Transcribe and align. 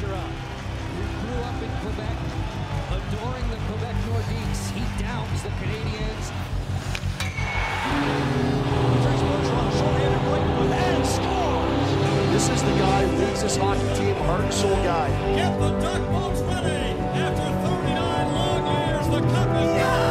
Bergeron, 0.00 0.32
who 0.96 1.04
grew 1.26 1.42
up 1.42 1.62
in 1.62 1.70
Quebec, 1.82 2.16
adoring 2.88 3.48
the 3.50 3.56
Quebec 3.68 3.94
Nordiques. 4.08 4.70
He 4.72 5.02
downs 5.02 5.42
the 5.42 5.50
Canadiens. 5.60 6.32
Patrice 8.96 9.20
Bergeron, 9.20 9.70
right 10.30 10.58
with 10.58 10.72
and 10.72 11.06
scores. 11.06 12.32
This 12.32 12.48
is 12.48 12.62
the 12.62 12.78
guy 12.78 13.06
who 13.06 13.24
leads 13.24 13.42
this 13.42 13.56
hockey 13.56 13.94
team, 13.94 14.14
heart 14.24 14.40
and 14.40 14.54
soul 14.54 14.76
guy. 14.76 15.10
Get 15.34 15.58
the 15.60 15.70
duck 15.80 16.10
boats 16.10 16.40
ready. 16.40 16.98
After 17.20 17.50
39 17.68 18.32
long 18.32 18.88
years, 18.88 19.06
the 19.06 19.20
cup 19.20 19.62
is 19.62 19.76
down. 19.76 20.09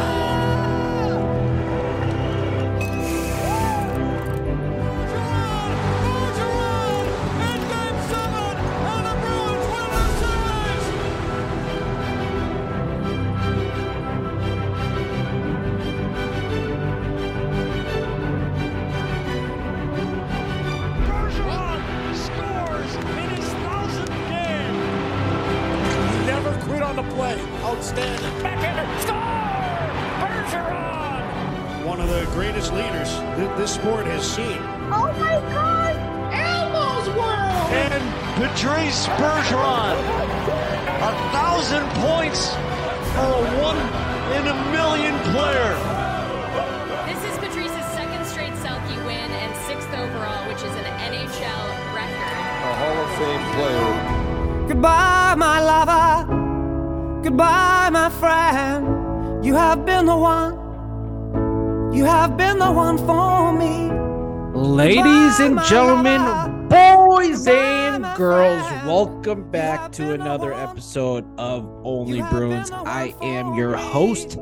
Ladies 64.90 65.38
and 65.38 65.62
gentlemen, 65.66 66.66
boys 66.66 67.46
and 67.46 68.02
girls, 68.16 68.60
welcome 68.84 69.48
back 69.48 69.92
to 69.92 70.14
another 70.14 70.52
episode 70.52 71.24
of 71.38 71.64
Only 71.84 72.22
Bruins. 72.22 72.70
been 72.70 72.78
the 72.78 72.84
one 72.84 72.88
I 72.88 73.14
am 73.22 73.54
your 73.54 73.76
host, 73.76 74.36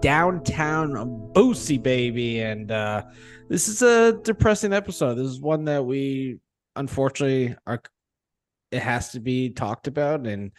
downtown 0.00 1.30
Boosy 1.32 1.80
Baby, 1.80 2.40
and 2.40 2.72
uh, 2.72 3.04
this 3.48 3.68
is 3.68 3.82
a 3.82 4.20
depressing 4.24 4.72
episode. 4.72 5.14
This 5.14 5.28
is 5.28 5.40
one 5.40 5.66
that 5.66 5.86
we 5.86 6.40
unfortunately 6.74 7.54
are. 7.64 7.80
It 8.72 8.82
has 8.82 9.12
to 9.12 9.20
be 9.20 9.50
talked 9.50 9.86
about, 9.86 10.26
and 10.26 10.50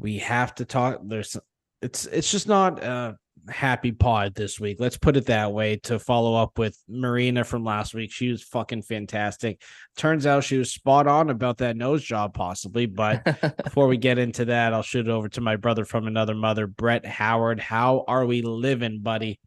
we 0.00 0.18
have 0.18 0.56
to 0.56 0.64
talk. 0.64 1.02
There's, 1.04 1.36
it's 1.82 2.06
it's 2.06 2.32
just 2.32 2.48
not 2.48 2.82
a 2.82 3.16
happy 3.48 3.92
pod 3.92 4.34
this 4.34 4.58
week. 4.60 4.78
Let's 4.80 4.96
put 4.96 5.16
it 5.16 5.26
that 5.26 5.52
way. 5.52 5.76
To 5.84 5.98
follow 5.98 6.34
up 6.34 6.58
with 6.58 6.78
Marina 6.88 7.44
from 7.44 7.64
last 7.64 7.94
week, 7.94 8.12
she 8.12 8.30
was 8.30 8.42
fucking 8.42 8.82
fantastic. 8.82 9.62
Turns 9.96 10.26
out 10.26 10.44
she 10.44 10.58
was 10.58 10.72
spot 10.72 11.06
on 11.06 11.30
about 11.30 11.58
that 11.58 11.76
nose 11.76 12.02
job, 12.02 12.34
possibly. 12.34 12.86
But 12.86 13.24
before 13.64 13.86
we 13.86 13.96
get 13.96 14.18
into 14.18 14.46
that, 14.46 14.72
I'll 14.72 14.82
shoot 14.82 15.06
it 15.06 15.10
over 15.10 15.28
to 15.30 15.40
my 15.40 15.56
brother 15.56 15.84
from 15.84 16.06
another 16.06 16.34
mother, 16.34 16.66
Brett 16.66 17.06
Howard. 17.06 17.60
How 17.60 18.04
are 18.08 18.26
we 18.26 18.42
living, 18.42 19.00
buddy? 19.00 19.38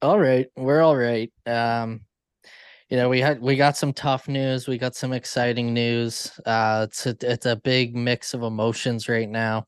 All 0.00 0.18
right, 0.18 0.48
we're 0.56 0.82
all 0.82 0.96
right. 0.96 1.32
Um, 1.46 2.00
you 2.88 2.96
know, 2.96 3.08
we 3.08 3.20
had 3.20 3.40
we 3.40 3.56
got 3.56 3.76
some 3.76 3.92
tough 3.92 4.28
news, 4.28 4.68
we 4.68 4.76
got 4.76 4.94
some 4.94 5.12
exciting 5.12 5.72
news. 5.72 6.30
Uh, 6.44 6.86
it's 6.88 7.06
a, 7.06 7.16
it's 7.22 7.46
a 7.46 7.56
big 7.56 7.96
mix 7.96 8.34
of 8.34 8.42
emotions 8.42 9.08
right 9.08 9.28
now. 9.28 9.66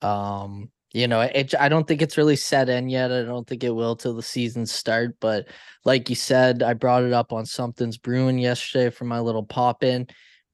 Um, 0.00 0.70
you 0.92 1.08
know, 1.08 1.22
it, 1.22 1.54
I 1.58 1.68
don't 1.68 1.86
think 1.86 2.02
it's 2.02 2.18
really 2.18 2.36
set 2.36 2.68
in 2.68 2.88
yet. 2.88 3.10
I 3.10 3.22
don't 3.22 3.46
think 3.46 3.64
it 3.64 3.70
will 3.74 3.96
till 3.96 4.14
the 4.14 4.22
season 4.22 4.66
start. 4.66 5.16
But 5.20 5.48
like 5.84 6.10
you 6.10 6.16
said, 6.16 6.62
I 6.62 6.74
brought 6.74 7.04
it 7.04 7.12
up 7.12 7.32
on 7.32 7.46
something's 7.46 7.98
brewing 7.98 8.38
yesterday 8.38 8.90
for 8.90 9.04
my 9.04 9.20
little 9.20 9.44
pop 9.44 9.82
in. 9.82 10.06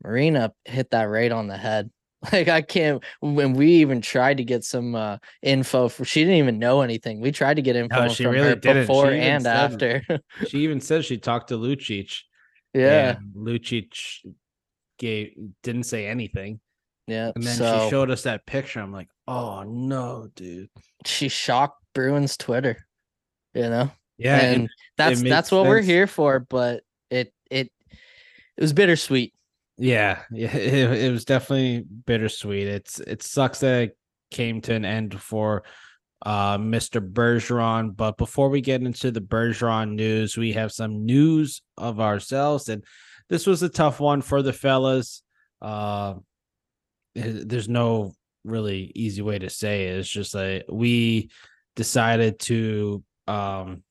Marina 0.04 0.52
hit 0.64 0.90
that 0.90 1.04
right 1.04 1.32
on 1.32 1.48
the 1.48 1.56
head. 1.56 1.90
Like 2.32 2.48
I 2.48 2.62
can't. 2.62 3.00
When 3.20 3.52
we 3.52 3.74
even 3.74 4.00
tried 4.00 4.38
to 4.38 4.44
get 4.44 4.64
some 4.64 4.96
uh, 4.96 5.18
info, 5.40 5.88
for, 5.88 6.04
she 6.04 6.22
didn't 6.22 6.34
even 6.34 6.58
know 6.58 6.80
anything. 6.80 7.20
We 7.20 7.30
tried 7.30 7.54
to 7.54 7.62
get 7.62 7.76
info 7.76 8.08
she 8.08 8.24
from 8.24 8.32
really 8.32 8.48
her 8.48 8.54
didn't. 8.56 8.88
Before 8.88 9.08
and 9.12 9.44
said- 9.44 9.56
after. 9.56 10.02
She 10.48 10.58
even 10.64 10.80
said 10.80 11.04
she 11.04 11.18
talked 11.18 11.50
to 11.50 11.54
Lucic. 11.54 12.12
yeah, 12.74 13.18
Lucic 13.36 14.24
gave 14.98 15.30
didn't 15.62 15.84
say 15.84 16.08
anything. 16.08 16.58
Yeah. 17.08 17.32
And 17.34 17.42
then 17.42 17.56
so 17.56 17.84
she 17.84 17.90
showed 17.90 18.10
us 18.10 18.22
that 18.22 18.46
picture. 18.46 18.80
I'm 18.80 18.92
like, 18.92 19.08
oh 19.26 19.64
no, 19.64 20.28
dude. 20.36 20.68
she 21.04 21.28
shocked 21.28 21.82
Bruins 21.94 22.36
Twitter. 22.36 22.76
You 23.54 23.62
know, 23.70 23.90
Yeah, 24.18 24.36
and 24.38 24.64
it- 24.66 24.70
that's 24.96 25.20
makes 25.20 25.30
that's 25.30 25.50
what 25.50 25.66
we're 25.66 25.80
here 25.80 26.06
for. 26.06 26.38
But 26.38 26.82
it 27.10 27.32
it 27.50 27.72
it 27.90 28.60
was 28.60 28.72
bittersweet. 28.72 29.32
yeah, 29.78 30.22
yeah. 30.30 30.54
It, 30.54 31.04
it 31.06 31.10
was 31.12 31.24
definitely 31.24 31.84
bittersweet. 32.06 32.68
It's 32.68 33.00
it 33.00 33.22
sucks 33.22 33.60
that 33.60 33.82
it 33.82 33.98
came 34.30 34.60
to 34.60 34.74
an 34.74 34.84
end 34.84 35.20
for 35.20 35.64
uh 36.26 36.58
Mr. 36.58 37.00
Bergeron. 37.00 37.96
But 37.96 38.18
before 38.18 38.48
we 38.50 38.60
get 38.60 38.82
into 38.82 39.10
the 39.10 39.20
Bergeron 39.22 39.94
news, 39.94 40.36
we 40.36 40.52
have 40.52 40.70
some 40.72 41.06
news 41.06 41.62
of 41.78 42.00
ourselves, 42.00 42.68
and 42.68 42.84
this 43.30 43.46
was 43.46 43.62
a 43.62 43.68
tough 43.68 43.98
one 44.00 44.20
for 44.22 44.42
the 44.42 44.52
fellas. 44.52 45.22
Uh, 45.62 46.14
there's 47.18 47.68
no 47.68 48.14
really 48.44 48.92
easy 48.94 49.22
way 49.22 49.38
to 49.38 49.50
say 49.50 49.86
it. 49.88 49.98
It's 49.98 50.08
just 50.08 50.34
like 50.34 50.64
we 50.68 51.30
decided 51.76 52.38
to 52.40 53.02
um 53.26 53.82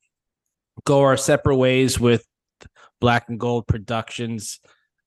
go 0.84 1.02
our 1.02 1.18
separate 1.18 1.58
ways 1.58 2.00
with 2.00 2.26
Black 3.00 3.30
and 3.30 3.40
Gold 3.40 3.68
Productions. 3.68 4.60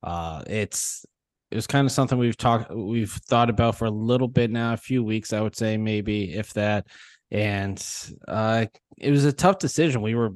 Uh 0.03 0.43
it's 0.47 1.05
it 1.51 1.57
was 1.57 1.67
kind 1.67 1.85
of 1.85 1.93
something 1.93 2.19
we've 2.19 2.37
talked 2.37 2.73
we've 2.75 3.13
thought 3.29 3.51
about 3.51 3.77
for 3.77 3.87
a 3.87 3.91
little 3.91 4.29
bit 4.29 4.51
now, 4.51 4.73
a 4.73 4.77
few 4.77 5.03
weeks, 5.03 5.33
I 5.33 5.41
would 5.41 5.57
say, 5.57 5.77
maybe 5.77 6.33
if 6.35 6.53
that. 6.55 6.87
And 7.31 7.85
uh 8.29 8.67
it 8.97 9.11
was 9.11 9.25
a 9.25 9.33
tough 9.33 9.59
decision. 9.59 10.03
We 10.03 10.15
were 10.15 10.35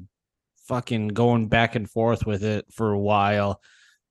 fucking 0.69 1.09
going 1.09 1.49
back 1.49 1.75
and 1.77 1.89
forth 1.89 2.27
with 2.27 2.43
it 2.43 2.67
for 2.73 2.93
a 2.93 2.99
while. 2.99 3.61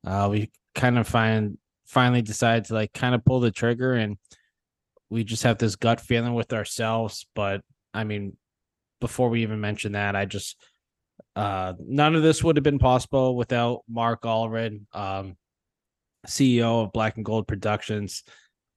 Uh 0.05 0.27
we 0.31 0.51
kind 0.75 0.97
of 0.97 1.07
find 1.07 1.57
finally 1.93 2.21
decided 2.21 2.65
to 2.65 2.73
like 2.73 2.91
kind 2.93 3.13
of 3.13 3.23
pull 3.23 3.39
the 3.39 3.51
trigger 3.51 3.93
and 3.93 4.17
we 5.09 5.23
just 5.23 5.43
have 5.43 5.59
this 5.59 5.75
gut 5.75 6.01
feeling 6.01 6.33
with 6.33 6.51
ourselves. 6.53 7.27
But 7.35 7.61
I 7.93 8.03
mean, 8.03 8.35
before 8.99 9.29
we 9.29 9.43
even 9.43 9.61
mention 9.61 9.91
that, 9.91 10.15
I 10.15 10.25
just 10.25 10.59
uh 11.35 11.73
none 11.79 12.15
of 12.15 12.23
this 12.23 12.43
would 12.43 12.57
have 12.57 12.63
been 12.63 12.79
possible 12.79 13.35
without 13.35 13.81
Mark 13.87 14.23
Allred, 14.23 14.81
um, 14.93 15.37
CEO 16.25 16.83
of 16.83 16.91
Black 16.93 17.15
and 17.17 17.25
Gold 17.25 17.47
Productions. 17.47 18.23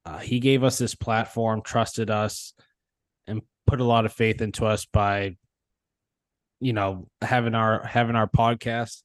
Uh, 0.04 0.18
he 0.18 0.38
gave 0.38 0.62
us 0.62 0.78
this 0.78 0.94
platform, 0.94 1.62
trusted 1.62 2.10
us, 2.10 2.52
and 3.26 3.40
put 3.66 3.80
a 3.80 3.84
lot 3.84 4.04
of 4.04 4.12
faith 4.12 4.40
into 4.40 4.66
us 4.66 4.84
by, 4.84 5.36
you 6.60 6.72
know, 6.72 7.08
having 7.22 7.54
our 7.54 7.84
having 7.84 8.14
our 8.14 8.28
podcast, 8.28 9.02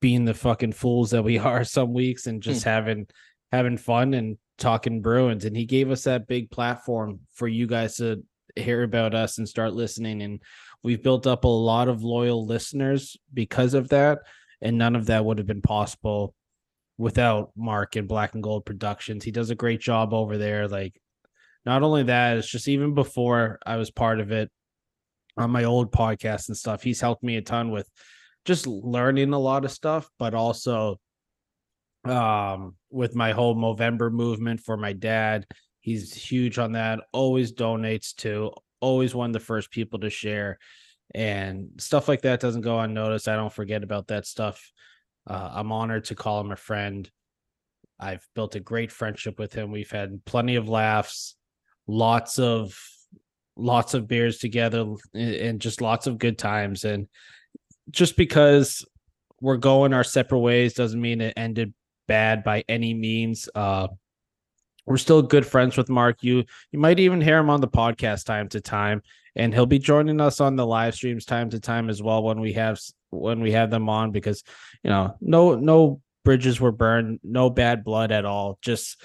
being 0.00 0.24
the 0.24 0.34
fucking 0.34 0.72
fools 0.72 1.10
that 1.10 1.22
we 1.22 1.38
are 1.38 1.64
some 1.64 1.92
weeks, 1.92 2.26
and 2.26 2.42
just 2.42 2.64
hmm. 2.64 2.70
having 2.70 3.06
having 3.50 3.76
fun 3.76 4.14
and 4.14 4.38
talking 4.58 5.02
Bruins. 5.02 5.44
And 5.44 5.56
he 5.56 5.66
gave 5.66 5.90
us 5.90 6.04
that 6.04 6.26
big 6.26 6.50
platform 6.50 7.20
for 7.34 7.46
you 7.46 7.66
guys 7.66 7.96
to 7.96 8.24
hear 8.56 8.82
about 8.82 9.14
us 9.14 9.38
and 9.38 9.48
start 9.48 9.74
listening. 9.74 10.22
And 10.22 10.40
we've 10.82 11.02
built 11.02 11.26
up 11.26 11.44
a 11.44 11.48
lot 11.48 11.88
of 11.88 12.02
loyal 12.02 12.46
listeners 12.46 13.16
because 13.32 13.74
of 13.74 13.88
that. 13.90 14.20
And 14.60 14.78
none 14.78 14.96
of 14.96 15.06
that 15.06 15.24
would 15.24 15.38
have 15.38 15.46
been 15.46 15.62
possible 15.62 16.34
without 16.96 17.50
Mark 17.56 17.96
and 17.96 18.08
Black 18.08 18.34
and 18.34 18.42
Gold 18.42 18.64
Productions. 18.64 19.24
He 19.24 19.32
does 19.32 19.50
a 19.50 19.56
great 19.56 19.80
job 19.80 20.14
over 20.14 20.38
there. 20.38 20.68
Like, 20.68 21.00
not 21.66 21.82
only 21.82 22.04
that, 22.04 22.36
it's 22.36 22.50
just 22.50 22.68
even 22.68 22.94
before 22.94 23.58
I 23.66 23.76
was 23.76 23.90
part 23.90 24.20
of 24.20 24.32
it 24.32 24.50
on 25.36 25.50
my 25.50 25.64
old 25.64 25.92
podcast 25.92 26.48
and 26.48 26.56
stuff, 26.56 26.82
he's 26.82 27.00
helped 27.00 27.22
me 27.22 27.36
a 27.36 27.42
ton 27.42 27.70
with 27.70 27.88
just 28.44 28.66
learning 28.66 29.32
a 29.32 29.38
lot 29.38 29.64
of 29.64 29.70
stuff, 29.70 30.08
but 30.18 30.34
also 30.34 30.98
um 32.04 32.74
with 32.90 33.14
my 33.14 33.30
whole 33.30 33.54
Movember 33.54 34.10
movement 34.10 34.60
for 34.60 34.76
my 34.76 34.92
dad. 34.92 35.46
He's 35.80 36.14
huge 36.14 36.58
on 36.58 36.72
that, 36.72 37.00
always 37.12 37.52
donates 37.52 38.14
to, 38.16 38.52
always 38.80 39.14
one 39.14 39.30
of 39.30 39.34
the 39.34 39.40
first 39.40 39.70
people 39.70 39.98
to 40.00 40.10
share. 40.10 40.58
And 41.14 41.70
stuff 41.78 42.08
like 42.08 42.22
that 42.22 42.40
doesn't 42.40 42.62
go 42.62 42.78
unnoticed. 42.80 43.28
I 43.28 43.36
don't 43.36 43.52
forget 43.52 43.82
about 43.82 44.06
that 44.08 44.26
stuff. 44.26 44.70
Uh, 45.26 45.50
I'm 45.52 45.72
honored 45.72 46.04
to 46.06 46.14
call 46.14 46.40
him 46.40 46.52
a 46.52 46.56
friend. 46.56 47.10
I've 47.98 48.26
built 48.34 48.54
a 48.54 48.60
great 48.60 48.90
friendship 48.90 49.38
with 49.38 49.52
him. 49.52 49.70
We've 49.70 49.90
had 49.90 50.24
plenty 50.24 50.56
of 50.56 50.68
laughs, 50.68 51.36
lots 51.86 52.38
of 52.38 52.76
lots 53.56 53.94
of 53.94 54.08
beers 54.08 54.38
together 54.38 54.86
and 55.14 55.60
just 55.60 55.82
lots 55.82 56.06
of 56.06 56.18
good 56.18 56.38
times 56.38 56.84
and 56.84 57.06
just 57.92 58.16
because 58.16 58.84
we're 59.40 59.56
going 59.56 59.92
our 59.92 60.04
separate 60.04 60.40
ways 60.40 60.74
doesn't 60.74 61.00
mean 61.00 61.20
it 61.20 61.34
ended 61.36 61.72
bad 62.08 62.42
by 62.42 62.64
any 62.68 62.94
means. 62.94 63.48
Uh 63.54 63.88
we're 64.84 64.96
still 64.96 65.22
good 65.22 65.46
friends 65.46 65.76
with 65.76 65.88
Mark. 65.88 66.22
You 66.22 66.44
you 66.72 66.78
might 66.78 66.98
even 66.98 67.20
hear 67.20 67.38
him 67.38 67.50
on 67.50 67.60
the 67.60 67.68
podcast 67.68 68.24
time 68.24 68.48
to 68.48 68.60
time, 68.60 69.02
and 69.36 69.54
he'll 69.54 69.66
be 69.66 69.78
joining 69.78 70.20
us 70.20 70.40
on 70.40 70.56
the 70.56 70.66
live 70.66 70.94
streams 70.94 71.24
time 71.24 71.50
to 71.50 71.60
time 71.60 71.88
as 71.88 72.02
well 72.02 72.22
when 72.22 72.40
we 72.40 72.54
have 72.54 72.80
when 73.10 73.40
we 73.40 73.52
have 73.52 73.70
them 73.70 73.88
on 73.88 74.10
because 74.10 74.42
you 74.82 74.90
know 74.90 75.16
no 75.20 75.54
no 75.54 76.00
bridges 76.24 76.60
were 76.60 76.72
burned, 76.72 77.20
no 77.22 77.50
bad 77.50 77.84
blood 77.84 78.12
at 78.12 78.24
all. 78.24 78.58
Just 78.62 79.00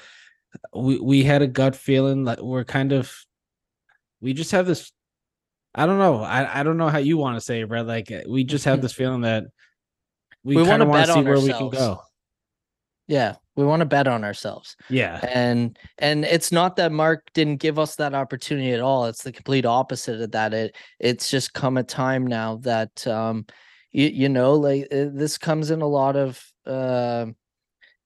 we 0.76 1.00
we 1.00 1.24
had 1.24 1.42
a 1.42 1.48
gut 1.48 1.76
feeling 1.76 2.26
that 2.26 2.44
we're 2.44 2.64
kind 2.64 2.92
of 2.92 3.14
we 4.22 4.34
just 4.34 4.52
have 4.52 4.66
this 4.66 4.92
I 5.78 5.86
don't 5.86 6.00
know. 6.00 6.22
I, 6.24 6.60
I 6.60 6.64
don't 6.64 6.78
know 6.78 6.90
how 6.90 6.98
you 6.98 7.18
want 7.18 7.38
to 7.38 7.42
say 7.42 7.62
it, 7.62 7.70
Brett. 7.70 7.86
Like 7.86 8.12
we 8.28 8.44
just 8.44 8.66
have 8.66 8.82
this 8.82 8.94
feeling 8.94 9.22
that 9.22 9.46
we, 10.44 10.56
We 10.58 10.66
kind 10.66 10.82
of 10.82 10.88
wanna 10.90 11.02
bet 11.02 11.14
see 11.14 11.20
on 11.20 11.26
where 11.26 11.40
we 11.40 11.48
can 11.48 11.54
ourselves. 11.68 11.78
go. 11.78 12.02
Yeah, 13.08 13.36
we 13.56 13.64
want 13.64 13.80
to 13.82 13.86
bet 13.86 14.08
on 14.08 14.24
ourselves. 14.24 14.76
Yeah. 14.90 15.20
And 15.24 15.78
and 15.98 16.26
it's 16.26 16.52
not 16.52 16.76
that 16.78 16.92
Mark 16.92 17.30
didn't 17.34 17.58
give 17.58 17.80
us 17.80 17.96
that 17.98 18.14
opportunity 18.14 18.72
at 18.74 18.82
all. 18.82 19.06
It's 19.06 19.24
the 19.24 19.32
complete 19.32 19.66
opposite 19.66 20.20
of 20.20 20.32
that. 20.32 20.54
It 20.54 20.76
it's 21.00 21.30
just 21.30 21.54
come 21.54 21.78
a 21.78 21.84
time 21.84 22.28
now 22.28 22.58
that 22.64 23.06
um 23.08 23.46
you, 23.92 24.08
you 24.08 24.30
know 24.30 24.56
like 24.56 24.88
uh, 24.92 25.06
this 25.14 25.38
comes 25.38 25.72
in 25.72 25.82
a 25.82 25.88
lot 25.88 26.16
of 26.16 26.44
uh 26.66 27.28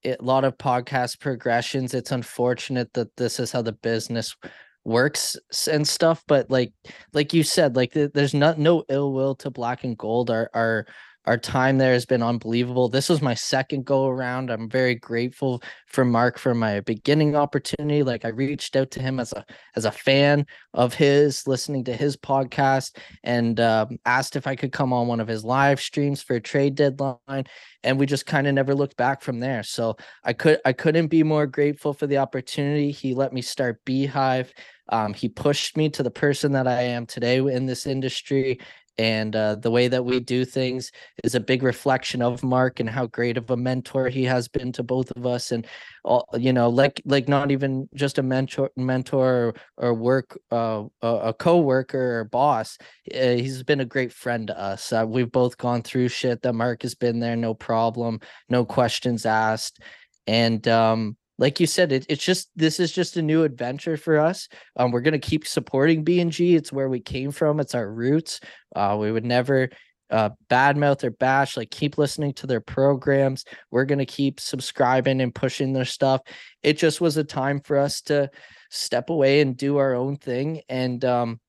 a 0.03 0.17
lot 0.19 0.43
of 0.43 0.57
podcast 0.57 1.19
progressions. 1.19 1.93
It's 1.93 2.11
unfortunate 2.11 2.93
that 2.93 3.15
this 3.17 3.39
is 3.39 3.51
how 3.51 3.61
the 3.61 3.71
business 3.71 4.35
works 4.83 5.37
and 5.71 5.87
stuff 5.87 6.23
but 6.27 6.49
like 6.49 6.73
like 7.13 7.33
you 7.33 7.43
said 7.43 7.75
like 7.75 7.93
th- 7.93 8.11
there's 8.13 8.33
not 8.33 8.57
no 8.57 8.83
ill 8.89 9.13
will 9.13 9.35
to 9.35 9.49
black 9.49 9.83
and 9.83 9.97
gold. 9.97 10.31
Our 10.31 10.49
our 10.53 10.87
our 11.25 11.37
time 11.37 11.77
there 11.77 11.93
has 11.93 12.05
been 12.05 12.23
unbelievable. 12.23 12.89
This 12.89 13.07
was 13.07 13.21
my 13.21 13.35
second 13.35 13.85
go 13.85 14.07
around. 14.07 14.49
I'm 14.49 14.67
very 14.67 14.95
grateful 14.95 15.61
for 15.85 16.03
mark 16.03 16.39
for 16.39 16.55
my 16.55 16.79
beginning 16.79 17.35
opportunity. 17.35 18.01
Like 18.01 18.25
i 18.25 18.29
reached 18.29 18.75
out 18.75 18.89
to 18.91 19.01
him 19.01 19.19
as 19.19 19.31
a 19.33 19.45
as 19.75 19.85
a 19.85 19.91
fan 19.91 20.47
of 20.73 20.93
his 20.93 21.47
listening 21.47 21.83
to 21.83 21.95
his 21.95 22.17
podcast 22.17 22.97
and 23.23 23.59
um, 23.59 23.99
asked 24.05 24.35
if 24.35 24.47
i 24.47 24.55
could 24.55 24.71
come 24.71 24.93
on 24.93 25.07
one 25.07 25.19
of 25.19 25.27
his 25.27 25.43
live 25.43 25.79
streams 25.79 26.21
for 26.23 26.35
a 26.35 26.41
trade 26.41 26.75
deadline 26.75 27.45
and 27.83 27.99
we 27.99 28.05
just 28.05 28.25
kind 28.25 28.47
of 28.47 28.53
never 28.53 28.73
looked 28.73 28.97
back 28.97 29.21
from 29.21 29.39
there. 29.39 29.63
So 29.63 29.97
i 30.23 30.33
could 30.33 30.59
i 30.65 30.73
couldn't 30.73 31.07
be 31.07 31.23
more 31.23 31.45
grateful 31.45 31.93
for 31.93 32.07
the 32.07 32.17
opportunity. 32.17 32.91
He 32.91 33.13
let 33.13 33.31
me 33.31 33.41
start 33.41 33.83
beehive. 33.85 34.51
Um, 34.89 35.13
he 35.13 35.29
pushed 35.29 35.77
me 35.77 35.89
to 35.91 36.03
the 36.03 36.11
person 36.11 36.51
that 36.53 36.67
i 36.67 36.81
am 36.81 37.05
today 37.05 37.37
in 37.37 37.65
this 37.65 37.85
industry 37.85 38.59
and 38.97 39.35
uh, 39.35 39.55
the 39.55 39.71
way 39.71 39.87
that 39.87 40.05
we 40.05 40.19
do 40.19 40.45
things 40.45 40.91
is 41.23 41.35
a 41.35 41.39
big 41.39 41.63
reflection 41.63 42.21
of 42.21 42.43
mark 42.43 42.79
and 42.79 42.89
how 42.89 43.07
great 43.07 43.37
of 43.37 43.49
a 43.49 43.57
mentor 43.57 44.09
he 44.09 44.23
has 44.25 44.47
been 44.47 44.71
to 44.73 44.83
both 44.83 45.11
of 45.11 45.25
us. 45.25 45.51
And 45.51 45.65
all 46.03 46.27
you 46.37 46.51
know 46.51 46.69
like 46.69 47.01
like 47.05 47.27
not 47.27 47.51
even 47.51 47.87
just 47.93 48.17
a 48.17 48.23
mentor 48.23 48.71
mentor 48.75 49.53
or, 49.77 49.89
or 49.89 49.93
work 49.93 50.39
uh, 50.51 50.83
a, 51.01 51.33
co-worker 51.33 52.19
or 52.19 52.23
boss 52.23 52.77
uh, 53.13 53.19
he's 53.19 53.63
been 53.63 53.81
a 53.81 53.85
great 53.85 54.11
friend 54.11 54.47
to 54.47 54.59
us. 54.59 54.91
Uh, 54.91 55.05
we've 55.07 55.31
both 55.31 55.57
gone 55.57 55.81
through 55.81 56.07
shit 56.07 56.41
that 56.41 56.53
mark 56.53 56.81
has 56.81 56.95
been 56.95 57.19
there 57.19 57.35
no 57.35 57.53
problem 57.53 58.19
no 58.49 58.65
questions 58.65 59.25
asked. 59.25 59.79
And 60.27 60.67
um 60.67 61.17
like 61.41 61.59
you 61.59 61.65
said 61.65 61.91
it, 61.91 62.05
it's 62.07 62.23
just 62.23 62.51
this 62.55 62.79
is 62.79 62.91
just 62.91 63.17
a 63.17 63.21
new 63.21 63.43
adventure 63.43 63.97
for 63.97 64.19
us. 64.19 64.47
Um 64.75 64.91
we're 64.91 65.01
going 65.01 65.19
to 65.19 65.29
keep 65.29 65.47
supporting 65.47 66.03
b&g 66.03 66.55
it's 66.55 66.71
where 66.71 66.87
we 66.87 67.01
came 67.01 67.31
from. 67.31 67.59
It's 67.59 67.73
our 67.73 67.91
roots. 67.91 68.39
Uh 68.75 68.95
we 68.99 69.11
would 69.11 69.25
never 69.25 69.69
uh 70.11 70.29
badmouth 70.51 71.03
or 71.03 71.09
bash 71.09 71.57
like 71.57 71.71
keep 71.71 71.97
listening 71.97 72.33
to 72.33 72.47
their 72.47 72.61
programs. 72.61 73.43
We're 73.71 73.85
going 73.85 73.99
to 73.99 74.05
keep 74.05 74.39
subscribing 74.39 75.19
and 75.19 75.33
pushing 75.33 75.73
their 75.73 75.83
stuff. 75.83 76.21
It 76.61 76.77
just 76.77 77.01
was 77.01 77.17
a 77.17 77.23
time 77.23 77.59
for 77.59 77.79
us 77.79 78.01
to 78.03 78.29
step 78.69 79.09
away 79.09 79.41
and 79.41 79.57
do 79.57 79.77
our 79.77 79.95
own 79.95 80.17
thing. 80.17 80.61
And 80.69 81.03
um 81.03 81.41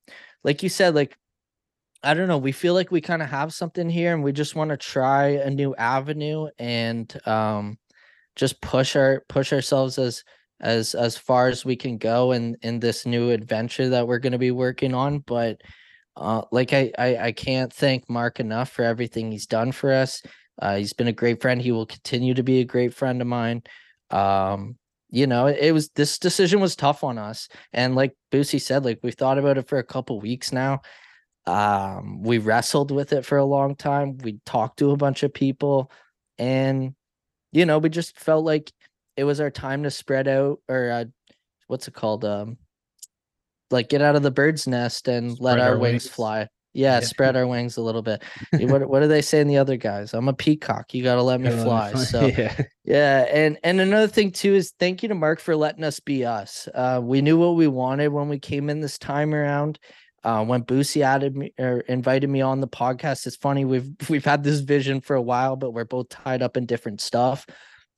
like 0.43 0.63
you 0.63 0.69
said 0.69 0.95
like 0.95 1.15
I 2.05 2.15
don't 2.15 2.27
know. 2.27 2.39
We 2.39 2.51
feel 2.51 2.73
like 2.73 2.91
we 2.91 2.99
kind 2.99 3.21
of 3.21 3.29
have 3.29 3.53
something 3.53 3.89
here 3.89 4.11
and 4.11 4.23
we 4.23 4.33
just 4.33 4.55
want 4.55 4.71
to 4.71 4.77
try 4.77 5.27
a 5.27 5.51
new 5.51 5.75
avenue 5.75 6.47
and 6.57 7.15
um 7.27 7.77
just 8.35 8.61
push 8.61 8.95
our 8.95 9.23
push 9.29 9.53
ourselves 9.53 9.97
as 9.97 10.23
as 10.59 10.95
as 10.95 11.17
far 11.17 11.47
as 11.47 11.65
we 11.65 11.75
can 11.75 11.97
go 11.97 12.31
in 12.31 12.55
in 12.61 12.79
this 12.79 13.05
new 13.05 13.31
adventure 13.31 13.89
that 13.89 14.07
we're 14.07 14.19
going 14.19 14.31
to 14.31 14.39
be 14.39 14.51
working 14.51 14.93
on 14.93 15.19
but 15.19 15.61
uh 16.15 16.41
like 16.51 16.73
I, 16.73 16.91
I 16.97 17.17
i 17.17 17.31
can't 17.31 17.71
thank 17.71 18.09
mark 18.09 18.39
enough 18.39 18.69
for 18.69 18.83
everything 18.83 19.31
he's 19.31 19.47
done 19.47 19.71
for 19.71 19.91
us. 19.91 20.21
Uh 20.61 20.77
he's 20.77 20.93
been 20.93 21.07
a 21.07 21.13
great 21.13 21.41
friend. 21.41 21.61
He 21.61 21.71
will 21.71 21.85
continue 21.85 22.33
to 22.35 22.43
be 22.43 22.59
a 22.59 22.65
great 22.65 22.93
friend 22.93 23.21
of 23.21 23.27
mine. 23.27 23.63
Um 24.09 24.77
you 25.09 25.27
know 25.27 25.47
it, 25.47 25.71
was 25.71 25.89
this 25.89 26.17
decision 26.17 26.59
was 26.59 26.75
tough 26.75 27.03
on 27.03 27.17
us. 27.17 27.47
And 27.71 27.95
like 27.95 28.15
Boosy 28.31 28.61
said 28.61 28.85
like 28.85 28.99
we've 29.03 29.15
thought 29.15 29.37
about 29.37 29.57
it 29.57 29.67
for 29.67 29.79
a 29.79 29.83
couple 29.83 30.19
weeks 30.19 30.51
now. 30.51 30.81
Um 31.45 32.21
we 32.21 32.37
wrestled 32.37 32.91
with 32.91 33.11
it 33.11 33.25
for 33.25 33.37
a 33.37 33.45
long 33.45 33.75
time. 33.75 34.17
We 34.19 34.39
talked 34.45 34.79
to 34.79 34.91
a 34.91 34.97
bunch 34.97 35.23
of 35.23 35.33
people. 35.33 35.91
And 36.37 36.95
you 37.53 37.65
know 37.65 37.77
we 37.77 37.89
just 37.89 38.19
felt 38.19 38.43
like 38.43 38.71
it 39.15 39.23
was 39.23 39.39
our 39.39 39.51
time 39.51 39.83
to 39.83 39.91
spread 39.91 40.27
out 40.27 40.59
or 40.67 40.89
uh, 40.91 41.05
what's 41.67 41.87
it 41.87 41.93
called 41.93 42.25
um 42.25 42.57
like 43.71 43.89
get 43.89 44.01
out 44.01 44.15
of 44.15 44.23
the 44.23 44.31
bird's 44.31 44.67
nest 44.67 45.07
and 45.07 45.39
let 45.39 45.59
our, 45.59 45.69
our 45.69 45.77
wings, 45.77 46.03
wings. 46.03 46.07
fly 46.09 46.47
yeah, 46.75 46.95
Yeah. 46.95 47.05
spread 47.05 47.35
our 47.35 47.45
wings 47.45 47.77
a 47.77 47.81
little 47.81 48.01
bit 48.01 48.23
what, 48.59 48.89
what 48.89 48.99
do 49.01 49.07
they 49.07 49.21
say 49.21 49.39
in 49.39 49.47
the 49.47 49.57
other 49.57 49.77
guys 49.77 50.13
i'm 50.13 50.27
a 50.27 50.33
peacock 50.33 50.93
you 50.93 51.03
got 51.03 51.15
to 51.15 51.21
let 51.21 51.39
me 51.39 51.51
fly 51.51 51.93
so 51.93 52.25
yeah. 52.37 52.55
yeah, 52.83 53.19
and 53.31 53.59
and 53.63 53.79
another 53.79 54.07
thing 54.07 54.31
too 54.31 54.55
is 54.55 54.73
thank 54.79 55.03
you 55.03 55.09
to 55.09 55.15
Mark 55.15 55.39
for 55.39 55.55
letting 55.55 55.83
us 55.83 55.99
be 55.99 56.25
us. 56.25 56.67
Uh, 56.73 56.99
we 57.01 57.21
knew 57.21 57.37
what 57.37 57.55
we 57.55 57.67
wanted 57.67 58.09
when 58.09 58.27
we 58.27 58.39
came 58.39 58.69
in 58.69 58.81
this 58.81 58.97
time 58.97 59.33
around. 59.33 59.79
Uh, 60.23 60.43
when 60.43 60.63
Boosy 60.63 61.01
added 61.01 61.35
me 61.35 61.53
or 61.59 61.79
invited 61.81 62.29
me 62.29 62.41
on 62.41 62.61
the 62.61 62.67
podcast, 62.67 63.27
it's 63.27 63.35
funny 63.35 63.65
we've 63.65 63.89
we've 64.09 64.25
had 64.25 64.43
this 64.43 64.59
vision 64.61 65.01
for 65.01 65.15
a 65.15 65.21
while, 65.21 65.55
but 65.55 65.71
we're 65.71 65.85
both 65.85 66.09
tied 66.09 66.41
up 66.41 66.57
in 66.57 66.65
different 66.65 67.01
stuff. 67.01 67.45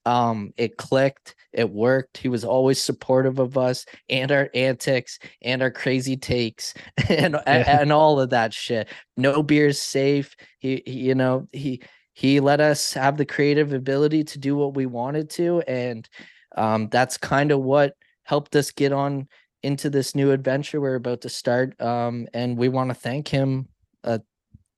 Um, 0.08 0.54
it 0.56 0.78
clicked, 0.78 1.34
it 1.52 1.70
worked. 1.70 2.18
He 2.18 2.30
was 2.30 2.44
always 2.46 2.82
supportive 2.82 3.40
of 3.40 3.58
us 3.58 3.88
and 4.08 4.32
our 4.32 4.50
antics 4.54 5.18
and 5.42 5.64
our 5.64 5.72
crazy 5.72 6.16
takes 6.16 6.74
and 7.10 7.36
and, 7.46 7.68
and 7.68 7.92
all 7.92 8.20
of 8.20 8.32
that 8.32 8.54
shit. 8.54 8.90
No 9.18 9.42
beers 9.44 9.82
safe. 9.82 10.36
He, 10.60 10.84
he 10.86 10.94
you 10.94 11.16
know 11.16 11.48
he 11.52 11.82
he 12.14 12.40
let 12.40 12.62
us 12.62 12.94
have 12.94 13.18
the 13.18 13.26
creative 13.26 13.74
ability 13.74 14.24
to 14.24 14.40
do 14.40 14.56
what 14.56 14.74
we 14.74 14.86
wanted 14.86 15.30
to 15.32 15.62
and 15.68 16.08
um, 16.56 16.88
that's 16.90 17.18
kind 17.18 17.52
of 17.52 17.60
what 17.62 17.94
helped 18.24 18.56
us 18.56 18.72
get 18.72 18.92
on 18.92 19.28
into 19.66 19.90
this 19.90 20.16
new 20.16 20.32
adventure 20.32 20.80
we're 20.80 20.96
about 20.96 21.22
to 21.22 21.30
start 21.30 21.80
um, 21.82 22.28
and 22.34 22.58
we 22.58 22.70
want 22.70 22.90
to 22.90 22.94
thank 22.96 23.28
him 23.28 23.68
uh, 24.04 24.20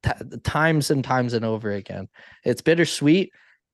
t- 0.04 0.38
times 0.44 0.92
and 0.92 1.04
times 1.04 1.34
and 1.34 1.46
over 1.46 1.72
again 1.72 2.08
it's 2.44 2.62
bittersweet 2.62 3.32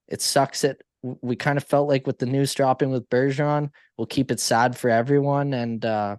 it 0.07 0.21
sucks 0.21 0.61
w- 0.61 1.19
we 1.21 1.35
kind 1.35 1.57
of 1.57 1.63
felt 1.63 1.87
like 1.87 2.07
with 2.07 2.19
the 2.19 2.25
news 2.25 2.53
dropping 2.53 2.91
with 2.91 3.09
bergeron 3.09 3.69
we'll 3.97 4.07
keep 4.07 4.31
it 4.31 4.39
sad 4.39 4.77
for 4.77 4.89
everyone 4.89 5.53
and 5.53 5.85
uh, 5.85 6.15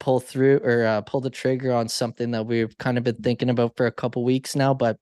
pull 0.00 0.20
through 0.20 0.58
or 0.58 0.84
uh, 0.84 1.00
pull 1.02 1.20
the 1.20 1.30
trigger 1.30 1.72
on 1.72 1.88
something 1.88 2.30
that 2.30 2.46
we've 2.46 2.76
kind 2.78 2.98
of 2.98 3.04
been 3.04 3.16
thinking 3.16 3.50
about 3.50 3.76
for 3.76 3.86
a 3.86 3.92
couple 3.92 4.22
weeks 4.24 4.54
now 4.54 4.74
but 4.74 4.98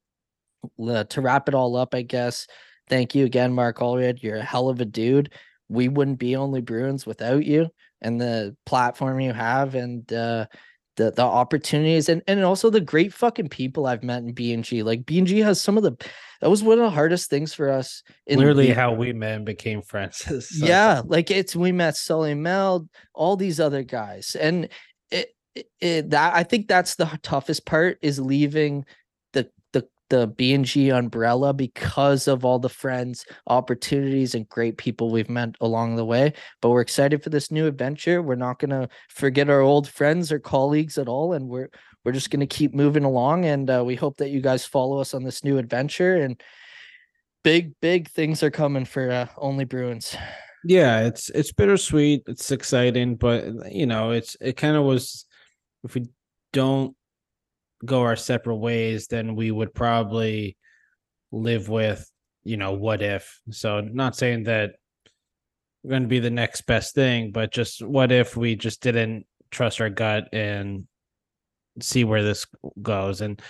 to 0.78 1.20
wrap 1.20 1.48
it 1.48 1.54
all 1.54 1.76
up, 1.76 1.94
I 1.94 2.02
guess. 2.02 2.46
Thank 2.88 3.14
you 3.14 3.24
again, 3.24 3.52
Mark 3.52 3.78
Allred. 3.78 4.22
You're 4.22 4.36
a 4.36 4.42
hell 4.42 4.68
of 4.68 4.80
a 4.80 4.84
dude. 4.84 5.32
We 5.68 5.88
wouldn't 5.88 6.18
be 6.18 6.36
only 6.36 6.60
Bruins 6.60 7.06
without 7.06 7.44
you 7.44 7.70
and 8.02 8.20
the 8.20 8.56
platform 8.66 9.20
you 9.20 9.32
have 9.32 9.74
and 9.74 10.10
uh, 10.12 10.46
the 10.96 11.10
the 11.10 11.22
opportunities 11.22 12.08
and 12.08 12.22
and 12.26 12.42
also 12.42 12.70
the 12.70 12.80
great 12.80 13.12
fucking 13.12 13.48
people 13.48 13.86
I've 13.86 14.02
met 14.02 14.22
in 14.22 14.34
BNG. 14.34 14.84
Like 14.84 15.04
BNG 15.04 15.42
has 15.44 15.60
some 15.60 15.76
of 15.76 15.82
the 15.82 15.92
that 16.40 16.50
was 16.50 16.62
one 16.62 16.78
of 16.78 16.84
the 16.84 16.90
hardest 16.90 17.30
things 17.30 17.54
for 17.54 17.70
us. 17.70 18.02
In 18.26 18.38
Literally 18.38 18.68
the- 18.68 18.74
how 18.74 18.92
we 18.92 19.12
met 19.12 19.36
and 19.36 19.46
became 19.46 19.82
friends. 19.82 20.18
So- 20.46 20.66
yeah, 20.66 21.02
like 21.04 21.30
it's 21.30 21.54
we 21.54 21.72
met 21.72 21.96
Sully 21.96 22.34
Mel, 22.34 22.88
all 23.14 23.36
these 23.36 23.60
other 23.60 23.82
guys, 23.82 24.36
and 24.38 24.68
it, 25.10 25.34
it, 25.54 25.66
it 25.80 26.10
that 26.10 26.34
I 26.34 26.42
think 26.42 26.68
that's 26.68 26.96
the 26.96 27.06
toughest 27.22 27.66
part 27.66 27.98
is 28.02 28.18
leaving 28.18 28.84
the 30.08 30.16
the 30.16 30.26
the 30.26 30.26
B 30.26 30.54
and 30.54 30.64
G 30.64 30.90
umbrella 30.90 31.52
because 31.52 32.28
of 32.28 32.44
all 32.44 32.58
the 32.58 32.68
friends, 32.68 33.26
opportunities, 33.46 34.34
and 34.34 34.48
great 34.48 34.76
people 34.76 35.10
we've 35.10 35.30
met 35.30 35.54
along 35.60 35.96
the 35.96 36.04
way. 36.04 36.32
But 36.60 36.70
we're 36.70 36.80
excited 36.80 37.22
for 37.22 37.30
this 37.30 37.50
new 37.50 37.66
adventure. 37.66 38.22
We're 38.22 38.34
not 38.34 38.58
gonna 38.58 38.88
forget 39.08 39.50
our 39.50 39.60
old 39.60 39.88
friends 39.88 40.32
or 40.32 40.38
colleagues 40.38 40.98
at 40.98 41.08
all, 41.08 41.32
and 41.32 41.48
we're 41.48 41.70
we're 42.04 42.12
just 42.12 42.30
gonna 42.30 42.46
keep 42.46 42.74
moving 42.74 43.04
along. 43.04 43.44
And 43.44 43.68
uh, 43.70 43.82
we 43.84 43.94
hope 43.94 44.16
that 44.18 44.30
you 44.30 44.40
guys 44.40 44.64
follow 44.64 45.00
us 45.00 45.14
on 45.14 45.24
this 45.24 45.44
new 45.44 45.58
adventure 45.58 46.16
and. 46.16 46.42
Big, 47.44 47.78
big 47.80 48.08
things 48.08 48.42
are 48.42 48.50
coming 48.50 48.84
for 48.84 49.08
uh, 49.08 49.26
Only 49.36 49.64
Bruins. 49.64 50.16
Yeah, 50.64 51.06
it's 51.06 51.30
it's 51.30 51.52
bittersweet. 51.52 52.24
It's 52.26 52.50
exciting, 52.50 53.14
but 53.14 53.72
you 53.72 53.86
know, 53.86 54.10
it's 54.10 54.36
it 54.40 54.56
kind 54.56 54.76
of 54.76 54.82
was. 54.82 55.26
If 55.84 55.94
we 55.94 56.08
don't 56.52 56.95
go 57.86 58.02
our 58.02 58.16
separate 58.16 58.56
ways, 58.56 59.06
then 59.06 59.34
we 59.34 59.50
would 59.50 59.74
probably 59.74 60.56
live 61.32 61.68
with 61.68 62.10
you 62.44 62.56
know 62.56 62.72
what 62.72 63.02
if. 63.02 63.40
So, 63.50 63.80
not 63.80 64.16
saying 64.16 64.44
that 64.44 64.76
we're 65.82 65.90
going 65.90 66.02
to 66.02 66.08
be 66.08 66.20
the 66.20 66.30
next 66.30 66.62
best 66.62 66.94
thing, 66.94 67.32
but 67.32 67.52
just 67.52 67.84
what 67.84 68.12
if 68.12 68.36
we 68.36 68.54
just 68.56 68.80
didn't 68.82 69.26
trust 69.50 69.80
our 69.80 69.90
gut 69.90 70.28
and 70.32 70.86
see 71.80 72.04
where 72.04 72.22
this 72.22 72.46
goes 72.80 73.20
and 73.20 73.40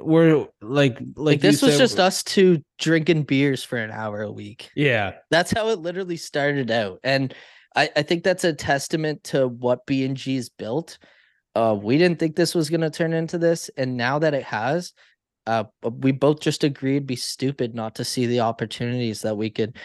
we're 0.00 0.46
like 0.60 0.98
like, 0.98 1.00
Like 1.16 1.40
this 1.40 1.62
was 1.62 1.72
said, 1.72 1.78
just 1.78 2.00
us 2.00 2.22
two 2.22 2.62
drinking 2.78 3.22
beers 3.24 3.62
for 3.62 3.76
an 3.78 3.90
hour 3.90 4.22
a 4.22 4.32
week. 4.32 4.70
yeah 4.74 5.12
That's 5.30 5.52
how 5.52 5.68
it 5.68 5.78
literally 5.78 6.16
started 6.16 6.70
out. 6.70 6.98
And 7.04 7.34
I, 7.74 7.90
I 7.94 8.02
think 8.02 8.24
that's 8.24 8.44
a 8.44 8.52
testament 8.52 9.24
to 9.24 9.46
what 9.46 9.86
B 9.86 10.04
and 10.04 10.16
G's 10.16 10.48
built. 10.48 10.98
Uh, 11.56 11.74
we 11.74 11.96
didn't 11.96 12.18
think 12.18 12.36
this 12.36 12.54
was 12.54 12.68
gonna 12.68 12.90
turn 12.90 13.14
into 13.14 13.38
this, 13.38 13.70
and 13.78 13.96
now 13.96 14.18
that 14.18 14.34
it 14.34 14.44
has, 14.44 14.92
uh, 15.46 15.64
we 15.82 16.12
both 16.12 16.40
just 16.40 16.64
agreed 16.64 17.06
be 17.06 17.16
stupid 17.16 17.74
not 17.74 17.94
to 17.94 18.04
see 18.04 18.26
the 18.26 18.40
opportunities 18.40 19.22
that 19.22 19.38
we 19.38 19.48
could. 19.48 19.78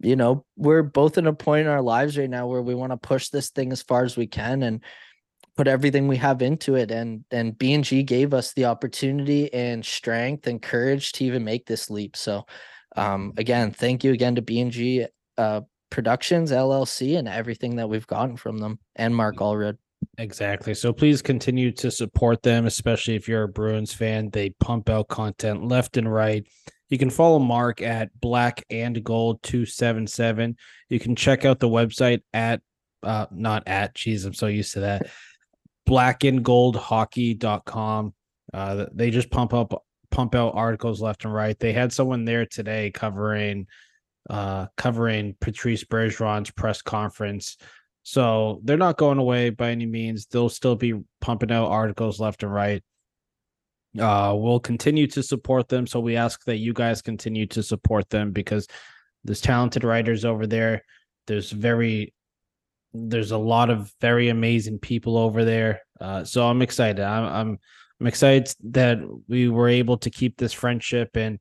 You 0.00 0.16
know, 0.16 0.44
we're 0.56 0.82
both 0.82 1.16
in 1.16 1.26
a 1.26 1.32
point 1.32 1.62
in 1.62 1.72
our 1.72 1.80
lives 1.80 2.18
right 2.18 2.28
now 2.28 2.46
where 2.46 2.60
we 2.60 2.74
want 2.74 2.92
to 2.92 2.98
push 2.98 3.30
this 3.30 3.48
thing 3.48 3.72
as 3.72 3.82
far 3.82 4.04
as 4.04 4.18
we 4.18 4.26
can 4.26 4.62
and 4.62 4.84
put 5.56 5.66
everything 5.66 6.08
we 6.08 6.18
have 6.18 6.42
into 6.42 6.74
it. 6.74 6.90
And 6.90 7.24
and 7.30 7.56
B 7.56 7.72
and 7.72 7.84
G 7.84 8.02
gave 8.02 8.34
us 8.34 8.52
the 8.52 8.66
opportunity 8.66 9.52
and 9.54 9.84
strength 9.84 10.46
and 10.46 10.60
courage 10.60 11.12
to 11.12 11.24
even 11.24 11.42
make 11.42 11.64
this 11.64 11.88
leap. 11.88 12.16
So, 12.16 12.44
um, 12.96 13.32
again, 13.38 13.70
thank 13.70 14.04
you 14.04 14.12
again 14.12 14.34
to 14.34 14.42
B 14.42 14.60
and 14.60 14.70
G 14.70 15.06
uh, 15.38 15.62
Productions 15.90 16.52
LLC 16.52 17.16
and 17.18 17.26
everything 17.26 17.76
that 17.76 17.88
we've 17.88 18.06
gotten 18.06 18.36
from 18.36 18.58
them 18.58 18.78
and 18.94 19.16
Mark 19.16 19.36
Allred. 19.36 19.78
Exactly. 20.18 20.74
So 20.74 20.92
please 20.92 21.22
continue 21.22 21.70
to 21.72 21.90
support 21.90 22.42
them, 22.42 22.66
especially 22.66 23.14
if 23.14 23.28
you're 23.28 23.44
a 23.44 23.48
Bruins 23.48 23.92
fan. 23.92 24.30
They 24.30 24.50
pump 24.60 24.88
out 24.88 25.08
content 25.08 25.64
left 25.64 25.96
and 25.96 26.12
right. 26.12 26.46
You 26.88 26.98
can 26.98 27.10
follow 27.10 27.38
Mark 27.38 27.82
at 27.82 28.10
Black 28.20 28.64
and 28.70 29.02
Gold 29.04 29.42
277. 29.42 30.56
You 30.88 30.98
can 30.98 31.14
check 31.16 31.44
out 31.44 31.58
the 31.60 31.68
website 31.68 32.22
at 32.32 32.60
uh 33.02 33.26
not 33.30 33.62
at 33.68 33.94
geez, 33.94 34.24
I'm 34.24 34.34
so 34.34 34.46
used 34.46 34.72
to 34.74 34.80
that. 34.80 35.06
black 35.86 36.24
and 36.24 36.44
blackandgoldhockey.com. 36.44 38.14
Uh 38.52 38.86
they 38.92 39.10
just 39.10 39.30
pump 39.30 39.54
up 39.54 39.84
pump 40.10 40.34
out 40.34 40.54
articles 40.54 41.00
left 41.00 41.24
and 41.24 41.34
right. 41.34 41.58
They 41.58 41.72
had 41.72 41.92
someone 41.92 42.24
there 42.24 42.46
today 42.46 42.90
covering 42.90 43.66
uh 44.30 44.66
covering 44.76 45.36
Patrice 45.40 45.84
Bergeron's 45.84 46.50
press 46.50 46.82
conference. 46.82 47.56
So 48.08 48.62
they're 48.64 48.78
not 48.78 48.96
going 48.96 49.18
away 49.18 49.50
by 49.50 49.70
any 49.70 49.84
means. 49.84 50.24
They'll 50.24 50.48
still 50.48 50.76
be 50.76 50.94
pumping 51.20 51.52
out 51.52 51.68
articles 51.68 52.18
left 52.18 52.42
and 52.42 52.50
right. 52.50 52.82
Uh, 54.00 54.32
we'll 54.34 54.60
continue 54.60 55.06
to 55.08 55.22
support 55.22 55.68
them. 55.68 55.86
So 55.86 56.00
we 56.00 56.16
ask 56.16 56.42
that 56.46 56.56
you 56.56 56.72
guys 56.72 57.02
continue 57.02 57.44
to 57.48 57.62
support 57.62 58.08
them 58.08 58.30
because 58.30 58.66
there's 59.24 59.42
talented 59.42 59.84
writers 59.84 60.24
over 60.24 60.46
there. 60.46 60.84
There's 61.26 61.50
very, 61.50 62.14
there's 62.94 63.32
a 63.32 63.36
lot 63.36 63.68
of 63.68 63.92
very 64.00 64.30
amazing 64.30 64.78
people 64.78 65.18
over 65.18 65.44
there. 65.44 65.82
Uh, 66.00 66.24
so 66.24 66.48
I'm 66.48 66.62
excited. 66.62 67.04
I'm, 67.04 67.24
I'm, 67.24 67.58
I'm 68.00 68.06
excited 68.06 68.54
that 68.70 69.00
we 69.28 69.50
were 69.50 69.68
able 69.68 69.98
to 69.98 70.08
keep 70.08 70.38
this 70.38 70.54
friendship 70.54 71.14
and 71.14 71.38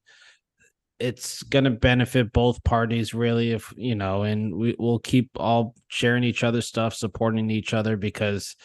it's 0.99 1.43
going 1.43 1.63
to 1.63 1.69
benefit 1.69 2.33
both 2.33 2.63
parties 2.63 3.13
really 3.13 3.51
if 3.51 3.73
you 3.77 3.95
know 3.95 4.23
and 4.23 4.55
we 4.55 4.75
will 4.79 4.99
keep 4.99 5.29
all 5.37 5.75
sharing 5.87 6.23
each 6.23 6.43
other's 6.43 6.65
stuff 6.65 6.95
supporting 6.95 7.49
each 7.51 7.73
other 7.73 7.97
because 7.97 8.55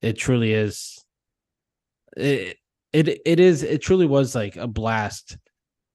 it 0.00 0.14
truly 0.14 0.52
is 0.54 1.04
it 2.16 2.56
it 2.92 3.20
it 3.26 3.38
is 3.38 3.62
it 3.62 3.82
truly 3.82 4.06
was 4.06 4.34
like 4.34 4.56
a 4.56 4.66
blast 4.66 5.36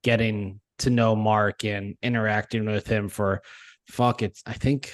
getting 0.03 0.59
to 0.77 0.89
know 0.89 1.15
Mark 1.15 1.63
and 1.63 1.95
interacting 2.03 2.65
with 2.65 2.85
him 2.85 3.09
for 3.09 3.41
fuck 3.87 4.21
it's 4.21 4.43
I 4.45 4.53
think 4.53 4.93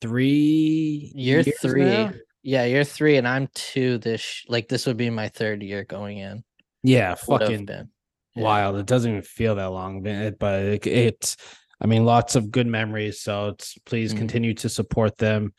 3 0.00 1.12
Year 1.14 1.42
three. 1.42 1.84
now? 1.84 2.12
Yeah, 2.42 2.64
you're 2.64 2.84
three, 2.84 3.16
and 3.16 3.28
I'm 3.28 3.48
two. 3.54 3.98
This 3.98 4.44
like 4.48 4.68
this 4.68 4.86
would 4.86 4.96
be 4.96 5.10
my 5.10 5.28
third 5.28 5.62
year 5.62 5.84
going 5.84 6.18
in. 6.18 6.42
Yeah, 6.82 7.14
fucking 7.14 7.66
been. 7.66 7.90
Yeah. 8.34 8.44
wild. 8.44 8.76
It 8.76 8.86
doesn't 8.86 9.10
even 9.10 9.22
feel 9.22 9.56
that 9.56 9.66
long, 9.72 10.02
but 10.02 10.60
it, 10.60 10.86
it's, 10.86 11.36
I 11.80 11.86
mean, 11.86 12.04
lots 12.04 12.36
of 12.36 12.50
good 12.50 12.66
memories. 12.66 13.20
So 13.20 13.48
it's 13.48 13.76
please 13.86 14.12
Mhm. 14.14 14.18
continue 14.18 14.54
to 14.54 14.68
support 14.68 15.18
them. 15.18 15.52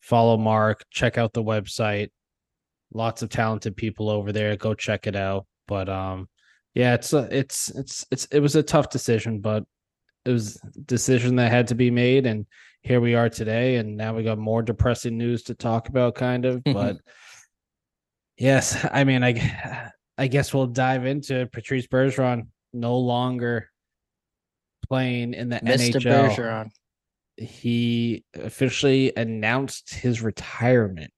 Follow 0.00 0.36
Mark. 0.36 0.84
Check 0.90 1.18
out 1.18 1.32
the 1.32 1.42
website. 1.44 2.10
Lots 2.92 3.22
of 3.22 3.28
talented 3.28 3.76
people 3.76 4.08
over 4.08 4.32
there. 4.32 4.56
Go 4.56 4.74
check 4.74 5.06
it 5.06 5.16
out. 5.16 5.46
But 5.68 5.88
um, 5.88 6.28
yeah, 6.74 6.94
it's 6.94 7.12
a, 7.12 7.28
it's 7.30 7.70
it's 7.70 8.06
it's 8.10 8.24
it 8.26 8.40
was 8.40 8.56
a 8.56 8.62
tough 8.62 8.88
decision, 8.90 9.40
but 9.40 9.64
it 10.24 10.30
was 10.30 10.60
a 10.64 10.80
decision 10.80 11.36
that 11.36 11.50
had 11.50 11.68
to 11.68 11.74
be 11.74 11.90
made, 11.90 12.26
and 12.26 12.46
here 12.82 13.00
we 13.00 13.14
are 13.14 13.28
today. 13.28 13.76
And 13.76 13.96
now 13.96 14.14
we 14.14 14.22
got 14.22 14.38
more 14.38 14.62
depressing 14.62 15.16
news 15.18 15.42
to 15.44 15.54
talk 15.54 15.88
about, 15.88 16.14
kind 16.14 16.44
of. 16.44 16.62
But 16.64 16.96
yes, 18.38 18.86
I 18.92 19.04
mean, 19.04 19.22
I 19.24 19.90
I 20.18 20.26
guess 20.28 20.52
we'll 20.54 20.66
dive 20.66 21.04
into. 21.06 21.46
Patrice 21.52 21.86
Bergeron 21.86 22.48
no 22.72 22.98
longer 22.98 23.68
playing 24.88 25.34
in 25.34 25.48
the 25.48 25.56
Mr. 25.56 26.00
NHL. 26.00 26.30
Bergeron. 26.34 26.70
He 27.36 28.24
officially 28.34 29.12
announced 29.16 29.92
his 29.94 30.22
retirement. 30.22 31.12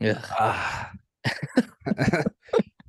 Yeah. 0.00 0.20
Ah. 0.38 0.90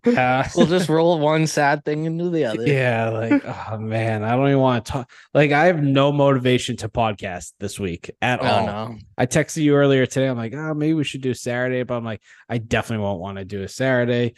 Uh, 0.06 0.48
we'll 0.56 0.68
just 0.68 0.88
roll 0.88 1.20
one 1.20 1.46
sad 1.46 1.84
thing 1.84 2.06
into 2.06 2.30
the 2.30 2.46
other. 2.46 2.66
yeah, 2.66 3.10
like 3.10 3.44
oh 3.46 3.78
man, 3.78 4.24
I 4.24 4.38
don't 4.38 4.48
even 4.48 4.60
want 4.60 4.86
to 4.86 4.92
talk. 4.92 5.12
Like 5.34 5.52
I 5.52 5.66
have 5.66 5.84
no 5.84 6.14
motivation 6.14 6.78
to 6.78 6.88
podcast 6.88 7.52
this 7.60 7.78
week 7.78 8.10
at 8.22 8.42
Oh 8.42 8.46
all. 8.46 8.66
no. 8.66 8.96
I 9.18 9.26
texted 9.26 9.64
you 9.64 9.76
earlier 9.76 10.06
today. 10.06 10.28
I'm 10.28 10.38
like, 10.38 10.54
oh, 10.54 10.74
maybe 10.74 10.94
we 10.94 11.04
should 11.04 11.20
do 11.22 11.34
Saturday, 11.34 11.84
but 11.84 11.96
I'm 11.96 12.06
like, 12.06 12.22
I 12.48 12.58
definitely 12.58 13.04
won't 13.04 13.20
want 13.20 13.38
to 13.38 13.44
do 13.44 13.64
a 13.64 13.68
Saturday. 13.68 14.36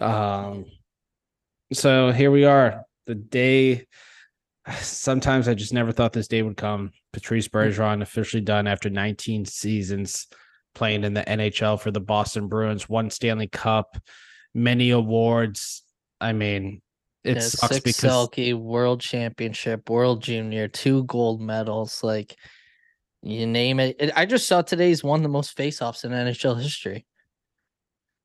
Um, 0.00 0.66
so 1.72 2.12
here 2.12 2.30
we 2.30 2.44
are, 2.44 2.84
the 3.06 3.14
day. 3.14 3.86
Sometimes 4.78 5.48
I 5.48 5.54
just 5.54 5.72
never 5.72 5.92
thought 5.92 6.12
this 6.12 6.28
day 6.28 6.42
would 6.42 6.56
come. 6.56 6.92
Patrice 7.12 7.48
Bergeron 7.48 8.02
officially 8.02 8.40
done 8.42 8.66
after 8.66 8.90
19 8.90 9.44
seasons 9.44 10.26
playing 10.74 11.04
in 11.04 11.14
the 11.14 11.22
NHL 11.22 11.80
for 11.80 11.90
the 11.90 12.00
Boston 12.00 12.48
Bruins, 12.48 12.88
one 12.88 13.08
Stanley 13.10 13.48
Cup, 13.48 13.96
many 14.54 14.90
awards. 14.90 15.82
I 16.20 16.32
mean, 16.32 16.82
it 17.24 17.36
Yeah, 17.36 17.42
sucks 17.42 17.74
six 17.76 17.84
because 17.84 18.12
Selke, 18.12 18.54
World 18.54 19.00
Championship, 19.00 19.88
World 19.88 20.22
Junior, 20.22 20.68
two 20.68 21.04
gold 21.04 21.40
medals. 21.40 22.02
Like 22.02 22.36
you 23.22 23.46
name 23.46 23.80
it. 23.80 23.96
It- 23.98 24.12
I 24.16 24.26
just 24.26 24.46
saw 24.46 24.62
today's 24.62 25.02
won 25.02 25.22
the 25.22 25.28
most 25.28 25.56
faceoffs 25.56 26.04
in 26.04 26.12
NHL 26.12 26.60
history. 26.60 27.06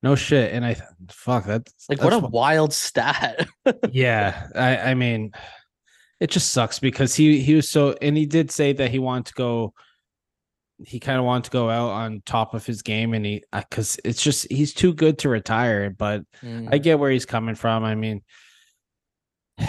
No 0.03 0.15
shit. 0.15 0.53
And 0.53 0.65
I 0.65 0.75
fuck 1.09 1.45
that's 1.45 1.71
Like 1.89 2.01
what 2.03 2.13
a 2.13 2.19
that's 2.21 2.31
wild 2.31 2.73
stat. 2.73 3.47
yeah 3.91 4.47
i 4.55 4.77
i 4.91 4.93
mean 4.93 5.31
it 6.19 6.29
just 6.29 6.51
sucks 6.51 6.79
because 6.79 7.15
he 7.15 7.39
he 7.41 7.55
was 7.55 7.69
so 7.69 7.95
and 8.01 8.15
he 8.17 8.25
did 8.25 8.51
say 8.51 8.73
that 8.73 8.91
he 8.91 8.99
wanted 8.99 9.25
to 9.27 9.33
go 9.33 9.73
he 10.83 10.99
kind 10.99 11.19
of 11.19 11.25
wanted 11.25 11.43
to 11.43 11.51
go 11.51 11.69
out 11.69 11.89
on 11.89 12.21
top 12.25 12.53
of 12.55 12.65
his 12.65 12.81
game 12.81 13.13
and 13.13 13.23
he 13.25 13.43
because 13.53 13.99
it's 14.03 14.21
just 14.23 14.47
he's 14.51 14.73
too 14.73 14.93
good 14.93 15.17
to 15.19 15.29
retire 15.29 15.89
but 15.91 16.23
Mm. 16.43 16.69
i 16.71 16.77
get 16.79 16.97
where 16.99 17.11
he's 17.11 17.25
coming 17.25 17.55
from 17.55 17.83
i 17.83 17.93
mean 17.95 18.21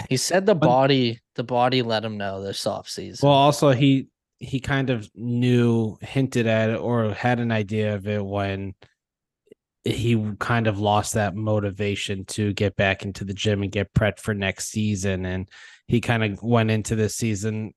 he 0.09 0.17
said 0.17 0.47
the 0.47 0.55
body, 0.55 1.19
the 1.35 1.43
body 1.43 1.83
let 1.83 2.03
him 2.03 2.17
know 2.17 2.41
this 2.41 2.65
off 2.65 2.89
season. 2.89 3.27
well 3.27 3.37
also 3.37 3.69
he 3.71 4.07
he 4.39 4.59
kind 4.59 4.89
of 4.89 5.07
knew 5.15 5.97
hinted 6.01 6.47
at 6.47 6.71
it 6.71 6.79
or 6.79 7.13
had 7.13 7.39
an 7.39 7.51
idea 7.51 7.93
of 7.95 8.07
it 8.07 8.23
when 8.25 8.73
he 9.83 10.33
kind 10.39 10.67
of 10.67 10.79
lost 10.79 11.13
that 11.13 11.35
motivation 11.35 12.25
to 12.25 12.53
get 12.53 12.75
back 12.75 13.03
into 13.03 13.25
the 13.25 13.33
gym 13.33 13.63
and 13.63 13.71
get 13.71 13.93
prepped 13.93 14.19
for 14.19 14.33
next 14.33 14.69
season. 14.69 15.25
And 15.25 15.49
he 15.87 15.99
kind 16.01 16.23
of 16.23 16.41
went 16.41 16.71
into 16.71 16.95
this 16.95 17.15
season 17.15 17.73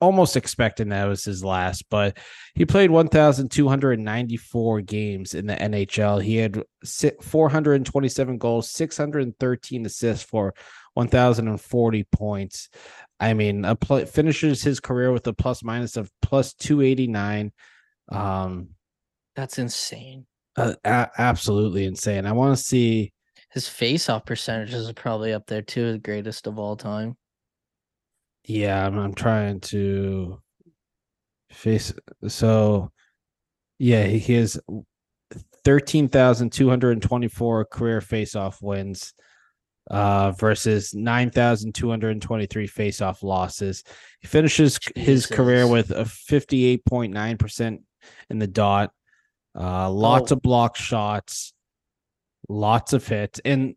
almost 0.00 0.36
expecting 0.36 0.90
that 0.90 1.06
was 1.06 1.24
his 1.24 1.42
last 1.42 1.84
but 1.90 2.16
he 2.54 2.64
played 2.64 2.90
1294 2.90 4.80
games 4.82 5.34
in 5.34 5.46
the 5.46 5.56
NHL 5.56 6.22
he 6.22 6.36
had 6.36 6.62
427 6.84 8.38
goals 8.38 8.70
613 8.70 9.86
assists 9.86 10.24
for 10.24 10.54
1040 10.94 12.04
points. 12.10 12.68
I 13.20 13.34
mean 13.34 13.64
a 13.64 13.74
pl- 13.76 14.06
finishes 14.06 14.62
his 14.62 14.80
career 14.80 15.12
with 15.12 15.26
a 15.26 15.32
plus 15.32 15.62
minus 15.62 15.96
of 15.96 16.10
plus 16.22 16.54
289 16.54 17.52
um 18.10 18.70
That's 19.34 19.58
insane. 19.58 20.26
Uh, 20.58 20.74
a- 20.84 21.10
absolutely 21.18 21.84
insane. 21.84 22.26
I 22.26 22.32
want 22.32 22.56
to 22.56 22.62
see. 22.62 23.12
His 23.50 23.68
face-off 23.68 24.26
percentages 24.26 24.88
are 24.88 24.94
probably 24.94 25.32
up 25.32 25.46
there 25.46 25.62
too, 25.62 25.92
the 25.92 25.98
greatest 25.98 26.46
of 26.46 26.58
all 26.58 26.76
time. 26.76 27.16
Yeah, 28.44 28.86
I'm, 28.86 28.98
I'm 28.98 29.14
trying 29.14 29.60
to 29.60 30.40
Face 31.50 31.92
so 32.26 32.90
yeah, 33.78 34.04
he 34.04 34.34
has 34.34 34.60
13,224 35.64 37.64
career 37.66 38.00
face-off 38.00 38.62
wins 38.62 39.12
uh 39.90 40.32
versus 40.32 40.94
9,223 40.94 42.66
face-off 42.66 43.22
losses. 43.22 43.82
He 44.20 44.26
finishes 44.26 44.78
his 44.94 45.26
career 45.26 45.66
with 45.66 45.90
a 45.90 46.04
58.9% 46.04 47.78
in 48.28 48.38
the 48.38 48.46
dot. 48.46 48.90
Uh 49.54 49.90
lots 49.90 50.32
Oh. 50.32 50.36
of 50.36 50.42
block 50.42 50.76
shots, 50.76 51.52
lots 52.48 52.92
of 52.92 53.06
hits. 53.06 53.40
And 53.44 53.74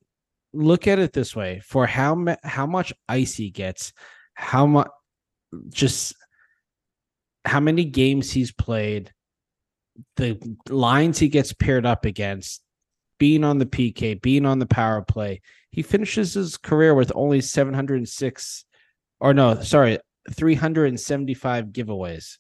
look 0.54 0.88
at 0.88 1.00
it 1.00 1.14
this 1.14 1.36
way, 1.36 1.62
for 1.64 1.86
how 1.88 2.16
ma- 2.16 2.36
how 2.44 2.66
much 2.66 2.94
ice 3.08 3.36
he 3.36 3.50
gets, 3.50 3.94
how 4.34 4.66
much 4.66 4.88
just 5.70 6.16
how 7.46 7.60
many 7.60 7.86
games 7.86 8.32
he's 8.32 8.52
played, 8.52 9.12
the 10.18 10.40
lines 10.70 11.20
he 11.20 11.28
gets 11.30 11.54
paired 11.54 11.86
up 11.86 12.06
against, 12.06 12.62
being 13.18 13.44
on 13.44 13.58
the 13.58 13.66
PK, 13.66 14.22
being 14.22 14.46
on 14.46 14.60
the 14.60 14.66
power 14.68 15.02
play. 15.02 15.42
He 15.72 15.82
finishes 15.82 16.34
his 16.34 16.58
career 16.58 16.94
with 16.94 17.12
only 17.16 17.42
706 17.42 18.66
or 19.20 19.34
no, 19.34 19.62
sorry, 19.62 20.00
375 20.32 21.66
giveaways. 21.68 22.38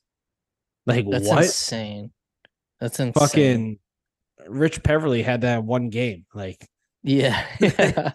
Like 0.86 1.06
That's 1.10 1.28
what? 1.28 1.44
insane. 1.44 2.12
That's 2.82 3.00
insane. 3.00 3.14
Fucking 3.14 3.80
Rich 4.48 4.84
Peverley 4.84 5.22
had 5.22 5.42
that 5.42 5.64
one 5.64 5.90
game. 5.90 6.26
Like, 6.34 6.68
Yeah. 7.04 7.46
like 7.62 8.14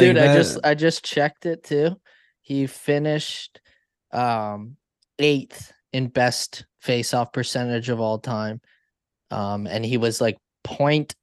Dude, 0.00 0.18
I 0.18 0.34
just 0.34 0.58
I 0.64 0.74
just 0.74 1.04
checked 1.04 1.46
it 1.46 1.62
too. 1.62 2.00
He 2.40 2.66
finished 2.66 3.60
um 4.10 4.76
eighth 5.18 5.72
in 5.92 6.08
best 6.08 6.64
face-off 6.80 7.32
percentage 7.32 7.90
of 7.90 8.00
all 8.00 8.18
time. 8.18 8.60
Um 9.30 9.66
and 9.66 9.84
he 9.84 9.98
was 9.98 10.20
like 10.20 10.38
point 10.64 11.14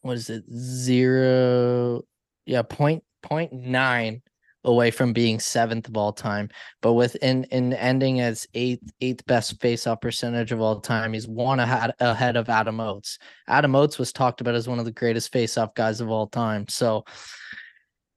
what 0.00 0.16
is 0.16 0.30
it? 0.30 0.44
Zero 0.50 2.02
yeah, 2.46 2.62
point 2.62 3.04
point 3.22 3.52
nine 3.52 4.22
away 4.64 4.90
from 4.90 5.12
being 5.12 5.38
seventh 5.38 5.88
of 5.88 5.96
all 5.96 6.12
time. 6.12 6.48
But 6.80 6.94
with 6.94 7.16
in 7.16 7.44
in 7.44 7.72
ending 7.74 8.20
as 8.20 8.46
eighth 8.54 8.92
eighth 9.00 9.24
best 9.26 9.60
face-off 9.60 10.00
percentage 10.00 10.52
of 10.52 10.60
all 10.60 10.80
time, 10.80 11.12
he's 11.12 11.28
one 11.28 11.60
ahead 11.60 11.92
ahead 12.00 12.36
of 12.36 12.48
Adam 12.48 12.80
Oates. 12.80 13.18
Adam 13.46 13.74
Oates 13.74 13.98
was 13.98 14.12
talked 14.12 14.40
about 14.40 14.54
as 14.54 14.68
one 14.68 14.78
of 14.78 14.84
the 14.84 14.90
greatest 14.92 15.32
face-off 15.32 15.74
guys 15.74 16.00
of 16.00 16.10
all 16.10 16.26
time. 16.26 16.66
So 16.68 17.04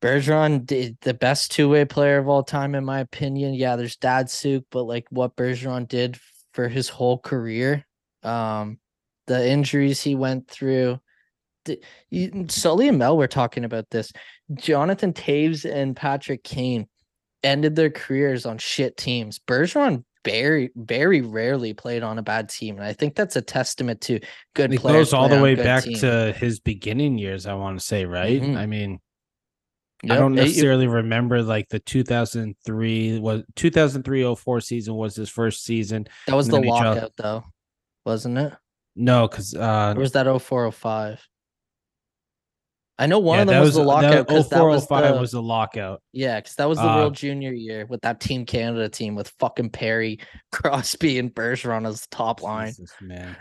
Bergeron 0.01 0.65
did 0.65 0.97
the 1.01 1.13
best 1.13 1.51
two-way 1.51 1.83
player 1.85 2.19
of 2.19 2.27
all 2.29 2.43
time, 2.43 2.75
in 2.75 2.85
my 2.85 2.99
opinion. 2.99 3.53
Yeah, 3.53 3.75
there's 3.75 3.97
Datsyuk, 3.97 4.65
but 4.71 4.83
like 4.83 5.07
what 5.09 5.35
Bergeron 5.35 5.87
did 5.87 6.19
for 6.53 6.67
his 6.67 6.87
whole 6.87 7.17
career, 7.17 7.85
um, 8.23 8.79
the 9.25 9.47
injuries 9.47 10.01
he 10.01 10.15
went 10.15 10.47
through. 10.47 10.99
Sully 12.50 12.88
and 12.88 12.97
Mel 12.97 13.17
were 13.17 13.27
talking 13.27 13.63
about 13.65 13.89
this. 13.89 14.12
Jonathan 14.55 15.13
Toews 15.13 15.69
and 15.69 15.95
Patrick 15.95 16.43
Kane 16.43 16.88
ended 17.43 17.75
their 17.75 17.89
careers 17.89 18.45
on 18.45 18.57
shit 18.57 18.97
teams. 18.97 19.39
Bergeron 19.39 20.03
very, 20.25 20.71
very 20.75 21.21
rarely 21.21 21.74
played 21.74 22.03
on 22.03 22.17
a 22.17 22.21
bad 22.24 22.50
team, 22.50 22.75
and 22.77 22.86
I 22.86 22.93
think 22.93 23.15
that's 23.15 23.36
a 23.36 23.41
testament 23.41 24.01
to 24.01 24.19
good 24.55 24.74
it 24.74 24.79
players. 24.81 25.07
goes 25.07 25.13
all 25.13 25.29
the 25.29 25.41
way 25.41 25.55
back 25.55 25.83
teams. 25.83 26.01
to 26.01 26.33
his 26.38 26.59
beginning 26.59 27.17
years, 27.17 27.45
I 27.45 27.53
want 27.53 27.79
to 27.79 27.86
say, 27.86 28.05
right? 28.05 28.41
Mhm. 28.41 28.57
I 28.57 28.65
mean, 28.65 29.00
I 30.03 30.15
don't 30.15 30.33
it- 30.38 30.41
necessarily 30.43 30.88
remember 30.88 31.41
like 31.43 31.69
the 31.69 31.79
2003 31.79 33.19
was 33.19 33.43
2003-04 33.55 34.62
season 34.62 34.95
was 34.95 35.15
his 35.15 35.29
first 35.29 35.63
season. 35.63 36.07
That 36.27 36.36
was 36.36 36.47
the 36.47 36.57
NHL. 36.57 36.69
lockout, 36.69 37.12
though, 37.17 37.43
wasn't 38.06 38.38
it? 38.38 38.53
No, 38.95 39.27
because 39.27 39.53
uh 39.56 39.93
Or 39.95 39.99
was 40.01 40.12
that 40.13 40.25
0405? 40.27 41.25
I 42.99 43.05
know 43.05 43.19
one 43.19 43.38
yeah, 43.38 43.41
of 43.41 43.47
them 43.47 43.55
that 43.55 43.65
was, 43.65 43.75
the 43.75 43.83
lockout 43.83 44.27
because 44.27 44.49
that 44.49 44.63
was 44.63 44.86
0405 44.86 45.13
the 45.13 45.21
was 45.21 45.31
the 45.31 45.41
lockout. 45.41 46.01
yeah, 46.13 46.39
because 46.39 46.55
that 46.55 46.67
was 46.67 46.79
the 46.79 46.89
Uh, 46.89 46.95
World 46.95 47.15
Junior 47.15 47.53
year 47.53 47.86
with 47.86 48.01
that 48.01 48.19
Team 48.19 48.45
Canada 48.45 48.89
team 48.89 49.13
with 49.13 49.31
fucking 49.39 49.69
Perry, 49.69 50.19
Crosby, 50.51 51.19
and 51.19 51.33
Bergeron 51.33 51.88
as 51.88 52.07
top 52.07 52.41
line. 52.41 52.69
Jesus, 52.69 52.91
man. 53.01 53.36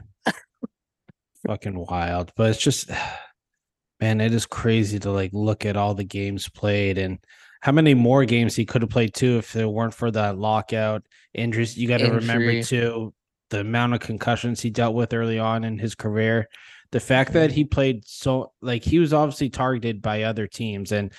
Fucking 1.47 1.79
wild. 1.79 2.33
But 2.37 2.51
it's 2.51 2.61
just 2.61 2.90
man, 4.01 4.21
it 4.21 4.35
is 4.35 4.45
crazy 4.47 4.99
to 5.01 5.11
like 5.11 5.31
look 5.33 5.64
at 5.64 5.77
all 5.77 5.95
the 5.95 6.05
games 6.05 6.49
played 6.49 6.99
and 6.99 7.19
how 7.62 7.73
many 7.73 7.95
more 7.95 8.25
games 8.25 8.55
he 8.55 8.66
could 8.66 8.83
have 8.83 8.90
played 8.90 9.14
too 9.14 9.38
if 9.38 9.57
it 9.57 9.66
weren't 9.66 9.95
for 9.95 10.11
that 10.11 10.38
lockout 10.38 11.03
injuries. 11.33 11.77
You 11.77 11.88
got 11.88 11.99
to 11.99 12.11
remember 12.11 12.62
too 12.62 13.14
the 13.51 13.61
amount 13.61 13.95
of 13.95 14.01
concussions 14.01 14.61
he 14.61 14.71
dealt 14.71 14.95
with 14.95 15.14
early 15.14 15.38
on 15.38 15.64
in 15.64 15.79
his 15.79 15.95
career. 15.95 16.49
The 16.92 17.01
fact 17.01 17.33
that 17.33 17.51
he 17.53 17.64
played 17.64 18.07
so 18.07 18.53
like 18.62 18.85
he 18.85 18.99
was 18.99 19.12
obviously 19.12 19.51
targeted 19.51 20.01
by 20.01 20.22
other 20.22 20.46
teams 20.46 20.92
and 20.92 21.12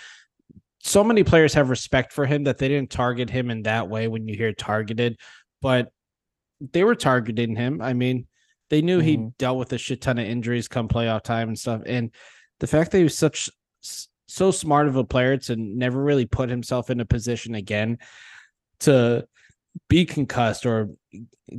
so 0.80 1.04
many 1.04 1.24
players 1.24 1.54
have 1.54 1.70
respect 1.70 2.14
for 2.14 2.26
him 2.26 2.46
that 2.46 2.58
they 2.58 2.68
didn't 2.70 2.90
target 2.90 3.30
him 3.30 3.50
in 3.50 3.64
that 3.64 3.90
way 3.90 4.08
when 4.08 4.28
you 4.28 4.38
hear 4.38 4.54
targeted, 4.54 5.18
but 5.62 5.92
they 6.72 6.84
were 6.84 6.96
targeting 6.96 7.56
him. 7.56 7.82
I 7.82 7.94
mean, 7.94 8.28
they 8.70 8.82
knew 8.82 9.00
he 9.00 9.18
Mhm. 9.18 9.38
dealt 9.38 9.58
with 9.58 9.74
a 9.74 9.78
shit 9.78 10.02
ton 10.02 10.18
of 10.18 10.26
injuries 10.26 10.68
come 10.68 10.88
playoff 10.88 11.24
time 11.24 11.50
and 11.50 11.60
stuff. 11.60 11.82
And 11.86 12.12
the 12.60 12.68
fact 12.68 12.92
that 12.92 13.00
he 13.00 13.04
was 13.04 13.18
such 13.18 13.50
so 14.28 14.52
smart 14.52 14.88
of 14.88 14.96
a 14.96 15.04
player 15.04 15.38
to 15.38 15.56
never 15.56 16.02
really 16.02 16.26
put 16.26 16.50
himself 16.50 16.90
in 16.90 17.00
a 17.00 17.06
position 17.06 17.56
again 17.56 17.98
to 18.80 19.28
be 19.90 20.06
concussed 20.06 20.66
or 20.66 20.90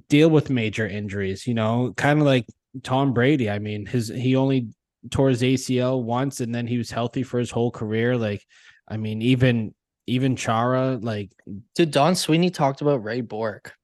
deal 0.08 0.28
with 0.30 0.50
major 0.50 0.86
injuries, 0.86 1.46
you 1.46 1.54
know, 1.54 1.92
kind 1.96 2.20
of 2.20 2.26
like 2.26 2.46
Tom 2.82 3.12
Brady. 3.12 3.50
I 3.50 3.58
mean, 3.58 3.86
his 3.86 4.08
he 4.08 4.36
only 4.36 4.68
tore 5.10 5.28
his 5.28 5.42
ACL 5.42 6.02
once 6.02 6.40
and 6.40 6.54
then 6.54 6.66
he 6.66 6.78
was 6.78 6.90
healthy 6.90 7.22
for 7.22 7.38
his 7.38 7.50
whole 7.50 7.70
career. 7.70 8.16
Like, 8.16 8.44
I 8.88 8.96
mean, 8.96 9.22
even 9.22 9.74
even 10.06 10.36
Chara, 10.36 10.98
like 11.00 11.30
Dude, 11.74 11.90
Don 11.90 12.14
Sweeney 12.14 12.50
talked 12.50 12.80
about 12.80 13.04
Ray 13.04 13.20
Bourque 13.20 13.74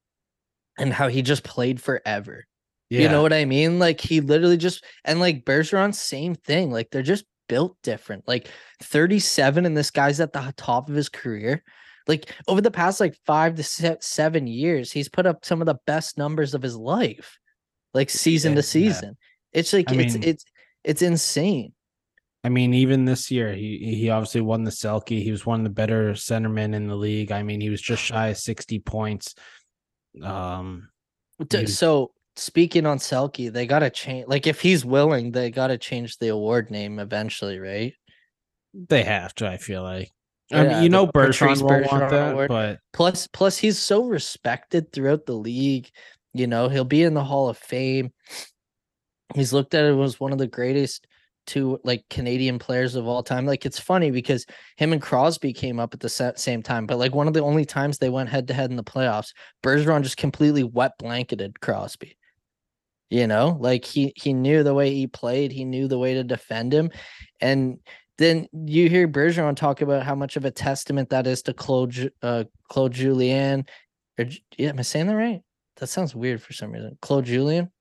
and 0.77 0.91
how 0.91 1.07
he 1.07 1.21
just 1.21 1.43
played 1.43 1.81
forever. 1.81 2.45
yeah, 2.89 3.01
You 3.01 3.09
know 3.09 3.21
what 3.21 3.33
I 3.33 3.45
mean? 3.45 3.79
Like 3.79 4.01
he 4.01 4.21
literally 4.21 4.57
just 4.57 4.83
and 5.03 5.19
like 5.19 5.45
Bergeron, 5.45 5.93
same 5.93 6.35
thing. 6.35 6.71
Like 6.71 6.89
they're 6.91 7.03
just 7.03 7.25
built 7.47 7.77
different. 7.83 8.27
Like 8.27 8.49
37, 8.81 9.65
and 9.65 9.77
this 9.77 9.91
guy's 9.91 10.19
at 10.19 10.33
the 10.33 10.53
top 10.57 10.89
of 10.89 10.95
his 10.95 11.09
career. 11.09 11.63
Like 12.07 12.31
over 12.47 12.61
the 12.61 12.71
past 12.71 12.99
like 12.99 13.17
five 13.25 13.55
to 13.55 13.63
se- 13.63 13.97
seven 14.01 14.47
years, 14.47 14.91
he's 14.91 15.09
put 15.09 15.25
up 15.25 15.43
some 15.45 15.61
of 15.61 15.65
the 15.65 15.79
best 15.87 16.17
numbers 16.17 16.53
of 16.53 16.61
his 16.61 16.75
life, 16.75 17.39
like 17.95 18.11
season 18.11 18.51
Yeah, 18.51 18.55
to 18.57 18.59
yeah. 18.61 18.61
season. 18.61 19.17
It's 19.53 19.73
like 19.73 19.89
I 19.89 19.95
it's 19.95 20.13
mean- 20.13 20.23
it's 20.23 20.45
it's 20.83 21.01
insane. 21.01 21.73
I 22.43 22.49
mean, 22.49 22.75
even 22.75 23.05
this 23.05 23.31
year, 23.31 23.53
he 23.53 23.95
he 23.99 24.11
obviously 24.11 24.41
won 24.41 24.63
the 24.63 24.69
Selke. 24.69 25.23
He 25.23 25.31
was 25.31 25.47
one 25.47 25.61
of 25.61 25.63
the 25.63 25.71
better 25.71 26.11
centermen 26.11 26.75
in 26.75 26.87
the 26.87 26.95
league. 26.95 27.31
I 27.31 27.41
mean, 27.41 27.59
he 27.59 27.71
was 27.71 27.81
just 27.81 28.03
shy 28.03 28.27
of 28.27 28.37
60 28.37 28.77
points. 28.81 29.33
Um, 30.21 30.89
So 31.65 32.11
speaking 32.35 32.85
on 32.85 32.99
Selke, 32.99 33.51
they 33.51 33.65
gotta 33.65 33.89
change. 33.89 34.27
Like 34.27 34.45
if 34.45 34.61
he's 34.61 34.85
willing, 34.85 35.31
they 35.31 35.49
gotta 35.49 35.77
change 35.79 36.17
the 36.19 36.27
award 36.27 36.69
name 36.69 36.99
eventually, 36.99 37.57
right? 37.57 37.93
they 38.89 39.03
have 39.03 39.33
to, 39.35 39.47
I 39.47 39.55
feel 39.57 39.81
like. 39.83 40.11
I 40.51 40.63
Yeah, 40.63 40.69
mean, 40.75 40.83
you 40.83 40.89
know, 40.89 41.07
Bertrand, 41.07 41.61
won't 41.61 41.87
want 41.87 42.09
that, 42.11 42.31
award. 42.33 42.49
but 42.49 42.79
Plus, 42.93 43.25
plus 43.25 43.57
he's 43.57 43.79
so 43.79 44.05
respected 44.05 44.91
throughout 44.91 45.25
the 45.25 45.33
league. 45.33 45.89
You 46.35 46.47
know, 46.47 46.67
he'll 46.67 46.83
be 46.83 47.03
in 47.03 47.13
the 47.13 47.23
Hall 47.23 47.47
of 47.47 47.57
Fame. 47.57 48.11
He's 49.33 49.53
looked 49.53 49.73
at 49.73 49.85
it 49.85 49.97
as 49.97 50.19
one 50.19 50.33
of 50.33 50.37
the 50.37 50.47
greatest 50.47 51.07
two 51.47 51.79
like 51.83 52.03
Canadian 52.09 52.59
players 52.59 52.95
of 52.95 53.07
all 53.07 53.23
time. 53.23 53.45
Like 53.45 53.65
it's 53.65 53.79
funny 53.79 54.11
because 54.11 54.45
him 54.75 54.91
and 54.91 55.01
Crosby 55.01 55.53
came 55.53 55.79
up 55.79 55.93
at 55.93 56.01
the 56.01 56.33
same 56.35 56.61
time, 56.61 56.87
but 56.87 56.97
like 56.97 57.15
one 57.15 57.29
of 57.29 57.33
the 57.33 57.41
only 57.41 57.63
times 57.63 57.97
they 57.97 58.09
went 58.09 58.27
head 58.27 58.49
to 58.49 58.53
head 58.53 58.69
in 58.69 58.75
the 58.75 58.83
playoffs, 58.83 59.33
Bergeron 59.63 60.03
just 60.03 60.17
completely 60.17 60.63
wet 60.63 60.91
blanketed 60.99 61.61
Crosby. 61.61 62.17
You 63.09 63.27
know, 63.27 63.55
like 63.61 63.85
he 63.85 64.11
he 64.17 64.33
knew 64.33 64.63
the 64.63 64.73
way 64.73 64.93
he 64.93 65.07
played, 65.07 65.53
he 65.53 65.63
knew 65.63 65.87
the 65.87 65.99
way 65.99 66.15
to 66.15 66.23
defend 66.23 66.73
him, 66.73 66.91
and 67.39 67.77
then 68.17 68.47
you 68.51 68.89
hear 68.89 69.07
Bergeron 69.07 69.55
talk 69.55 69.81
about 69.81 70.03
how 70.03 70.15
much 70.15 70.35
of 70.35 70.43
a 70.43 70.51
testament 70.51 71.09
that 71.11 71.27
is 71.27 71.43
to 71.43 71.53
Claude 71.53 72.11
uh 72.21 72.43
Claude 72.69 72.91
Julien. 72.91 73.65
Or 74.19 74.25
yeah, 74.57 74.69
am 74.69 74.79
I 74.79 74.81
saying 74.81 75.07
that 75.07 75.15
right? 75.15 75.41
That 75.77 75.87
sounds 75.87 76.15
weird 76.15 76.41
for 76.41 76.53
some 76.53 76.71
reason. 76.71 76.97
Claude 77.01 77.25
Julien? 77.25 77.71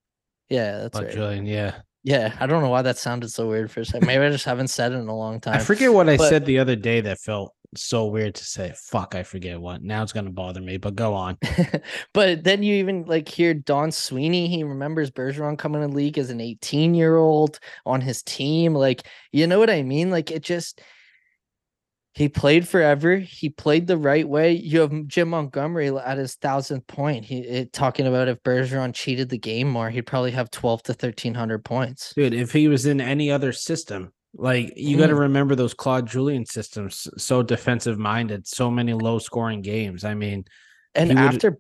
Yeah, 0.49 0.79
that's 0.79 0.99
but 0.99 1.05
right. 1.05 1.13
Julien, 1.15 1.47
yeah. 1.47 1.77
Yeah, 2.03 2.37
I 2.39 2.47
don't 2.47 2.63
know 2.63 2.69
why 2.69 2.83
that 2.83 2.99
sounded 2.99 3.31
so 3.31 3.49
weird 3.49 3.71
for 3.71 3.81
a 3.81 3.85
second. 3.85 4.07
Maybe 4.07 4.23
I 4.23 4.31
just 4.31 4.45
haven't 4.45 4.69
said 4.69 4.93
it 4.93 4.97
in 4.97 5.09
a 5.09 5.17
long 5.17 5.41
time. 5.41 5.55
I 5.55 5.59
forget 5.59 5.93
what 5.93 6.09
I 6.09 6.19
but- 6.19 6.29
said 6.29 6.45
the 6.45 6.59
other 6.59 6.77
day 6.77 7.01
that 7.01 7.19
felt 7.19 7.55
so 7.77 8.07
weird 8.07 8.35
to 8.37 8.45
say. 8.45 8.73
Fuck, 8.77 9.15
I 9.15 9.23
forget 9.23 9.61
what. 9.61 9.83
Now 9.83 10.03
it's 10.03 10.13
gonna 10.13 10.31
bother 10.31 10.61
me, 10.61 10.77
but 10.77 10.95
go 10.95 11.15
on. 11.15 11.39
but 12.13 12.45
then 12.45 12.63
you 12.63 12.77
even 12.77 13.05
like 13.05 13.29
hear 13.29 13.55
Don 13.55 13.91
Sweeney. 13.91 14.49
He 14.49 14.65
remembers 14.65 15.11
Bergeron 15.11 15.59
coming 15.59 15.83
in 15.83 15.91
the 15.91 15.97
league 15.97 16.19
as 16.19 16.31
an 16.31 16.41
18 16.41 16.95
year 16.95 17.17
old 17.17 17.59
on 17.87 18.01
his 18.01 18.23
team. 18.23 18.75
Like, 18.75 19.07
you 19.33 19.47
know 19.47 19.59
what 19.59 19.71
I 19.71 19.83
mean? 19.83 20.11
Like, 20.11 20.31
it 20.31 20.43
just 20.43 20.81
He 22.15 22.29
played 22.29 22.67
forever. 22.69 23.17
He 23.17 23.49
played 23.49 23.89
the 23.89 23.97
right 23.99 24.29
way. 24.29 24.53
You 24.53 24.81
have 24.81 25.07
Jim 25.09 25.31
Montgomery 25.31 25.89
at 25.89 26.17
his 26.17 26.37
thousandth 26.37 26.87
point. 26.87 27.25
He 27.25 27.41
it, 27.41 27.73
talking 27.73 28.07
about 28.07 28.29
if 28.29 28.41
Bergeron 28.45 28.95
cheated 28.95 29.29
the 29.29 29.39
game 29.39 29.69
more, 29.69 29.91
he'd 29.91 30.03
probably 30.07 30.31
have 30.31 30.51
twelve 30.51 30.83
to 30.85 30.95
thirteen 30.95 31.35
hundred 31.35 31.65
points. 31.65 32.13
Dude, 32.15 32.33
if 32.33 32.53
he 32.53 32.69
was 32.69 32.87
in 32.87 33.01
any 33.01 33.33
other 33.33 33.53
system, 33.53 34.13
like 34.33 34.73
you 34.77 34.97
got 34.97 35.09
to 35.09 35.15
Mm. 35.15 35.21
remember 35.21 35.55
those 35.57 35.75
Claude 35.75 36.07
Julien 36.07 36.47
systems, 36.47 37.09
so 37.17 37.43
defensive 37.43 37.99
minded, 37.99 38.47
so 38.47 38.71
many 38.71 38.93
low 38.93 39.19
scoring 39.19 39.61
games. 39.61 40.05
I 40.05 40.15
mean, 40.15 40.45
And 40.95 41.19
after, 41.19 41.59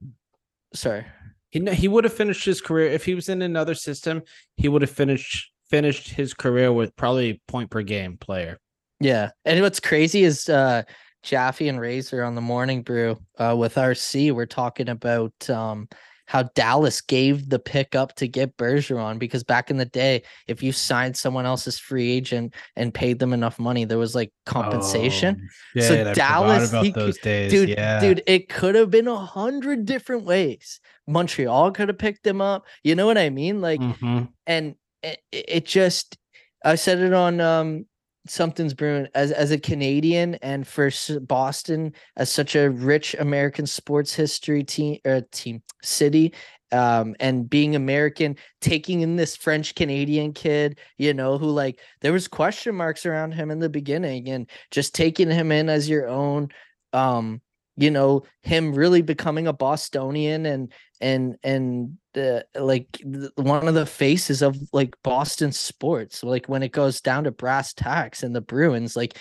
sorry, 0.72 1.04
he 1.50 1.68
he 1.74 1.88
would 1.88 2.04
have 2.04 2.14
finished 2.14 2.44
his 2.44 2.60
career 2.60 2.86
if 2.92 3.04
he 3.04 3.14
was 3.14 3.28
in 3.28 3.42
another 3.42 3.74
system. 3.74 4.22
He 4.56 4.68
would 4.68 4.82
have 4.82 4.90
finished 4.90 5.50
finished 5.68 6.10
his 6.10 6.32
career 6.32 6.72
with 6.72 6.94
probably 6.94 7.42
point 7.48 7.70
per 7.70 7.82
game 7.82 8.18
player. 8.18 8.60
Yeah. 9.00 9.30
And 9.44 9.60
what's 9.62 9.80
crazy 9.80 10.24
is 10.24 10.48
uh 10.48 10.82
Jaffe 11.22 11.68
and 11.68 11.80
Razor 11.80 12.22
on 12.22 12.34
the 12.34 12.40
morning 12.40 12.82
brew 12.82 13.18
uh 13.38 13.54
with 13.58 13.74
RC, 13.76 14.32
we're 14.32 14.46
talking 14.46 14.88
about 14.88 15.32
um 15.50 15.88
how 16.26 16.44
Dallas 16.54 17.02
gave 17.02 17.50
the 17.50 17.58
pick 17.58 17.94
up 17.94 18.14
to 18.14 18.26
get 18.26 18.56
Bergeron 18.56 19.18
because 19.18 19.44
back 19.44 19.70
in 19.70 19.76
the 19.76 19.84
day, 19.84 20.22
if 20.48 20.62
you 20.62 20.72
signed 20.72 21.14
someone 21.16 21.44
else's 21.44 21.78
free 21.78 22.10
agent 22.10 22.54
and 22.76 22.94
paid 22.94 23.18
them 23.18 23.34
enough 23.34 23.58
money, 23.58 23.84
there 23.84 23.98
was 23.98 24.14
like 24.14 24.32
compensation. 24.46 25.36
Oh, 25.76 25.80
So 25.82 26.00
I 26.00 26.14
Dallas, 26.14 26.70
about 26.70 26.84
he 26.86 26.92
those 26.92 27.18
days. 27.18 27.50
dude, 27.52 27.68
yeah, 27.68 28.00
dude, 28.00 28.22
it 28.26 28.48
could 28.48 28.74
have 28.74 28.90
been 28.90 29.06
a 29.06 29.18
hundred 29.18 29.84
different 29.84 30.24
ways. 30.24 30.80
Montreal 31.06 31.72
could 31.72 31.88
have 31.88 31.98
picked 31.98 32.26
him 32.26 32.40
up. 32.40 32.64
You 32.82 32.94
know 32.94 33.04
what 33.04 33.18
I 33.18 33.28
mean? 33.28 33.60
Like, 33.60 33.80
Mhm. 33.80 34.28
and 34.46 34.76
it, 35.02 35.20
it 35.30 35.66
just 35.66 36.16
I 36.64 36.76
said 36.76 37.00
it 37.00 37.12
on 37.12 37.38
um 37.42 37.84
something's 38.26 38.74
brewing 38.74 39.06
as 39.14 39.32
as 39.32 39.50
a 39.50 39.58
Canadian 39.58 40.34
and 40.36 40.66
for 40.66 40.90
Boston 41.22 41.92
as 42.16 42.30
such 42.30 42.56
a 42.56 42.70
rich 42.70 43.14
American 43.18 43.66
sports 43.66 44.14
history 44.14 44.64
team 44.64 44.98
uh, 45.04 45.20
team 45.30 45.62
city 45.82 46.32
um 46.72 47.14
and 47.20 47.48
being 47.48 47.76
American 47.76 48.36
taking 48.60 49.02
in 49.02 49.16
this 49.16 49.36
French 49.36 49.74
Canadian 49.74 50.32
kid 50.32 50.78
you 50.96 51.12
know 51.12 51.36
who 51.36 51.50
like 51.50 51.80
there 52.00 52.12
was 52.12 52.26
question 52.26 52.74
marks 52.74 53.04
around 53.04 53.32
him 53.32 53.50
in 53.50 53.58
the 53.58 53.68
beginning 53.68 54.28
and 54.30 54.48
just 54.70 54.94
taking 54.94 55.30
him 55.30 55.52
in 55.52 55.68
as 55.68 55.88
your 55.88 56.08
own 56.08 56.48
um 56.94 57.40
you 57.76 57.90
know 57.90 58.22
him 58.42 58.74
really 58.74 59.02
becoming 59.02 59.46
a 59.46 59.52
Bostonian 59.52 60.46
and 60.46 60.72
and 61.00 61.36
and 61.42 61.98
the 62.14 62.46
like 62.54 63.00
one 63.36 63.66
of 63.66 63.74
the 63.74 63.86
faces 63.86 64.42
of 64.42 64.56
like 64.72 64.94
Boston 65.02 65.52
sports. 65.52 66.22
Like 66.22 66.46
when 66.46 66.62
it 66.62 66.72
goes 66.72 67.00
down 67.00 67.24
to 67.24 67.30
brass 67.30 67.74
tacks 67.74 68.22
and 68.22 68.34
the 68.34 68.40
Bruins, 68.40 68.96
like 68.96 69.18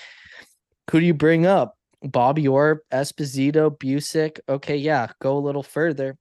who 0.91 0.99
do 0.99 1.05
you 1.05 1.13
bring 1.13 1.45
up? 1.45 1.77
Bobby 2.03 2.47
Orr, 2.47 2.83
Esposito, 2.91 3.75
Bucyk. 3.77 4.39
Okay, 4.49 4.75
yeah, 4.75 5.07
go 5.21 5.37
a 5.37 5.39
little 5.39 5.63
further. 5.63 6.17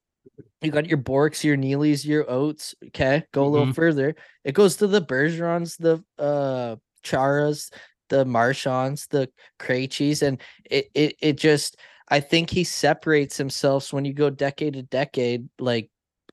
You 0.60 0.70
got 0.70 0.86
your 0.86 0.98
Bourques, 0.98 1.44
your 1.44 1.56
Neelys, 1.56 2.06
your 2.06 2.30
Oates. 2.30 2.74
Okay, 2.86 3.24
go 3.32 3.44
a 3.44 3.48
little 3.48 3.72
further. 3.72 4.14
It 4.44 4.54
goes 4.54 4.76
to 4.76 4.86
the 4.86 5.02
Bergerons, 5.02 5.76
the 5.76 6.02
uh 6.22 6.76
Charas, 7.04 7.72
the 8.08 8.24
Marchands, 8.24 9.08
the 9.08 9.28
Krejcis, 9.58 10.22
and 10.22 10.40
it 10.70 10.88
it 10.94 11.16
it 11.20 11.36
just 11.36 11.76
I 12.12 12.20
think 12.20 12.50
he 12.50 12.64
separates 12.64 13.38
himself 13.38 13.90
when 13.90 14.04
you 14.04 14.12
go 14.12 14.28
decade 14.28 14.74
to 14.74 14.82
decade, 14.82 15.48
like 15.58 15.88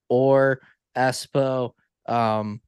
or 0.10 0.60
Espo, 0.94 1.72
um, 2.06 2.60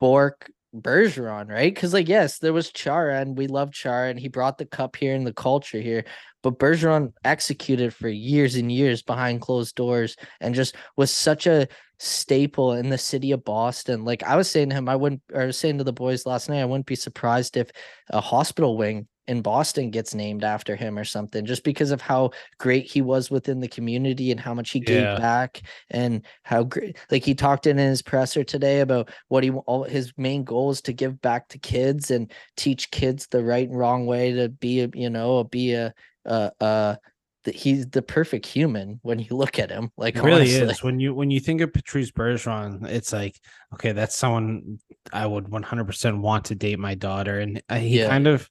Bourque, 0.00 0.50
Bergeron, 0.74 1.50
right? 1.50 1.74
Because 1.74 1.92
like 1.92 2.08
yes, 2.08 2.38
there 2.38 2.54
was 2.54 2.72
Chara, 2.72 3.20
and 3.20 3.36
we 3.36 3.46
love 3.46 3.72
Chara, 3.72 4.08
and 4.08 4.18
he 4.18 4.28
brought 4.28 4.56
the 4.56 4.64
cup 4.64 4.96
here 4.96 5.14
and 5.14 5.26
the 5.26 5.34
culture 5.34 5.82
here. 5.82 6.06
But 6.42 6.58
Bergeron 6.58 7.12
executed 7.24 7.92
for 7.92 8.08
years 8.08 8.54
and 8.54 8.72
years 8.72 9.02
behind 9.02 9.42
closed 9.42 9.74
doors, 9.74 10.16
and 10.40 10.54
just 10.54 10.76
was 10.96 11.10
such 11.12 11.46
a 11.46 11.68
staple 11.98 12.72
in 12.72 12.88
the 12.88 12.96
city 12.96 13.32
of 13.32 13.44
Boston. 13.44 14.06
Like 14.06 14.22
I 14.22 14.36
was 14.36 14.50
saying 14.50 14.70
to 14.70 14.76
him, 14.76 14.88
I 14.88 14.96
wouldn't, 14.96 15.20
or 15.30 15.42
I 15.42 15.46
was 15.46 15.58
saying 15.58 15.76
to 15.76 15.84
the 15.84 15.92
boys 15.92 16.24
last 16.24 16.48
night, 16.48 16.62
I 16.62 16.64
wouldn't 16.64 16.86
be 16.86 16.96
surprised 16.96 17.58
if 17.58 17.70
a 18.08 18.22
hospital 18.22 18.78
wing 18.78 19.08
in 19.28 19.42
Boston 19.42 19.90
gets 19.90 20.14
named 20.14 20.44
after 20.44 20.76
him 20.76 20.98
or 20.98 21.04
something, 21.04 21.44
just 21.44 21.64
because 21.64 21.90
of 21.90 22.00
how 22.00 22.30
great 22.58 22.90
he 22.90 23.02
was 23.02 23.30
within 23.30 23.60
the 23.60 23.68
community 23.68 24.30
and 24.30 24.40
how 24.40 24.54
much 24.54 24.70
he 24.70 24.80
gave 24.80 25.02
Yeah. 25.04 25.14
back 25.14 25.62
and 25.90 26.24
how 26.42 26.64
great. 26.64 26.96
Like 27.10 27.24
he 27.24 27.34
talked 27.34 27.66
in 27.66 27.76
his 27.78 28.02
presser 28.02 28.42
today 28.44 28.80
about 28.80 29.10
what 29.28 29.44
he 29.44 29.50
all 29.50 29.84
his 29.84 30.12
main 30.16 30.44
goal 30.44 30.70
is 30.70 30.80
to 30.82 30.92
give 30.92 31.20
back 31.20 31.48
to 31.48 31.58
kids 31.58 32.10
and 32.10 32.30
teach 32.56 32.90
kids 32.90 33.26
the 33.28 33.42
right 33.44 33.68
and 33.68 33.78
wrong 33.78 34.06
way 34.06 34.32
to 34.32 34.48
be 34.48 34.80
a 34.80 34.90
you 34.94 35.10
know 35.10 35.44
be 35.44 35.74
a 35.74 35.92
uh 36.26 36.50
uh 36.60 36.96
that 37.44 37.54
he's 37.54 37.86
the 37.88 38.02
perfect 38.02 38.44
human 38.46 39.00
when 39.02 39.18
you 39.18 39.28
look 39.30 39.58
at 39.58 39.70
him 39.70 39.90
like 39.96 40.16
It 40.16 40.22
really 40.22 40.42
honestly. 40.42 40.68
is 40.68 40.82
when 40.82 41.00
you 41.00 41.14
when 41.14 41.30
you 41.30 41.40
think 41.40 41.60
of 41.62 41.72
Patrice 41.72 42.10
Bergeron, 42.10 42.86
it's 42.86 43.12
like 43.12 43.38
okay, 43.74 43.92
that's 43.92 44.16
someone 44.16 44.78
I 45.12 45.26
would 45.26 45.48
100% 45.48 46.20
want 46.20 46.46
to 46.46 46.54
date 46.54 46.78
my 46.78 46.94
daughter, 46.94 47.40
and 47.40 47.62
uh, 47.68 47.76
he 47.78 47.98
Yeah. 47.98 48.08
kind 48.08 48.26
of, 48.26 48.48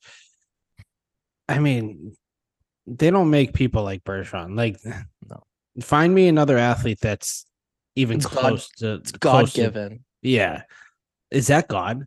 I 1.50 1.60
mean, 1.60 2.14
they 2.88 3.10
don't 3.12 3.30
make 3.30 3.54
people 3.54 3.84
like 3.84 4.04
Bergeron. 4.04 4.56
Like, 4.56 4.78
No. 5.30 5.44
find 5.82 6.14
me 6.14 6.28
another 6.28 6.58
athlete 6.58 7.00
that's 7.02 7.46
even 7.96 8.18
It's 8.18 8.26
God- 8.28 8.40
close 8.40 8.70
to 8.78 8.94
It's 8.96 9.12
God 9.12 9.52
given. 9.54 10.04
Yeah, 10.22 10.64
is 11.32 11.48
that 11.48 11.68
God? 11.68 12.04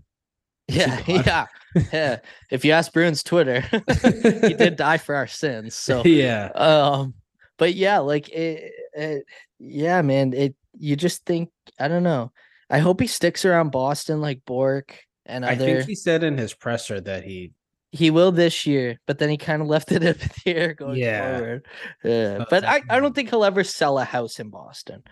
Yeah, 0.68 1.00
God. 1.06 1.26
yeah, 1.26 1.46
yeah. 1.92 2.16
If 2.50 2.64
you 2.64 2.72
ask 2.72 2.92
Bruins 2.92 3.22
Twitter, 3.22 3.60
he 4.42 4.54
did 4.54 4.76
die 4.76 4.98
for 4.98 5.14
our 5.14 5.26
sins. 5.26 5.74
So 5.74 6.02
yeah, 6.04 6.46
um 6.54 7.14
but 7.58 7.74
yeah 7.74 7.98
like 7.98 8.28
it, 8.30 8.72
it 8.94 9.24
yeah 9.58 10.02
man 10.02 10.32
it 10.32 10.54
you 10.78 10.96
just 10.96 11.24
think 11.26 11.50
i 11.78 11.86
don't 11.86 12.02
know 12.02 12.32
i 12.70 12.78
hope 12.78 12.98
he 13.00 13.06
sticks 13.06 13.44
around 13.44 13.70
boston 13.70 14.20
like 14.20 14.40
bourque 14.46 14.98
and 15.26 15.44
other. 15.44 15.52
I 15.52 15.56
think 15.56 15.84
he 15.86 15.94
said 15.94 16.24
in 16.24 16.36
his 16.38 16.54
presser 16.54 17.00
that 17.02 17.22
he 17.24 17.52
he 17.92 18.10
will 18.10 18.32
this 18.32 18.66
year 18.66 18.98
but 19.06 19.18
then 19.18 19.28
he 19.28 19.36
kind 19.36 19.62
of 19.62 19.68
left 19.68 19.92
it 19.92 20.02
up 20.06 20.20
in 20.20 20.28
the 20.44 20.56
air 20.56 20.74
going 20.74 20.98
Yeah. 20.98 21.18
forward 21.20 21.66
yeah 22.04 22.44
but 22.48 22.64
I, 22.64 22.82
I 22.90 23.00
don't 23.00 23.14
think 23.14 23.30
he'll 23.30 23.44
ever 23.44 23.64
sell 23.64 23.98
a 23.98 24.04
house 24.04 24.40
in 24.40 24.48
boston 24.50 25.02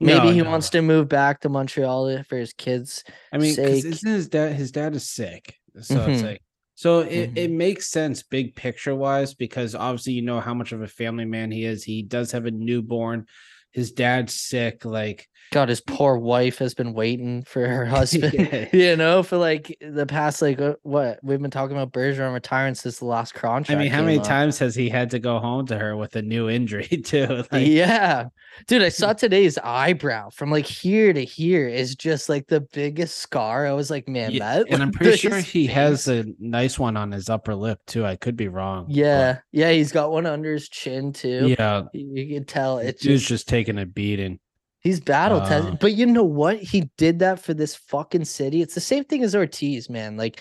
maybe 0.00 0.28
No, 0.28 0.32
he 0.32 0.42
no. 0.42 0.50
wants 0.50 0.70
to 0.70 0.82
move 0.82 1.08
back 1.08 1.40
to 1.40 1.48
montreal 1.48 2.22
for 2.24 2.36
his 2.38 2.52
kids 2.52 3.04
I 3.32 3.38
mean, 3.38 3.56
his 3.56 4.28
dad 4.28 4.54
his 4.54 4.72
dad 4.72 4.94
is 4.96 5.08
sick, 5.08 5.54
so 5.80 6.08
it's 6.08 6.22
Mhm. 6.22 6.24
like 6.24 6.42
so 6.74 7.00
it, 7.00 7.30
it 7.36 7.50
makes 7.50 7.88
sense 7.88 8.22
big 8.22 8.56
picture 8.56 8.94
wise 8.94 9.34
because 9.34 9.74
obviously 9.74 10.14
you 10.14 10.22
know 10.22 10.40
how 10.40 10.54
much 10.54 10.72
of 10.72 10.82
a 10.82 10.88
family 10.88 11.26
man 11.26 11.50
he 11.50 11.64
is. 11.64 11.84
He 11.84 12.02
does 12.02 12.32
have 12.32 12.46
a 12.46 12.50
newborn. 12.50 13.26
His 13.72 13.92
dad's 13.92 14.34
sick. 14.34 14.84
Like 14.84 15.26
God, 15.52 15.68
his 15.68 15.80
poor 15.80 16.16
wife 16.16 16.58
has 16.58 16.74
been 16.74 16.92
waiting 16.92 17.42
for 17.42 17.66
her 17.66 17.84
husband, 17.96 18.34
Yeah. 18.34 18.68
you 18.72 18.96
know, 18.96 19.22
for 19.24 19.36
like 19.36 19.76
the 19.80 20.06
past, 20.06 20.40
like, 20.42 20.60
uh, 20.60 20.74
what 20.82 21.18
we've 21.24 21.42
been 21.42 21.50
talking 21.50 21.76
about 21.76 21.90
Bergeron 21.92 22.32
retiring 22.32 22.76
since 22.76 22.98
the 23.00 23.04
last 23.06 23.34
crunch. 23.34 23.68
I 23.68 23.74
mean, 23.74 23.90
how 23.90 24.02
many 24.02 24.18
up. 24.18 24.24
times 24.24 24.58
has 24.60 24.76
he 24.76 24.88
had 24.88 25.10
to 25.10 25.18
go 25.18 25.40
home 25.40 25.66
to 25.66 25.76
her 25.78 25.96
with 25.96 26.14
a 26.14 26.22
new 26.22 26.48
injury 26.48 26.86
too? 27.04 27.42
Like, 27.50 27.66
yeah, 27.66 28.26
dude, 28.68 28.82
I 28.82 28.90
saw 28.90 29.12
today's 29.12 29.58
eyebrow 29.58 30.30
from 30.30 30.52
like 30.52 30.66
here 30.66 31.12
to 31.12 31.24
here 31.24 31.66
is 31.66 31.96
just 31.96 32.28
like 32.28 32.46
the 32.46 32.60
biggest 32.72 33.18
scar. 33.18 33.66
I 33.66 33.72
was 33.72 33.90
like, 33.90 34.06
man, 34.08 34.30
yeah, 34.30 34.58
that. 34.58 34.66
and 34.70 34.80
I'm 34.80 34.92
pretty 34.92 35.16
sure 35.16 35.38
he 35.40 35.66
has 35.66 36.06
a 36.06 36.26
nice 36.38 36.78
one 36.78 36.96
on 36.96 37.10
his 37.10 37.28
upper 37.28 37.56
lip 37.56 37.80
too. 37.88 38.06
I 38.06 38.14
could 38.14 38.36
be 38.36 38.46
wrong. 38.46 38.86
but 38.86 38.94
Yeah, 38.94 39.38
yeah, 39.50 39.72
he's 39.72 39.90
got 39.90 40.12
one 40.12 40.26
under 40.26 40.52
his 40.52 40.68
chin 40.68 41.12
too. 41.12 41.56
yeah. 41.58 41.82
you 41.92 42.08
you 42.14 42.34
can 42.36 42.44
tell 42.44 42.78
it's 42.78 43.02
Dude's 43.02 43.22
just 43.22 43.28
just 43.30 43.48
taking 43.48 43.59
a 43.68 43.86
beating. 43.86 44.38
He's 44.80 45.00
battle 45.00 45.40
tested, 45.40 45.74
Uh, 45.74 45.76
but 45.78 45.92
you 45.92 46.06
know 46.06 46.24
what? 46.24 46.58
He 46.58 46.90
did 46.96 47.18
that 47.18 47.42
for 47.42 47.52
this 47.52 47.74
fucking 47.74 48.24
city. 48.24 48.62
It's 48.62 48.74
the 48.74 48.80
same 48.80 49.04
thing 49.04 49.22
as 49.22 49.34
Ortiz, 49.34 49.90
man. 49.90 50.16
Like, 50.16 50.40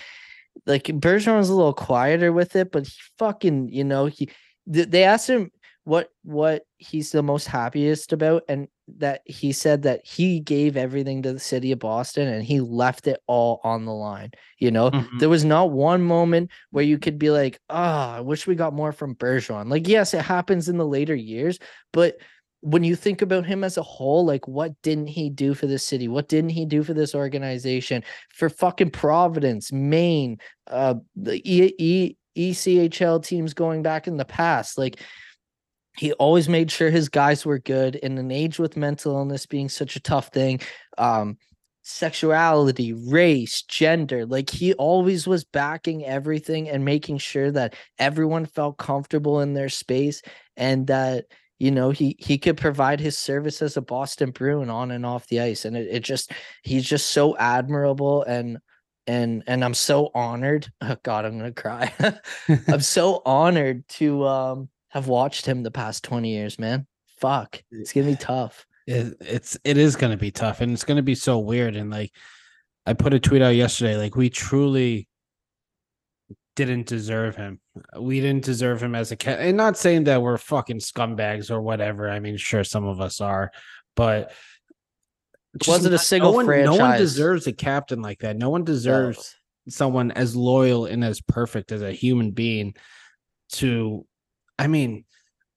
like 0.66 0.84
Bergeron's 0.86 1.50
a 1.50 1.54
little 1.56 1.74
quieter 1.74 2.32
with 2.32 2.56
it, 2.56 2.72
but 2.72 2.88
he 2.88 2.94
fucking, 3.18 3.70
you 3.70 3.84
know, 3.84 4.06
he. 4.06 4.30
th- 4.72 4.90
They 4.90 5.04
asked 5.04 5.30
him 5.30 5.52
what 5.84 6.10
what 6.24 6.64
he's 6.78 7.12
the 7.12 7.24
most 7.24 7.48
happiest 7.48 8.14
about, 8.14 8.44
and 8.48 8.68
that 8.98 9.22
he 9.26 9.52
said 9.52 9.82
that 9.84 10.06
he 10.06 10.40
gave 10.40 10.78
everything 10.78 11.22
to 11.24 11.34
the 11.34 11.40
city 11.40 11.72
of 11.74 11.80
Boston, 11.80 12.28
and 12.28 12.44
he 12.44 12.60
left 12.62 13.08
it 13.08 13.20
all 13.28 13.60
on 13.64 13.86
the 13.86 13.94
line. 13.94 14.32
You 14.58 14.72
know, 14.72 14.92
Mhm. 14.92 15.20
there 15.20 15.30
was 15.30 15.44
not 15.44 15.72
one 15.72 16.02
moment 16.02 16.50
where 16.72 16.84
you 16.86 16.98
could 16.98 17.20
be 17.20 17.30
like, 17.30 17.60
"Ah, 17.70 18.16
I 18.18 18.22
wish 18.22 18.48
we 18.48 18.56
got 18.56 18.74
more 18.74 18.92
from 18.94 19.16
Bergeron." 19.16 19.70
Like, 19.70 19.88
yes, 19.88 20.14
it 20.14 20.22
happens 20.22 20.70
in 20.70 20.78
the 20.78 20.88
later 20.88 21.16
years, 21.16 21.60
but 21.92 22.18
when 22.62 22.84
you 22.84 22.96
think 22.96 23.22
about 23.22 23.46
him 23.46 23.64
as 23.64 23.78
a 23.78 23.84
whole, 23.84 24.26
like 24.26 24.48
what 24.48 24.74
didn't 24.82 25.08
he 25.08 25.30
do 25.30 25.54
for 25.54 25.68
this 25.68 25.86
city? 25.86 26.08
What 26.08 26.28
didn't 26.28 26.52
he 26.52 26.66
do 26.66 26.84
for 26.84 26.94
this 26.94 27.16
organization? 27.16 28.04
For 28.34 28.50
fucking 28.50 28.92
Providence, 28.92 29.72
Maine, 29.72 30.38
uh, 30.68 30.96
the 31.16 31.42
e- 31.50 31.74
e- 31.78 32.16
ECHL 32.38 33.24
teams 33.24 33.54
going 33.54 33.82
back 33.82 34.08
in 34.08 34.18
the 34.18 34.26
past, 34.26 34.78
like. 34.78 35.00
He 35.98 36.14
always 36.14 36.48
made 36.48 36.72
sure 36.72 36.90
his 36.90 37.10
guys 37.10 37.46
were 37.46 37.60
good 37.60 37.96
in 37.96 38.18
an 38.20 38.32
age 38.32 38.58
with 38.58 38.78
mental 38.78 39.18
illness 39.18 39.46
being 39.46 39.68
such 39.68 39.98
a 39.98 40.00
tough 40.00 40.30
thing. 40.30 40.62
Um, 40.98 41.38
sexuality, 41.90 42.94
race, 42.94 43.64
gender. 43.64 44.26
Like 44.26 44.50
he 44.50 44.74
always 44.76 45.28
was 45.28 45.44
backing 45.44 46.06
everything 46.06 46.70
and 46.70 46.86
making 46.86 47.18
sure 47.18 47.52
that 47.52 47.76
everyone 47.98 48.46
felt 48.46 48.78
comfortable 48.78 49.42
in 49.42 49.56
their 49.56 49.70
space 49.70 50.22
and 50.56 50.88
that 50.88 51.26
you 51.60 51.72
know 51.72 51.92
he 51.92 52.16
he 52.20 52.38
could 52.38 52.58
provide 52.58 53.00
his 53.00 53.18
service 53.18 53.62
as 53.62 53.78
a 53.78 53.82
Boston 53.82 54.32
Bruin 54.32 54.70
on 54.70 54.92
and 54.92 55.06
off 55.06 55.28
the 55.28 55.42
ice. 55.42 55.66
And 55.66 55.78
it, 55.78 55.88
it 55.92 56.04
just 56.04 56.32
he's 56.64 56.86
just 56.86 57.12
so 57.12 57.38
admirable 57.38 58.24
and 58.24 58.58
and 59.08 59.44
and 59.48 59.64
I'm 59.64 59.74
so 59.74 60.10
honored. 60.16 60.72
Oh 60.82 60.96
God, 61.04 61.26
I'm 61.26 61.38
gonna 61.38 61.52
cry. 61.52 61.94
I'm 62.68 62.82
so 62.82 63.22
honored 63.26 63.88
to 63.90 64.26
um 64.26 64.70
have 64.90 65.08
watched 65.08 65.46
him 65.46 65.62
the 65.62 65.72
past 65.72 66.04
20 66.04 66.30
years, 66.30 66.58
man. 66.58 66.88
Fuck. 67.20 67.62
It's 67.72 67.94
gonna 67.94 68.08
be 68.08 68.16
tough 68.16 68.66
it, 68.90 69.18
it's 69.22 69.58
it 69.64 69.78
is 69.78 69.96
to 70.12 70.18
be 70.18 70.32
tough 70.32 70.62
and 70.62 70.72
it's 70.72 70.84
to 70.98 71.04
be 71.04 71.16
so 71.16 71.38
weird 71.38 71.76
and 71.76 71.92
like 71.92 72.12
i 72.86 72.94
put 72.94 73.14
a 73.14 73.20
tweet 73.20 73.42
out 73.42 73.56
yesterday 73.56 73.96
like 73.98 74.16
we 74.16 74.30
truly 74.30 75.08
didn't 76.66 76.88
deserve 76.88 77.36
him 77.36 77.60
we 78.00 78.20
didn't 78.20 78.44
deserve 78.44 78.82
him 78.82 78.96
as 78.96 79.12
a 79.12 79.16
cat 79.16 79.40
and 79.40 79.56
not 79.56 79.78
saying 79.78 80.04
that 80.04 80.22
we're 80.22 80.38
fucking 80.38 80.80
scumbags 80.80 81.50
or 81.50 81.62
whatever 81.62 82.10
i 82.10 82.20
mean 82.20 82.38
sure 82.38 82.64
some 82.64 82.86
of 82.86 83.00
us 83.00 83.22
are 83.22 83.52
but 83.96 84.32
it 85.54 85.68
wasn't 85.68 85.94
a 85.94 85.98
single 85.98 86.32
no 86.32 86.36
one, 86.36 86.46
franchise. 86.46 86.78
no 86.78 86.86
one 86.86 86.98
deserves 86.98 87.48
a 87.48 87.54
captain 87.54 88.02
like 88.02 88.20
that 88.20 88.38
no 88.38 88.50
one 88.50 88.64
deserves 88.64 89.36
no. 89.66 89.72
someone 89.72 90.12
as 90.12 90.36
loyal 90.36 90.86
and 90.86 91.04
as 91.04 91.22
perfect 91.22 91.72
as 91.72 91.82
a 91.82 91.92
human 91.92 92.32
being 92.32 92.76
to 93.52 94.06
i 94.58 94.68
mean 94.68 95.06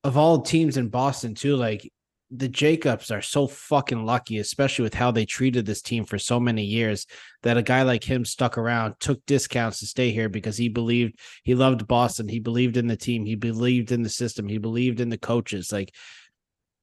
of 0.04 0.16
all 0.16 0.40
teams 0.40 0.76
in 0.76 0.88
boston 0.88 1.34
too 1.34 1.56
like 1.56 1.90
the 2.34 2.48
Jacobs 2.48 3.10
are 3.10 3.20
so 3.20 3.46
fucking 3.46 4.06
lucky, 4.06 4.38
especially 4.38 4.84
with 4.84 4.94
how 4.94 5.10
they 5.10 5.26
treated 5.26 5.66
this 5.66 5.82
team 5.82 6.04
for 6.04 6.18
so 6.18 6.40
many 6.40 6.64
years, 6.64 7.06
that 7.42 7.58
a 7.58 7.62
guy 7.62 7.82
like 7.82 8.02
him 8.02 8.24
stuck 8.24 8.56
around, 8.56 8.94
took 9.00 9.24
discounts 9.26 9.80
to 9.80 9.86
stay 9.86 10.10
here 10.10 10.30
because 10.30 10.56
he 10.56 10.68
believed 10.70 11.18
he 11.44 11.54
loved 11.54 11.86
Boston. 11.86 12.28
He 12.28 12.40
believed 12.40 12.78
in 12.78 12.86
the 12.86 12.96
team. 12.96 13.26
He 13.26 13.34
believed 13.34 13.92
in 13.92 14.02
the 14.02 14.08
system. 14.08 14.48
He 14.48 14.58
believed 14.58 15.00
in 15.00 15.10
the 15.10 15.18
coaches. 15.18 15.70
Like 15.70 15.94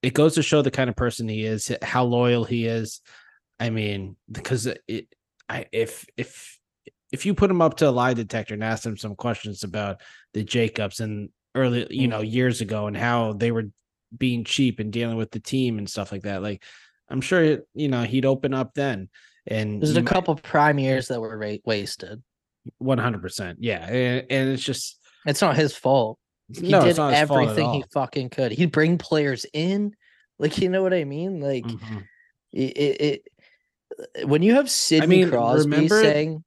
it 0.04 0.14
goes 0.14 0.36
to 0.36 0.44
show 0.44 0.62
the 0.62 0.72
kind 0.72 0.90
of 0.90 0.96
person 0.96 1.28
he 1.28 1.44
is, 1.44 1.76
how 1.82 2.04
loyal 2.04 2.44
he 2.44 2.68
is. 2.68 3.02
I 3.60 3.72
mean, 3.72 4.16
because 4.32 4.68
it, 4.68 5.08
I, 5.50 5.66
if, 5.72 6.06
if, 6.16 6.60
if 7.12 7.26
you 7.26 7.34
put 7.34 7.50
him 7.50 7.62
up 7.62 7.78
to 7.78 7.90
a 7.90 7.92
lie 7.92 8.14
detector 8.14 8.54
and 8.54 8.64
ask 8.64 8.86
him 8.86 8.98
some 8.98 9.16
questions 9.16 9.64
about 9.64 10.02
the 10.34 10.44
Jacobs 10.44 11.00
and 11.00 11.30
early, 11.56 11.88
you 11.90 12.08
know, 12.08 12.22
Mm. 12.22 12.32
years 12.32 12.62
ago 12.62 12.86
and 12.88 12.96
how 12.96 13.34
they 13.34 13.52
were 13.52 13.66
being 14.18 14.44
cheap 14.44 14.80
and 14.80 14.92
dealing 14.92 15.18
with 15.18 15.32
the 15.32 15.40
team 15.40 15.78
and 15.78 15.90
stuff 15.90 16.12
like 16.12 16.24
that. 16.24 16.42
Like, 16.42 16.64
I'm 17.10 17.22
sure 17.22 17.60
you 17.74 17.88
know 17.88 18.04
he'd 18.04 18.26
open 18.26 18.54
up 18.54 18.74
then. 18.74 19.10
And 19.48 19.82
There's 19.82 19.96
a 19.98 20.02
might- 20.02 20.08
couple 20.12 20.36
prime 20.36 20.78
years 20.80 21.08
that 21.08 21.20
were 21.20 21.38
ra- 21.38 21.56
wasted. 21.66 22.22
100%. 22.82 23.56
Yeah, 23.60 23.86
and, 23.88 24.26
and 24.30 24.50
it's 24.50 24.64
just 24.64 25.00
It's 25.26 25.42
not 25.42 25.56
his 25.56 25.76
fault. 25.76 26.20
He 26.54 26.70
no, 26.70 26.82
did 26.82 26.90
it's 26.90 26.98
not 26.98 27.14
his 27.14 27.28
fault 27.28 27.42
at 27.42 27.48
everything 27.50 27.74
he 27.74 27.84
fucking 27.94 28.30
could. 28.30 28.52
He'd 28.52 28.72
bring 28.72 28.98
players 28.98 29.46
in, 29.54 29.94
like 30.40 30.58
you 30.60 30.70
know 30.70 30.82
what 30.84 30.94
I 30.94 31.04
mean. 31.04 31.40
Like 31.40 31.66
Mhm. 31.66 32.04
it, 32.54 32.78
it, 32.78 33.02
it- 33.02 34.28
when 34.28 34.42
you 34.44 34.54
have 34.56 34.70
Sidney 34.70 35.08
mean, 35.24 35.30
Crosby 35.30 35.70
remember- 35.72 36.02
saying, 36.02 36.44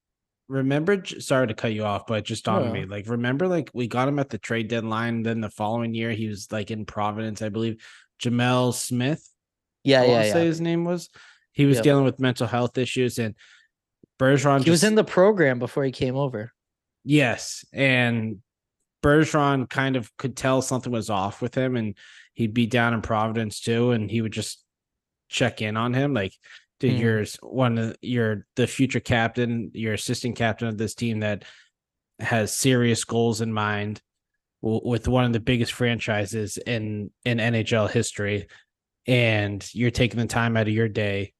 Remember, 0.52 1.02
sorry 1.18 1.46
to 1.46 1.54
cut 1.54 1.72
you 1.72 1.84
off, 1.84 2.06
but 2.06 2.24
just 2.24 2.46
on 2.46 2.66
No. 2.66 2.72
me. 2.72 2.84
Like, 2.84 3.08
remember, 3.08 3.48
like 3.48 3.70
we 3.72 3.86
got 3.86 4.06
him 4.06 4.18
at 4.18 4.28
the 4.28 4.36
trade 4.36 4.68
deadline. 4.68 5.22
Then 5.22 5.40
the 5.40 5.48
following 5.48 5.94
year, 5.94 6.12
he 6.12 6.28
was 6.28 6.52
like 6.52 6.70
in 6.70 6.84
Providence, 6.84 7.40
I 7.40 7.48
believe. 7.48 7.82
Jamel 8.22 8.74
Smith, 8.74 9.26
"Yeah, 9.82 10.04
yeah, 10.04 10.22
say 10.22 10.40
yeah." 10.40 10.44
his 10.44 10.60
name 10.60 10.84
was. 10.84 11.08
He 11.52 11.64
was 11.64 11.76
Yep. 11.78 11.84
dealing 11.84 12.04
with 12.04 12.20
mental 12.20 12.46
health 12.46 12.76
issues, 12.76 13.18
and 13.18 13.34
Bergeron 14.18 14.62
He 14.62 14.70
was 14.70 14.84
in 14.84 14.94
the 14.94 15.04
program 15.04 15.58
before 15.58 15.84
he 15.84 15.90
came 15.90 16.16
over. 16.16 16.52
Yes, 17.02 17.64
and 17.72 18.42
Bergeron 19.02 19.68
kind 19.68 19.96
of 19.96 20.14
could 20.18 20.36
tell 20.36 20.60
something 20.60 20.92
was 20.92 21.08
off 21.10 21.40
with 21.40 21.54
him, 21.54 21.76
and 21.76 21.96
he'd 22.34 22.54
be 22.54 22.66
down 22.66 22.92
in 22.92 23.00
Providence 23.00 23.58
too, 23.60 23.90
and 23.92 24.10
he 24.10 24.20
would 24.20 24.32
just 24.32 24.62
check 25.28 25.62
in 25.62 25.78
on 25.78 25.94
him, 25.94 26.12
like, 26.12 26.34
"Dude, 26.82 26.96
Mhm. 26.96 27.00
you're 27.00 27.24
one 27.42 27.78
of 27.78 27.96
you're 28.02 28.44
the 28.56 28.66
future 28.66 29.00
captain, 29.00 29.70
you're 29.72 29.94
assistant 29.94 30.36
captain 30.36 30.66
of 30.68 30.76
this 30.76 30.94
team 30.94 31.20
that 31.20 31.44
has 32.18 32.52
serious 32.52 33.04
goals 33.04 33.40
in 33.40 33.52
mind 33.52 34.02
w- 34.62 34.80
with 34.84 35.06
one 35.08 35.24
of 35.24 35.32
the 35.32 35.40
biggest 35.40 35.72
franchises 35.72 36.58
in 36.58 37.10
in 37.24 37.38
NHL 37.38 37.86
history, 37.86 38.48
and 39.06 39.66
you're 39.72 39.90
taking 39.92 40.18
the 40.20 40.26
time 40.26 40.56
out 40.56 40.68
of 40.68 40.74
your 40.74 40.88
day." 40.88 41.32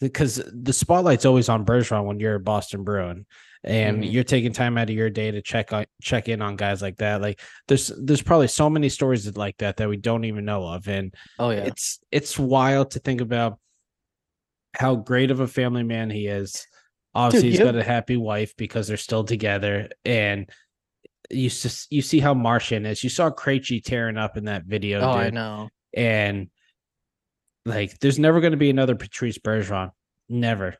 Because 0.00 0.42
the 0.52 0.72
spotlight's 0.74 1.24
always 1.24 1.48
on 1.48 1.64
Bergeron 1.64 2.04
when 2.04 2.20
you're 2.20 2.34
a 2.34 2.40
Boston 2.40 2.82
Bruin, 2.84 3.24
and 3.64 4.02
Mhm. 4.02 4.12
you're 4.12 4.24
taking 4.24 4.52
time 4.52 4.76
out 4.76 4.90
of 4.90 4.96
your 4.96 5.08
day 5.10 5.30
to 5.30 5.40
check 5.42 5.72
on 5.72 5.86
check 6.02 6.28
in 6.28 6.40
on 6.42 6.56
guys 6.56 6.80
like 6.82 6.96
that. 6.96 7.20
Like 7.22 7.40
there's 7.68 7.88
there's 8.02 8.22
probably 8.22 8.48
so 8.48 8.68
many 8.70 8.88
stories 8.90 9.34
like 9.36 9.56
that 9.58 9.76
that 9.78 9.88
we 9.88 9.96
don't 9.96 10.24
even 10.24 10.44
know 10.46 10.66
of, 10.66 10.88
and 10.88 11.14
Oh 11.38 11.50
yeah, 11.50 11.64
it's 11.64 11.98
it's 12.10 12.38
wild 12.38 12.90
to 12.92 12.98
think 12.98 13.20
about 13.22 13.58
how 14.76 14.94
great 14.96 15.30
of 15.30 15.40
a 15.40 15.46
family 15.48 15.82
man 15.82 16.10
he 16.10 16.26
is. 16.26 16.66
Obviously, 17.14 17.50
he's 17.50 17.58
you- 17.58 17.64
got 17.64 17.74
a 17.76 17.82
happy 17.82 18.16
wife 18.16 18.54
because 18.56 18.86
they're 18.88 18.96
still 18.96 19.24
together, 19.24 19.88
and 20.04 20.48
you 21.30 21.46
s- 21.46 21.86
you 21.90 22.02
see 22.02 22.20
how 22.20 22.34
Marchand 22.34 22.86
is. 22.86 23.02
You 23.02 23.10
saw 23.10 23.30
Krejci 23.30 23.82
tearing 23.82 24.16
up 24.18 24.36
in 24.36 24.44
that 24.44 24.64
video, 24.64 25.00
oh 25.00 25.10
I 25.12 25.30
know. 25.30 25.70
and 25.94 26.48
like 27.64 27.98
there's 28.00 28.18
never 28.18 28.40
going 28.40 28.52
to 28.52 28.56
be 28.58 28.70
another 28.70 28.94
Patrice 28.94 29.38
Bergeron, 29.38 29.90
never. 30.28 30.76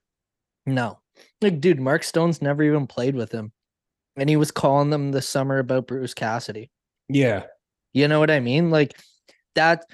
No, 0.67 1.01
like 1.41 1.61
dude, 1.61 1.81
Mark 1.81 2.03
Stone's 2.05 2.43
never 2.43 2.63
even 2.63 2.87
played 2.87 3.17
with 3.17 3.33
him, 3.33 3.53
and 4.17 4.29
he 4.29 4.37
was 4.37 4.51
calling 4.51 4.91
them 4.91 5.13
this 5.13 5.29
summer 5.29 5.59
about 5.59 5.87
Bruce 5.87 6.15
Cassidy. 6.15 6.71
Yeah, 7.09 7.45
You 7.93 8.09
know 8.09 8.19
what 8.21 8.31
I 8.31 8.41
mean? 8.41 8.71
Like 8.71 8.97
that. 9.55 9.85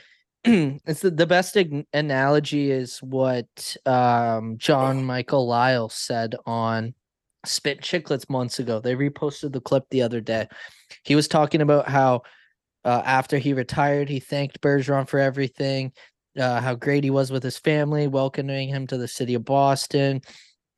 it's 0.44 1.00
the, 1.00 1.10
the 1.10 1.26
best 1.26 1.56
ag- 1.56 1.86
analogy 1.92 2.70
is 2.70 2.98
what 2.98 3.76
um, 3.86 4.58
John 4.58 5.04
Michael 5.04 5.46
Liles 5.46 5.94
said 5.94 6.34
on 6.46 6.94
Spit 7.46 7.80
Chicklets 7.80 8.28
months 8.28 8.58
ago. 8.58 8.80
They 8.80 8.96
reposted 8.96 9.52
the 9.52 9.60
clip 9.60 9.84
the 9.90 10.02
other 10.02 10.20
day. 10.20 10.48
He 11.04 11.14
was 11.14 11.28
talking 11.28 11.60
about 11.60 11.88
how 11.88 12.22
uh, 12.84 13.02
after 13.04 13.38
he 13.38 13.52
retired, 13.54 14.08
he 14.08 14.18
thanked 14.18 14.60
Bergeron 14.60 15.08
for 15.08 15.20
everything, 15.20 15.92
uh, 16.36 16.60
how 16.60 16.74
great 16.74 17.04
he 17.04 17.10
was 17.10 17.30
with 17.30 17.42
his 17.42 17.58
family, 17.58 18.08
welcoming 18.08 18.68
him 18.68 18.86
to 18.88 18.98
the 18.98 19.08
city 19.08 19.34
of 19.34 19.44
Boston. 19.44 20.20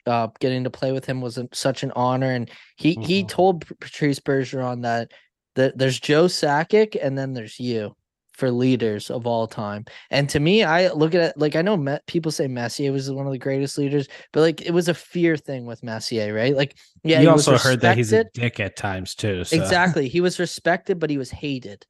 Uh, 0.07 0.29
getting 0.38 0.64
to 0.64 0.70
play 0.70 0.92
with 0.92 1.07
him 1.07 1.22
was 1.22 1.38
a, 1.38 1.48
such 1.55 1.83
an 1.83 1.90
honor, 1.96 2.31
and 2.33 2.50
he 2.77 2.92
he 3.00 3.22
Mhm. 3.24 3.29
told 3.29 3.66
Patrice 3.81 4.20
Bergeron 4.20 4.83
that 4.83 5.12
that 5.55 5.79
there's 5.79 5.98
Joe 5.98 6.27
Sakic 6.27 6.94
and 7.00 7.16
then 7.16 7.33
there's 7.33 7.59
you 7.59 7.96
for 8.35 8.51
leaders 8.51 9.11
of 9.11 9.27
all 9.27 9.47
time. 9.47 9.85
And 10.11 10.29
to 10.31 10.40
me, 10.40 10.62
I 10.62 10.92
look 10.92 11.14
at 11.14 11.23
it 11.23 11.38
like 11.38 11.57
I 11.57 11.62
know 11.62 11.77
Me- 11.77 11.99
people 12.07 12.33
say 12.33 12.47
Messier 12.49 12.92
was 12.92 13.11
one 13.11 13.27
of 13.27 13.33
the 13.33 13.38
greatest 13.38 13.79
leaders, 13.79 14.09
but 14.33 14.40
like 14.40 14.62
it 14.62 14.73
was 14.73 14.88
a 14.88 14.94
fear 14.94 15.37
thing 15.37 15.66
with 15.66 15.83
Messier, 15.83 16.35
right? 16.35 16.55
Like, 16.55 16.77
yeah, 17.03 17.20
you 17.20 17.23
he 17.23 17.29
also 17.29 17.57
heard 17.57 17.81
that 17.81 17.97
he's 17.97 18.12
a 18.12 18.25
dick 18.35 18.61
at 18.61 18.77
times 18.77 19.14
too. 19.14 19.44
So. 19.44 19.57
exactly. 19.57 20.09
He 20.09 20.20
was 20.20 20.38
respected, 20.38 20.99
but 20.99 21.11
he 21.11 21.18
was 21.18 21.31
hated. 21.31 21.87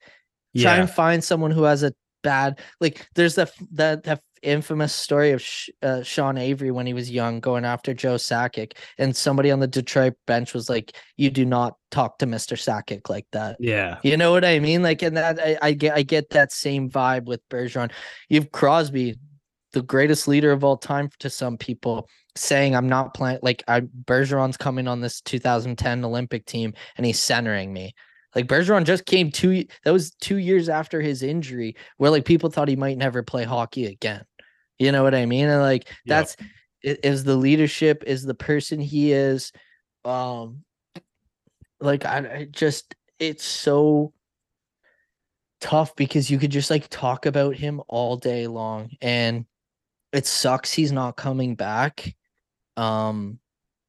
Try 0.57 0.77
and 0.77 0.89
find 0.89 1.25
someone 1.25 1.51
who 1.51 1.65
has 1.65 1.83
a 1.83 1.93
bad 2.25 2.59
like. 2.81 3.07
There's 3.15 3.37
that 3.37 3.53
that 3.73 4.03
that 4.03 4.21
infamous 4.43 4.93
story 4.93 5.31
of 5.31 5.41
Sh- 5.41 5.71
uh, 5.83 6.03
Sean 6.03 6.37
Avery 6.37 6.71
when 6.71 6.87
he 6.87 6.93
was 6.93 7.11
young 7.11 7.41
going 7.41 7.65
after 7.65 7.95
Joe 7.95 8.17
Sakic, 8.17 8.73
and 8.99 9.15
somebody 9.17 9.51
on 9.51 9.61
the 9.61 9.69
Detroit 9.69 10.15
bench 10.27 10.55
was 10.55 10.69
like, 10.69 10.97
"You 11.17 11.31
do 11.31 11.45
not 11.45 11.77
talk 11.93 12.19
to 12.19 12.27
Mister 12.27 12.57
Sakic 12.57 13.09
like 13.09 13.27
that." 13.33 13.57
Yeah. 13.61 13.99
You 14.03 14.17
know 14.17 14.33
what 14.33 14.45
I 14.45 14.59
mean? 14.59 14.83
Like, 14.83 15.03
and 15.03 15.17
that 15.17 15.39
I, 15.41 15.59
I 15.63 15.73
get 15.73 15.97
I 15.97 16.03
get 16.03 16.31
that 16.31 16.53
same 16.53 16.91
vibe 16.91 17.27
with 17.27 17.41
Bergeron. 17.49 17.93
You've 18.29 18.51
Crosby, 18.51 19.17
the 19.73 19.83
greatest 19.83 20.27
leader 20.27 20.51
of 20.51 20.65
all 20.65 20.77
time 20.77 21.11
to 21.21 21.31
some 21.31 21.57
people, 21.57 22.09
saying 22.37 22.75
I'm 22.75 22.89
not 22.89 23.15
playing 23.15 23.39
like 23.43 23.63
I 23.69 23.81
Bergeron's 23.81 24.57
coming 24.57 24.89
on 24.89 25.01
this 25.01 25.21
2010 25.21 26.05
Olympic 26.05 26.47
team 26.47 26.75
and 26.97 27.07
he's 27.07 27.21
centering 27.21 27.73
me. 27.73 27.95
Like 28.35 28.47
Bergeron 28.47 28.85
just 28.85 29.07
came 29.07 29.31
two 29.31 29.65
that 29.85 29.93
was 29.93 30.11
two 30.21 30.37
years 30.39 30.69
after 30.69 31.01
his 31.01 31.23
injury, 31.23 31.77
where 31.99 32.11
like 32.11 32.25
people 32.25 32.51
thought 32.51 32.69
he 32.69 32.77
might 32.77 32.99
never 32.99 33.23
play 33.23 33.45
hockey 33.45 33.87
again. 33.87 34.25
You 34.79 34.93
know 34.93 35.03
what 35.03 35.15
I 35.15 35.27
mean? 35.27 35.47
And 35.49 35.63
like 35.63 35.89
Yep. 36.05 36.07
that's 36.07 36.37
it 36.83 37.01
is 37.05 37.25
the 37.25 37.37
leadership, 37.37 38.05
is 38.07 38.25
the 38.25 38.35
person 38.35 38.81
he 38.81 39.13
is. 39.13 39.53
Um 40.05 40.65
like 41.81 42.05
I, 42.05 42.19
I 42.19 42.49
just 42.51 42.95
it's 43.19 43.45
so 43.45 44.13
tough 45.61 45.95
because 45.97 46.31
you 46.31 46.39
could 46.39 46.51
just 46.51 46.71
like 46.71 46.89
talk 46.89 47.27
about 47.27 47.55
him 47.55 47.81
all 47.89 48.17
day 48.17 48.47
long 48.47 48.91
and 49.01 49.47
it 50.13 50.27
sucks 50.27 50.73
he's 50.73 50.93
not 50.93 51.17
coming 51.17 51.55
back 51.55 52.15
um 52.77 53.39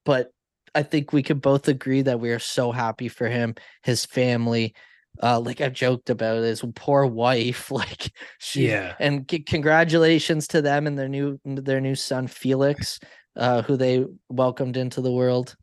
but 0.06 0.32
i 0.76 0.84
think 0.84 1.12
we 1.12 1.24
could 1.24 1.42
both 1.42 1.68
agree 1.68 2.02
that 2.04 2.20
we 2.20 2.32
are 2.32 2.40
so 2.40 2.72
happy 2.72 3.08
for 3.08 3.28
him 3.28 3.56
his 3.84 4.06
family 4.06 4.76
uh 5.24 5.40
like 5.40 5.62
i've 5.62 5.74
joked 5.74 6.10
about 6.10 6.44
his 6.44 6.64
poor 6.76 7.06
wife 7.06 7.72
like 7.82 8.12
she 8.38 8.68
Yeah. 8.68 8.96
and 9.00 9.26
c- 9.30 9.40
congratulations 9.40 10.48
to 10.50 10.62
them 10.62 10.86
and 10.86 11.00
their 11.00 11.10
new 11.10 11.40
their 11.46 11.82
new 11.82 11.96
son 11.96 12.28
felix 12.28 13.00
uh, 13.38 13.62
who 13.64 13.76
they 13.76 14.06
welcomed 14.30 14.78
into 14.78 15.02
the 15.02 15.12
world. 15.12 15.56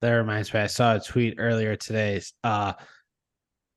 That 0.00 0.10
reminds 0.10 0.52
me, 0.52 0.58
I 0.60 0.66
saw 0.66 0.96
a 0.96 1.00
tweet 1.00 1.36
earlier 1.38 1.76
today. 1.76 2.20
Uh, 2.42 2.72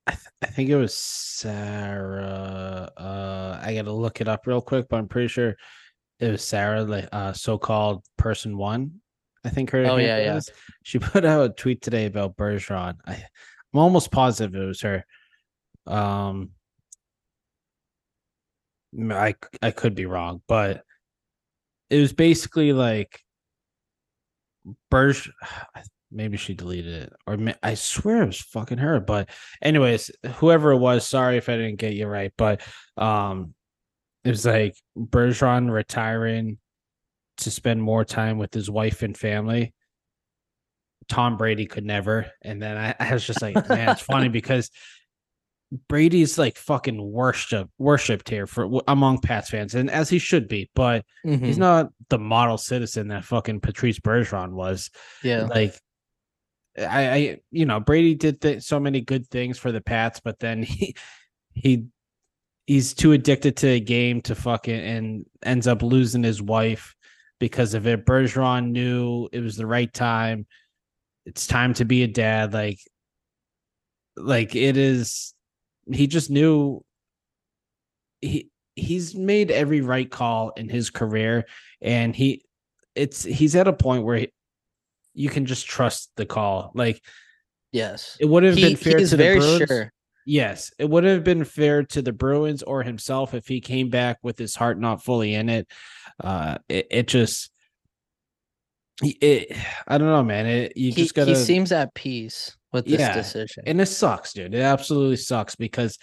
I, 0.07 0.11
th- 0.11 0.21
I 0.41 0.47
think 0.47 0.69
it 0.69 0.75
was 0.75 0.97
Sarah. 0.97 2.91
Uh, 2.97 3.59
I 3.61 3.75
got 3.75 3.83
to 3.83 3.91
look 3.93 4.19
it 4.19 4.27
up 4.27 4.47
real 4.47 4.61
quick, 4.61 4.87
but 4.89 4.97
I'm 4.97 5.07
pretty 5.07 5.27
sure 5.27 5.55
it 6.19 6.31
was 6.31 6.43
Sarah, 6.43 6.83
like 6.83 7.07
uh, 7.11 7.33
so-called 7.33 8.03
person 8.17 8.57
one. 8.57 8.93
I 9.45 9.49
think 9.49 9.71
her. 9.71 9.85
Oh, 9.85 9.97
yeah, 9.97 10.17
yeah. 10.19 10.35
is. 10.37 10.49
She 10.83 10.99
put 10.99 11.25
out 11.25 11.45
a 11.45 11.53
tweet 11.53 11.81
today 11.81 12.05
about 12.05 12.37
Bergeron. 12.37 12.97
I, 13.05 13.23
I'm 13.73 13.79
almost 13.79 14.11
positive 14.11 14.55
it 14.55 14.65
was 14.65 14.81
her. 14.81 15.05
Um, 15.85 16.51
I 19.11 19.35
I 19.61 19.71
could 19.71 19.95
be 19.95 20.05
wrong, 20.05 20.41
but 20.47 20.83
it 21.89 21.99
was 21.99 22.13
basically 22.13 22.73
like 22.73 23.21
Berge. 24.89 25.31
Maybe 26.09 26.37
she 26.37 26.53
deleted 26.53 27.03
it, 27.03 27.13
or 27.27 27.37
I 27.61 27.73
swear 27.73 28.23
it 28.23 28.27
was 28.27 28.39
fucking 28.39 28.77
her. 28.77 29.01
But 29.01 29.29
anyways, 29.61 30.09
whoever 30.35 30.71
it 30.71 30.77
was, 30.77 31.05
sorry 31.05 31.35
if 31.35 31.49
I 31.49 31.57
didn't 31.57 31.79
get 31.79 31.95
you 31.95 32.07
right, 32.07 32.31
but 32.37 32.61
um, 32.95 33.53
it 34.23 34.29
was 34.29 34.45
like 34.45 34.77
Bergeron 34.97 35.69
retiring 35.69 36.59
to 37.37 37.51
spend 37.51 37.81
more 37.81 38.03
time 38.05 38.37
with 38.37 38.53
his 38.53 38.69
wife 38.69 39.01
and 39.03 39.17
family. 39.17 39.73
Tom 41.09 41.37
Brady 41.37 41.65
could 41.65 41.85
never, 41.85 42.31
and 42.41 42.61
then 42.61 42.77
I, 42.77 42.95
I 42.99 43.13
was 43.13 43.25
just 43.25 43.41
like, 43.41 43.55
man, 43.69 43.89
it's 43.89 44.01
funny 44.01 44.27
because 44.29 44.69
Brady's 45.89 46.37
like 46.37 46.57
fucking 46.57 47.01
worship 47.11 47.69
worshipped 47.77 48.29
here 48.29 48.47
for 48.47 48.81
among 48.87 49.19
Pats 49.19 49.49
fans, 49.49 49.75
and 49.75 49.89
as 49.89 50.09
he 50.09 50.19
should 50.19 50.47
be, 50.47 50.69
but 50.75 51.03
he's 51.23 51.55
Mhm. 51.55 51.59
not 51.59 51.89
the 52.09 52.17
model 52.19 52.57
citizen 52.57 53.09
that 53.09 53.25
fucking 53.25 53.59
Patrice 53.61 53.99
Bergeron 53.99 54.51
was. 54.53 54.89
Yeah. 55.23 55.43
Like, 55.43 55.75
I, 56.77 57.09
I 57.11 57.37
you 57.51 57.65
know, 57.65 57.79
Brady 57.79 58.15
did 58.15 58.39
th- 58.41 58.63
so 58.63 58.79
many 58.79 59.01
good 59.01 59.27
things 59.27 59.57
for 59.57 59.71
the 59.71 59.81
Pats, 59.81 60.21
but 60.23 60.39
then 60.39 60.63
he 60.63 60.95
he 61.53 61.85
he's 62.65 62.93
too 62.93 63.11
addicted 63.13 63.57
to 63.57 63.67
a 63.67 63.79
game 63.79 64.21
to 64.21 64.35
fucking 64.35 64.79
and 64.79 65.25
ends 65.43 65.67
up 65.67 65.81
losing 65.81 66.23
his 66.23 66.41
wife 66.41 66.95
because 67.39 67.73
of 67.73 67.87
it. 67.87 68.05
Bergeron 68.05 68.71
knew 68.71 69.27
it 69.31 69.39
was 69.41 69.55
the 69.57 69.65
right 69.65 69.91
time. 69.93 70.45
It's 71.25 71.47
time 71.47 71.73
to 71.75 71.85
be 71.85 72.03
a 72.03 72.07
dad. 72.07 72.53
Like, 72.53 72.79
like 74.15 74.55
it 74.55 74.77
is. 74.77 75.33
He 75.91 76.07
just 76.07 76.29
knew. 76.29 76.83
He 78.21 78.49
he's 78.75 79.15
made 79.15 79.51
every 79.51 79.81
right 79.81 80.09
call 80.09 80.49
in 80.51 80.69
his 80.69 80.89
career, 80.89 81.45
and 81.81 82.15
he 82.15 82.43
it's 82.95 83.23
he's 83.23 83.55
at 83.55 83.67
a 83.67 83.73
point 83.73 84.03
where 84.03 84.17
he, 84.17 84.33
you 85.13 85.29
can 85.29 85.45
just 85.45 85.67
trust 85.67 86.11
the 86.15 86.25
call. 86.25 86.71
Like, 86.73 87.01
Yes. 87.71 88.17
it 88.19 88.25
would 88.25 88.43
have 88.43 88.55
He- 88.55 88.61
been 88.63 88.75
fair 88.75 88.97
to 88.97 89.05
the 89.05 89.17
very 89.17 89.39
Bruins. 89.39 89.67
sure. 89.67 89.93
Yes, 90.29 90.73
it 90.77 90.89
would 90.89 91.05
have 91.05 91.23
been 91.23 91.45
fair 91.45 91.83
to 91.83 92.01
the 92.01 92.11
Bruins 92.11 92.61
or 92.61 92.83
himself 92.83 93.33
if 93.33 93.47
he 93.47 93.61
came 93.61 93.89
back 93.89 94.17
with 94.21 94.37
his 94.37 94.55
heart 94.55 94.77
not 94.77 95.01
fully 95.01 95.33
in 95.33 95.47
it. 95.47 95.69
Uh, 96.21 96.57
it, 96.67 96.87
it 96.91 97.07
just, 97.07 97.49
it, 99.01 99.55
I 99.87 99.97
don't 99.97 100.09
know, 100.09 100.25
man. 100.25 100.45
It, 100.45 100.75
you 100.75 100.91
He, 100.91 101.03
just 101.03 101.15
gotta. 101.15 101.29
he 101.31 101.35
seems 101.35 101.71
at 101.71 101.93
peace 101.93 102.57
with 102.73 102.83
this 102.87 102.99
Yeah, 102.99 103.13
decision. 103.13 103.63
and 103.67 103.79
it 103.79 103.85
sucks, 103.85 104.33
dude. 104.33 104.53
It 104.53 104.59
absolutely 104.59 105.15
sucks 105.15 105.55
because 105.55 105.97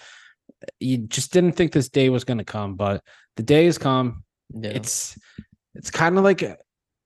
you 0.80 0.96
just 0.96 1.30
didn't 1.30 1.52
think 1.52 1.72
this 1.72 1.90
day 1.90 2.08
was 2.08 2.24
going 2.24 2.38
to 2.38 2.44
come, 2.44 2.76
but 2.76 3.04
the 3.36 3.42
day 3.42 3.66
has 3.66 3.76
come. 3.76 4.24
Yeah. 4.54 4.70
It's, 4.70 5.18
it's 5.74 5.90
kind 5.90 6.16
of 6.16 6.24
like, 6.24 6.40
a- 6.40 6.56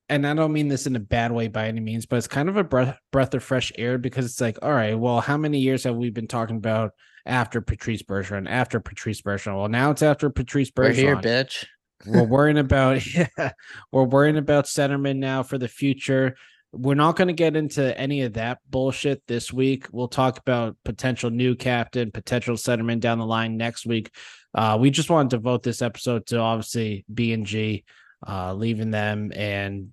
and 0.09 0.27
I 0.27 0.35
don't 0.35 0.53
mean 0.53 0.69
this 0.69 0.87
in 0.87 0.97
a 0.97 1.01
bad 1.01 1.33
way 1.33 1.49
by 1.49 1.69
any 1.69 1.81
means, 1.81 2.07
but 2.07 2.17
it's 2.17 2.27
kind 2.27 2.49
of 2.49 2.57
a 2.57 2.65
breath 2.65 2.99
breath 3.13 3.35
of 3.35 3.43
fresh 3.43 3.73
air 3.77 3.99
because 3.99 4.25
it's 4.25 4.41
like, 4.41 4.59
all 4.63 4.73
right, 4.73 4.99
well, 4.99 5.21
how 5.21 5.37
many 5.37 5.59
years 5.59 5.85
have 5.85 5.97
we 5.97 6.11
been 6.11 6.29
talking 6.29 6.57
about 6.57 6.93
after 7.27 7.61
Patrice 7.61 8.03
Bergeron, 8.03 8.49
after 8.49 8.81
Patrice 8.81 9.21
Bergeron? 9.21 9.59
Well, 9.59 9.69
now 9.69 9.91
it's 9.91 10.03
after 10.03 10.31
Patrice 10.31 10.71
Bergeron. 10.71 10.89
We're 10.89 10.95
here, 10.95 11.17
bitch. 11.17 11.67
We're 12.07 12.23
worrying 12.27 12.59
about 12.59 13.05
yeah, 13.15 13.53
we're 13.93 14.05
worrying 14.05 14.39
about 14.39 14.65
centerman 14.65 15.17
now 15.17 15.43
for 15.43 15.59
the 15.59 15.69
future. 15.69 16.37
We're 16.73 16.95
not 16.95 17.17
going 17.17 17.29
to 17.29 17.35
get 17.35 17.57
into 17.57 17.99
any 17.99 18.23
of 18.23 18.35
that 18.35 18.59
bullshit 18.69 19.23
this 19.27 19.53
week. 19.53 19.87
We'll 19.91 20.09
talk 20.09 20.39
about 20.39 20.77
potential 20.85 21.31
new 21.31 21.55
captain, 21.55 22.11
potential 22.11 22.57
centerman 22.57 23.01
down 23.01 23.19
the 23.19 23.27
line 23.27 23.57
next 23.57 23.87
week. 23.87 24.11
Uh, 24.55 24.77
we 24.79 24.91
just 24.91 25.09
want 25.09 25.31
to 25.31 25.37
devote 25.37 25.63
this 25.63 25.81
episode 25.81 26.27
to 26.27 26.39
obviously 26.39 27.07
B 27.13 27.33
and 27.33 27.47
G, 27.47 27.85
uh, 28.27 28.53
leaving 28.53 28.91
them 28.91 29.33
and 29.35 29.93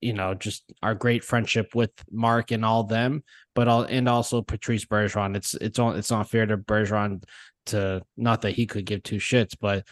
you 0.00 0.12
know 0.12 0.34
just 0.34 0.72
our 0.82 0.94
great 0.94 1.24
friendship 1.24 1.74
with 1.74 1.90
Mark 2.10 2.50
and 2.50 2.64
all 2.64 2.84
them, 2.84 3.22
but 3.54 3.68
all 3.68 3.82
and 3.82 4.08
also 4.08 4.42
Patrice 4.42 4.84
Bergeron. 4.84 5.36
It's 5.36 5.54
it's 5.54 5.78
on 5.78 5.96
it's 5.96 6.10
not 6.10 6.30
fair 6.30 6.46
to 6.46 6.56
Bergeron 6.56 7.22
to 7.66 8.02
not 8.16 8.42
that 8.42 8.52
he 8.52 8.66
could 8.66 8.86
give 8.86 9.02
two 9.02 9.16
shits, 9.16 9.54
but 9.60 9.86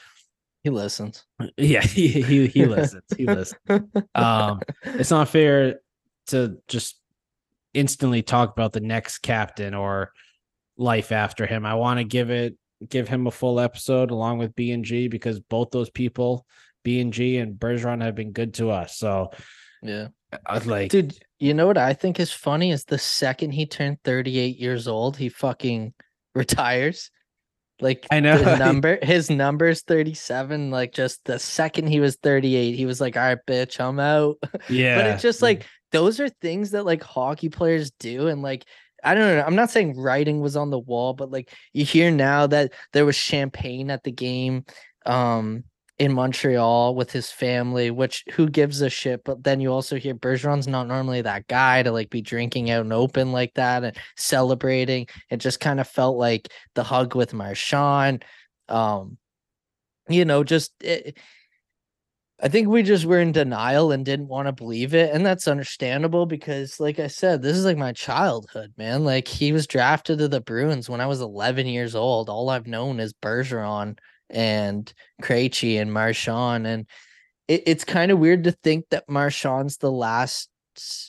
He 0.64 0.70
listens. 0.70 1.24
yeah, 1.56 1.82
he 1.82 2.08
he, 2.08 2.46
he 2.46 2.66
listens. 2.66 3.04
He 3.16 3.26
listens. 3.26 3.60
Um, 4.14 4.60
it's 4.82 5.10
not 5.10 5.28
fair 5.28 5.80
to 6.28 6.58
just 6.68 6.98
instantly 7.74 8.22
talk 8.22 8.50
about 8.50 8.72
the 8.72 8.80
next 8.80 9.18
captain 9.18 9.74
or 9.74 10.12
life 10.76 11.12
after 11.12 11.46
him. 11.46 11.64
I 11.64 11.74
want 11.74 11.98
to 11.98 12.04
give 12.04 12.30
it 12.30 12.56
give 12.88 13.08
him 13.08 13.26
a 13.26 13.30
full 13.30 13.60
episode 13.60 14.10
along 14.10 14.38
with 14.38 14.54
B 14.54 14.72
and 14.72 14.84
G 14.84 15.08
because 15.08 15.40
both 15.40 15.70
those 15.70 15.90
people, 15.90 16.46
B 16.84 17.00
and 17.00 17.12
G 17.12 17.38
and 17.38 17.58
Bergeron, 17.58 18.02
have 18.02 18.14
been 18.14 18.32
good 18.32 18.54
to 18.54 18.70
us. 18.70 18.96
So 18.96 19.30
Yeah. 19.82 20.08
I 20.46 20.54
was 20.54 20.66
like, 20.66 20.90
Dude, 20.90 21.14
you 21.38 21.54
know 21.54 21.66
what 21.66 21.78
I 21.78 21.94
think 21.94 22.20
is 22.20 22.32
funny 22.32 22.70
is 22.70 22.84
the 22.84 22.98
second 22.98 23.52
he 23.52 23.66
turned 23.66 23.98
38 24.04 24.58
years 24.58 24.86
old, 24.86 25.16
he 25.16 25.28
fucking 25.28 25.94
retires. 26.34 27.10
Like 27.80 28.06
I 28.10 28.20
know. 28.20 28.36
his 28.42 28.58
number 28.58 28.98
his 29.02 29.30
number's 29.30 29.82
37. 29.82 30.70
Like 30.70 30.92
just 30.92 31.24
the 31.24 31.38
second 31.38 31.86
he 31.86 32.00
was 32.00 32.16
38, 32.16 32.74
he 32.74 32.86
was 32.86 33.00
like, 33.00 33.16
all 33.16 33.22
right, 33.22 33.38
bitch, 33.46 33.80
I'm 33.80 34.00
out. 34.00 34.36
yeah, 34.68 34.96
but 34.96 35.06
it's 35.06 35.22
just 35.22 35.42
like 35.42 35.64
those 35.92 36.20
are 36.20 36.28
things 36.28 36.72
that 36.72 36.84
like 36.84 37.02
hockey 37.02 37.48
players 37.48 37.90
do 37.92 38.28
and 38.28 38.42
like 38.42 38.64
i 39.04 39.14
don't 39.14 39.36
know 39.36 39.44
i'm 39.46 39.54
not 39.54 39.70
saying 39.70 39.96
writing 39.96 40.40
was 40.40 40.56
on 40.56 40.70
the 40.70 40.78
wall 40.78 41.14
but 41.14 41.30
like 41.30 41.52
you 41.72 41.84
hear 41.84 42.10
now 42.10 42.46
that 42.46 42.72
there 42.92 43.06
was 43.06 43.16
champagne 43.16 43.90
at 43.90 44.02
the 44.02 44.12
game 44.12 44.64
um 45.06 45.64
in 45.98 46.12
montreal 46.12 46.94
with 46.94 47.10
his 47.10 47.30
family 47.30 47.90
which 47.90 48.24
who 48.32 48.48
gives 48.48 48.80
a 48.80 48.88
shit 48.88 49.22
but 49.24 49.42
then 49.42 49.60
you 49.60 49.72
also 49.72 49.96
hear 49.96 50.14
bergeron's 50.14 50.68
not 50.68 50.86
normally 50.86 51.22
that 51.22 51.46
guy 51.48 51.82
to 51.82 51.90
like 51.90 52.08
be 52.08 52.22
drinking 52.22 52.70
out 52.70 52.82
and 52.82 52.92
open 52.92 53.32
like 53.32 53.52
that 53.54 53.82
and 53.82 53.96
celebrating 54.16 55.06
it 55.30 55.38
just 55.38 55.58
kind 55.58 55.80
of 55.80 55.88
felt 55.88 56.16
like 56.16 56.48
the 56.74 56.84
hug 56.84 57.16
with 57.16 57.34
marchand 57.34 58.24
um 58.68 59.18
you 60.08 60.24
know 60.24 60.44
just 60.44 60.72
it, 60.82 61.18
I 62.40 62.46
think 62.46 62.68
we 62.68 62.84
just 62.84 63.04
were 63.04 63.18
in 63.18 63.32
denial 63.32 63.90
and 63.90 64.04
didn't 64.04 64.28
want 64.28 64.46
to 64.46 64.52
believe 64.52 64.94
it. 64.94 65.12
And 65.12 65.26
that's 65.26 65.48
understandable 65.48 66.24
because, 66.24 66.78
like 66.78 67.00
I 67.00 67.08
said, 67.08 67.42
this 67.42 67.56
is 67.56 67.64
like 67.64 67.76
my 67.76 67.92
childhood, 67.92 68.72
man. 68.76 69.02
Like 69.04 69.26
he 69.26 69.50
was 69.50 69.66
drafted 69.66 70.18
to 70.18 70.28
the 70.28 70.40
Bruins 70.40 70.88
when 70.88 71.00
I 71.00 71.06
was 71.06 71.20
11 71.20 71.66
years 71.66 71.96
old. 71.96 72.28
All 72.28 72.48
I've 72.48 72.68
known 72.68 73.00
is 73.00 73.12
Bergeron 73.12 73.98
and 74.30 74.92
Krejci 75.22 75.80
and 75.80 75.92
Marchand. 75.92 76.66
And 76.66 76.86
it, 77.46 77.62
it's 77.66 77.84
kind 77.84 78.10
of 78.10 78.18
weird 78.18 78.44
to 78.44 78.52
think 78.52 78.86
that 78.90 79.08
Marchand's 79.08 79.78
the 79.78 79.92
last 79.92 80.48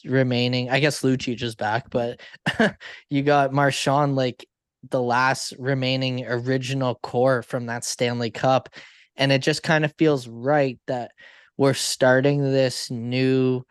remaining. 0.05 0.69
I 0.69 0.79
guess 0.79 1.01
Lucic 1.01 1.41
is 1.41 1.55
back, 1.55 1.89
but 1.89 2.19
you 3.09 3.21
got 3.21 3.53
Marchand 3.53 4.15
like 4.15 4.47
the 4.89 5.01
last 5.01 5.53
remaining 5.59 6.25
original 6.25 6.95
core 6.95 7.41
from 7.43 7.65
that 7.65 7.83
Stanley 7.83 8.31
Cup 8.31 8.69
and 9.19 9.31
it 9.31 9.41
just 9.43 9.61
kind 9.61 9.85
of 9.85 9.93
feels 9.97 10.27
right 10.27 10.79
that 10.87 11.11
we're 11.57 11.73
starting 11.73 12.41
this 12.41 12.89
new 12.89 13.63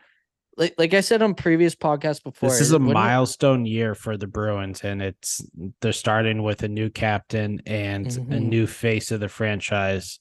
like 0.59 0.75
like 0.77 0.93
I 0.93 1.01
said 1.01 1.21
on 1.23 1.33
previous 1.33 1.73
podcasts 1.73 2.21
before. 2.23 2.49
this 2.49 2.61
is 2.61 2.71
a 2.71 2.75
wouldn't 2.75 2.91
it- 2.91 2.93
milestone 2.93 3.65
year 3.65 3.95
for 3.95 4.17
the 4.17 4.27
Bruins, 4.27 4.81
and 4.83 5.01
it's 5.01 5.41
they're 5.81 5.91
starting 5.93 6.43
with 6.43 6.61
a 6.61 6.67
new 6.67 6.89
captain 6.91 7.61
and 7.65 8.05
a 8.05 8.09
Mhm. 8.19 8.41
new 8.49 8.67
face 8.67 9.09
of 9.11 9.19
the 9.21 9.29
franchise 9.29 10.19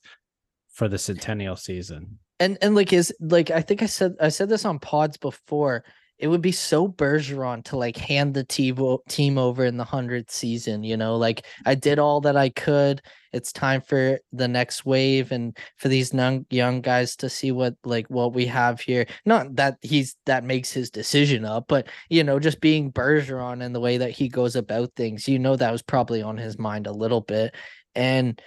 for 0.70 0.88
the 0.88 0.98
centennial 0.98 1.56
season. 1.56 2.18
and 2.40 2.56
and 2.62 2.74
like 2.76 2.92
is 2.92 3.12
like 3.20 3.50
I 3.50 3.60
think 3.60 3.82
I 3.82 3.86
said 3.86 4.14
I 4.20 4.28
said 4.28 4.48
this 4.48 4.64
on 4.64 4.78
pods 4.78 5.16
before. 5.16 5.84
It 6.18 6.28
would 6.28 6.40
be 6.42 6.52
so 6.52 6.88
Bergeron 6.88 7.64
to 7.64 7.76
like 7.76 7.96
hand 7.96 8.34
the 8.34 8.42
team 8.44 8.76
team 9.08 9.38
over 9.38 9.64
in 9.64 9.76
the 9.76 9.84
hundredth 9.84 10.30
season. 10.30 10.82
You 10.84 10.96
know, 10.96 11.16
like 11.16 11.44
I 11.66 11.74
did 11.74 11.98
all 11.98 12.20
that 12.22 12.36
I 12.36 12.48
could. 12.50 13.02
It's 13.32 13.52
time 13.52 13.80
for 13.80 14.18
the 14.32 14.48
next 14.48 14.84
wave 14.84 15.32
and 15.32 15.56
for 15.76 15.88
these 15.88 16.12
young 16.12 16.46
young 16.50 16.80
guys 16.80 17.16
to 17.16 17.28
see 17.28 17.52
what 17.52 17.74
like 17.84 18.06
what 18.08 18.34
we 18.34 18.46
have 18.46 18.80
here. 18.80 19.06
Not 19.24 19.56
that 19.56 19.78
he's 19.82 20.16
that 20.26 20.44
makes 20.44 20.72
his 20.72 20.90
decision 20.90 21.44
up, 21.44 21.66
but 21.68 21.88
you 22.08 22.24
know, 22.24 22.38
just 22.38 22.60
being 22.60 22.92
Bergeron 22.92 23.64
and 23.64 23.74
the 23.74 23.80
way 23.80 23.98
that 23.98 24.10
he 24.10 24.28
goes 24.28 24.56
about 24.56 24.92
things, 24.96 25.28
you 25.28 25.38
know, 25.38 25.56
that 25.56 25.72
was 25.72 25.82
probably 25.82 26.22
on 26.22 26.36
his 26.36 26.58
mind 26.58 26.86
a 26.86 26.92
little 26.92 27.20
bit. 27.20 27.54
And 27.94 28.40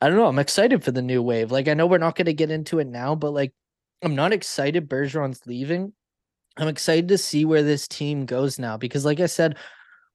I 0.00 0.08
don't 0.08 0.16
know. 0.16 0.26
I'm 0.26 0.38
excited 0.38 0.84
for 0.84 0.92
the 0.92 1.02
new 1.02 1.22
wave. 1.22 1.50
Like 1.50 1.68
I 1.68 1.74
know 1.74 1.86
we're 1.86 1.98
not 1.98 2.16
going 2.16 2.26
to 2.26 2.34
get 2.34 2.50
into 2.50 2.78
it 2.78 2.86
now, 2.86 3.14
but 3.14 3.32
like 3.32 3.52
I'm 4.02 4.14
not 4.14 4.32
excited 4.32 4.88
Bergeron's 4.88 5.46
leaving. 5.46 5.92
I'm 6.56 6.68
excited 6.68 7.08
to 7.08 7.18
see 7.18 7.44
where 7.44 7.62
this 7.62 7.86
team 7.86 8.26
goes 8.26 8.58
now 8.58 8.76
because, 8.76 9.04
like 9.04 9.20
I 9.20 9.26
said, 9.26 9.56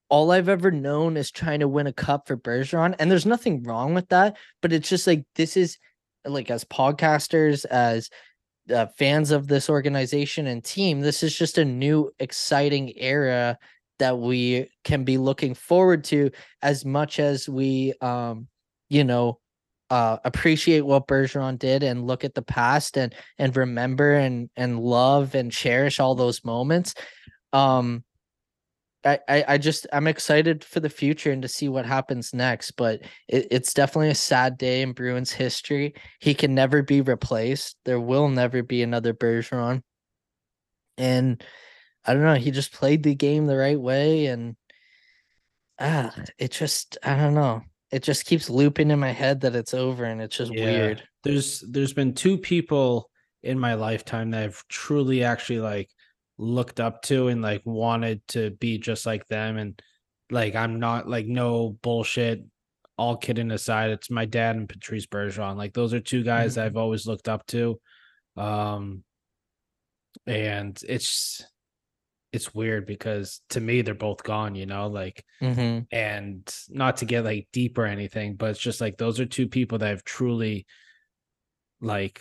all 0.08 0.30
I've 0.30 0.48
ever 0.48 0.70
known 0.70 1.16
is 1.16 1.30
trying 1.30 1.60
to 1.60 1.68
win 1.68 1.86
a 1.86 1.92
cup 1.92 2.26
for 2.26 2.36
Bergeron, 2.36 2.94
and 2.98 3.10
there's 3.10 3.26
nothing 3.26 3.62
wrong 3.62 3.94
with 3.94 4.08
that. 4.08 4.36
But 4.62 4.72
it's 4.72 4.88
just 4.88 5.06
like 5.06 5.24
this 5.34 5.56
is 5.56 5.78
like 6.24 6.50
as 6.50 6.64
podcasters, 6.64 7.64
as 7.66 8.10
uh, 8.72 8.86
fans 8.98 9.30
of 9.30 9.46
this 9.46 9.70
organization 9.70 10.46
and 10.46 10.64
team, 10.64 11.00
this 11.00 11.22
is 11.22 11.36
just 11.36 11.58
a 11.58 11.64
new 11.64 12.10
exciting 12.18 12.92
era 12.96 13.58
that 13.98 14.18
we 14.18 14.68
can 14.84 15.04
be 15.04 15.18
looking 15.18 15.54
forward 15.54 16.04
to 16.04 16.30
as 16.62 16.84
much 16.84 17.18
as 17.18 17.48
we 17.48 17.94
um 18.00 18.46
you 18.88 19.04
know 19.04 19.38
uh 19.90 20.18
appreciate 20.24 20.82
what 20.82 21.06
Bergeron 21.06 21.58
did 21.58 21.82
and 21.82 22.06
look 22.06 22.24
at 22.24 22.34
the 22.34 22.42
past 22.42 22.98
and 22.98 23.14
and 23.38 23.56
remember 23.56 24.14
and 24.14 24.50
and 24.56 24.80
love 24.80 25.34
and 25.34 25.50
cherish 25.50 26.00
all 26.00 26.14
those 26.14 26.44
moments 26.44 26.94
um 27.52 28.04
I, 29.06 29.18
I, 29.28 29.44
I 29.48 29.58
just 29.58 29.86
I'm 29.92 30.08
excited 30.08 30.64
for 30.64 30.80
the 30.80 30.90
future 30.90 31.30
and 31.30 31.42
to 31.42 31.48
see 31.48 31.68
what 31.68 31.86
happens 31.86 32.34
next. 32.34 32.72
But 32.72 33.02
it, 33.28 33.46
it's 33.50 33.72
definitely 33.72 34.10
a 34.10 34.14
sad 34.14 34.58
day 34.58 34.82
in 34.82 34.92
Bruins 34.92 35.32
history. 35.32 35.94
He 36.20 36.34
can 36.34 36.54
never 36.54 36.82
be 36.82 37.00
replaced. 37.00 37.76
There 37.84 38.00
will 38.00 38.28
never 38.28 38.62
be 38.62 38.82
another 38.82 39.14
Bergeron. 39.14 39.82
And 40.98 41.42
I 42.04 42.14
don't 42.14 42.22
know. 42.22 42.34
He 42.34 42.50
just 42.50 42.72
played 42.72 43.02
the 43.02 43.14
game 43.14 43.46
the 43.46 43.56
right 43.56 43.80
way, 43.80 44.26
and 44.26 44.56
ah, 45.78 46.14
it 46.38 46.52
just 46.52 46.98
I 47.02 47.16
don't 47.16 47.34
know. 47.34 47.62
It 47.90 48.02
just 48.02 48.26
keeps 48.26 48.50
looping 48.50 48.90
in 48.90 48.98
my 48.98 49.12
head 49.12 49.40
that 49.42 49.56
it's 49.56 49.74
over, 49.74 50.04
and 50.04 50.20
it's 50.20 50.36
just 50.36 50.52
Yeah. 50.52 50.64
weird. 50.64 51.02
There's 51.24 51.60
there's 51.60 51.92
been 51.92 52.14
two 52.14 52.38
people 52.38 53.10
in 53.42 53.58
my 53.58 53.74
lifetime 53.74 54.30
that 54.30 54.44
I've 54.44 54.62
truly 54.68 55.22
actually 55.22 55.60
like 55.60 55.90
looked 56.38 56.80
up 56.80 57.02
to 57.02 57.28
and 57.28 57.42
like 57.42 57.62
wanted 57.64 58.26
to 58.28 58.50
be 58.50 58.78
just 58.78 59.06
like 59.06 59.26
them 59.28 59.56
and 59.56 59.80
like 60.30 60.54
I'm 60.54 60.78
not 60.80 61.08
like 61.08 61.26
no 61.26 61.70
bullshit 61.82 62.44
all 62.98 63.16
kidding 63.16 63.50
aside 63.50 63.90
it's 63.90 64.10
my 64.10 64.24
dad 64.24 64.56
and 64.56 64.68
Patrice 64.68 65.06
Bergeron 65.06 65.56
like 65.56 65.72
those 65.74 65.94
are 65.94 66.00
two 66.00 66.22
guys 66.22 66.54
that 66.54 66.66
I've 66.66 66.76
always 66.76 67.06
looked 67.06 67.28
up 67.28 67.46
to 67.48 67.78
um 68.36 69.02
and 70.26 70.78
it's 70.88 71.42
it's 72.32 72.54
weird 72.54 72.86
because 72.86 73.40
to 73.50 73.60
me 73.60 73.82
they're 73.82 73.94
both 73.94 74.22
gone 74.22 74.54
you 74.54 74.66
know 74.66 74.88
like 74.88 75.24
Mm-hmm. 75.42 75.84
and 75.90 76.54
not 76.70 76.98
to 76.98 77.04
get 77.04 77.24
like 77.24 77.48
deep 77.52 77.78
or 77.78 77.86
anything 77.86 78.34
but 78.36 78.50
it's 78.50 78.58
just 78.60 78.80
like 78.80 78.96
those 78.98 79.20
are 79.20 79.26
two 79.26 79.48
people 79.48 79.78
that 79.78 79.90
I've 79.90 80.04
truly 80.04 80.66
like 81.80 82.20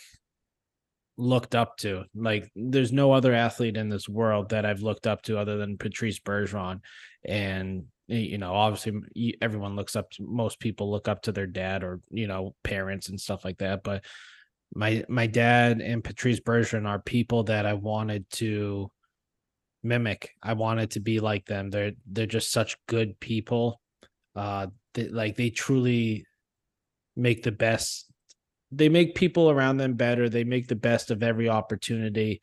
looked 1.18 1.56
up 1.56 1.78
to 1.78 2.04
like 2.14 2.52
there's 2.56 2.92
no 2.92 3.14
other 3.14 3.34
athlete 3.34 3.78
in 3.78 3.90
this 3.90 4.10
world 4.10 4.50
that 4.50 4.66
I've 4.66 4.82
looked 4.82 5.08
up 5.08 5.22
to 5.24 5.38
other 5.38 5.58
than 5.58 5.78
Patrice 5.78 6.20
Bergeron 6.20 6.82
and 7.24 7.86
you 8.08 8.38
know 8.38 8.54
obviously 8.54 9.38
everyone 9.42 9.76
looks 9.76 9.96
up 9.96 10.12
to 10.12 10.24
most 10.24 10.60
people 10.60 10.92
look 10.92 11.08
up 11.08 11.24
to 11.24 11.32
their 11.32 11.48
dad 11.48 11.84
or 11.84 12.02
you 12.12 12.28
know 12.28 12.54
parents 12.64 13.10
and 13.10 13.20
stuff 13.20 13.46
like 13.46 13.58
that 13.60 13.82
but 13.84 14.04
my 14.74 15.04
my 15.08 15.26
dad 15.26 15.82
and 15.82 16.04
Patrice 16.04 16.42
Bergeron 16.42 16.88
are 16.88 17.00
people 17.00 17.44
that 17.44 17.66
I 17.66 17.74
wanted 17.74 18.30
to 18.32 18.92
mimic. 19.84 20.32
I 20.44 20.54
wanted 20.54 20.92
to 20.92 21.00
be 21.00 21.20
like 21.20 21.46
them. 21.46 21.70
They're 21.70 21.94
they're 22.06 22.26
just 22.26 22.52
such 22.52 22.78
good 22.88 23.20
people. 23.20 23.80
Uh 24.36 24.68
they, 24.94 25.08
like 25.08 25.36
they 25.36 25.50
truly 25.50 26.26
make 27.16 27.44
the 27.44 27.52
best 27.52 28.12
they 28.72 28.90
make 28.90 29.16
people 29.16 29.50
around 29.50 29.78
them 29.78 29.94
better. 29.94 30.30
They 30.30 30.44
make 30.44 30.68
the 30.68 30.76
best 30.76 31.12
of 31.12 31.24
every 31.24 31.50
opportunity. 31.50 32.42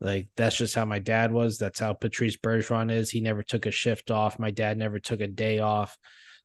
Like 0.00 0.28
that's 0.36 0.56
just 0.56 0.74
how 0.74 0.84
my 0.84 0.98
dad 0.98 1.32
was. 1.32 1.58
That's 1.58 1.78
how 1.80 1.92
Patrice 1.92 2.36
Bergeron 2.36 2.90
is. 2.90 3.10
He 3.10 3.20
never 3.20 3.42
took 3.42 3.66
a 3.66 3.70
shift 3.70 4.10
off. 4.10 4.38
My 4.38 4.50
dad 4.50 4.78
never 4.78 4.98
took 4.98 5.20
a 5.20 5.26
day 5.26 5.58
off. 5.58 5.96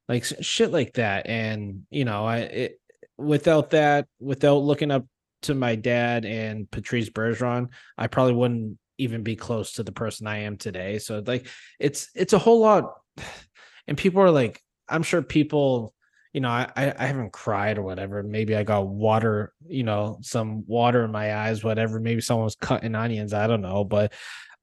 Like 0.07 0.25
shit 0.41 0.71
like 0.71 0.93
that. 0.93 1.27
And 1.27 1.83
you 1.89 2.05
know, 2.05 2.25
I 2.25 2.37
it, 2.37 2.79
without 3.17 3.71
that, 3.71 4.07
without 4.19 4.57
looking 4.57 4.91
up 4.91 5.05
to 5.43 5.55
my 5.55 5.75
dad 5.75 6.25
and 6.25 6.69
Patrice 6.69 7.09
Bergeron, 7.09 7.69
I 7.97 8.07
probably 8.07 8.33
wouldn't 8.33 8.77
even 8.97 9.23
be 9.23 9.35
close 9.35 9.73
to 9.73 9.83
the 9.83 9.91
person 9.91 10.27
I 10.27 10.39
am 10.39 10.57
today. 10.57 10.99
So 10.99 11.23
like 11.25 11.47
it's 11.79 12.09
it's 12.13 12.33
a 12.33 12.39
whole 12.39 12.59
lot 12.59 12.93
and 13.87 13.97
people 13.97 14.21
are 14.21 14.31
like 14.31 14.61
I'm 14.87 15.03
sure 15.03 15.21
people 15.21 15.94
you 16.35 16.41
know 16.41 16.49
I 16.49 16.69
I 16.75 17.05
haven't 17.05 17.33
cried 17.33 17.77
or 17.77 17.83
whatever 17.83 18.21
maybe 18.21 18.55
I 18.55 18.63
got 18.63 18.87
water 18.87 19.53
you 19.67 19.83
know 19.83 20.19
some 20.21 20.65
water 20.67 21.03
in 21.05 21.11
my 21.11 21.35
eyes 21.35 21.63
whatever 21.63 21.99
maybe 21.99 22.21
someone 22.21 22.45
was 22.45 22.55
cutting 22.55 22.95
onions 22.95 23.33
I 23.33 23.47
don't 23.47 23.61
know 23.61 23.83
but 23.83 24.13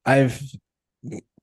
I've 0.05 0.41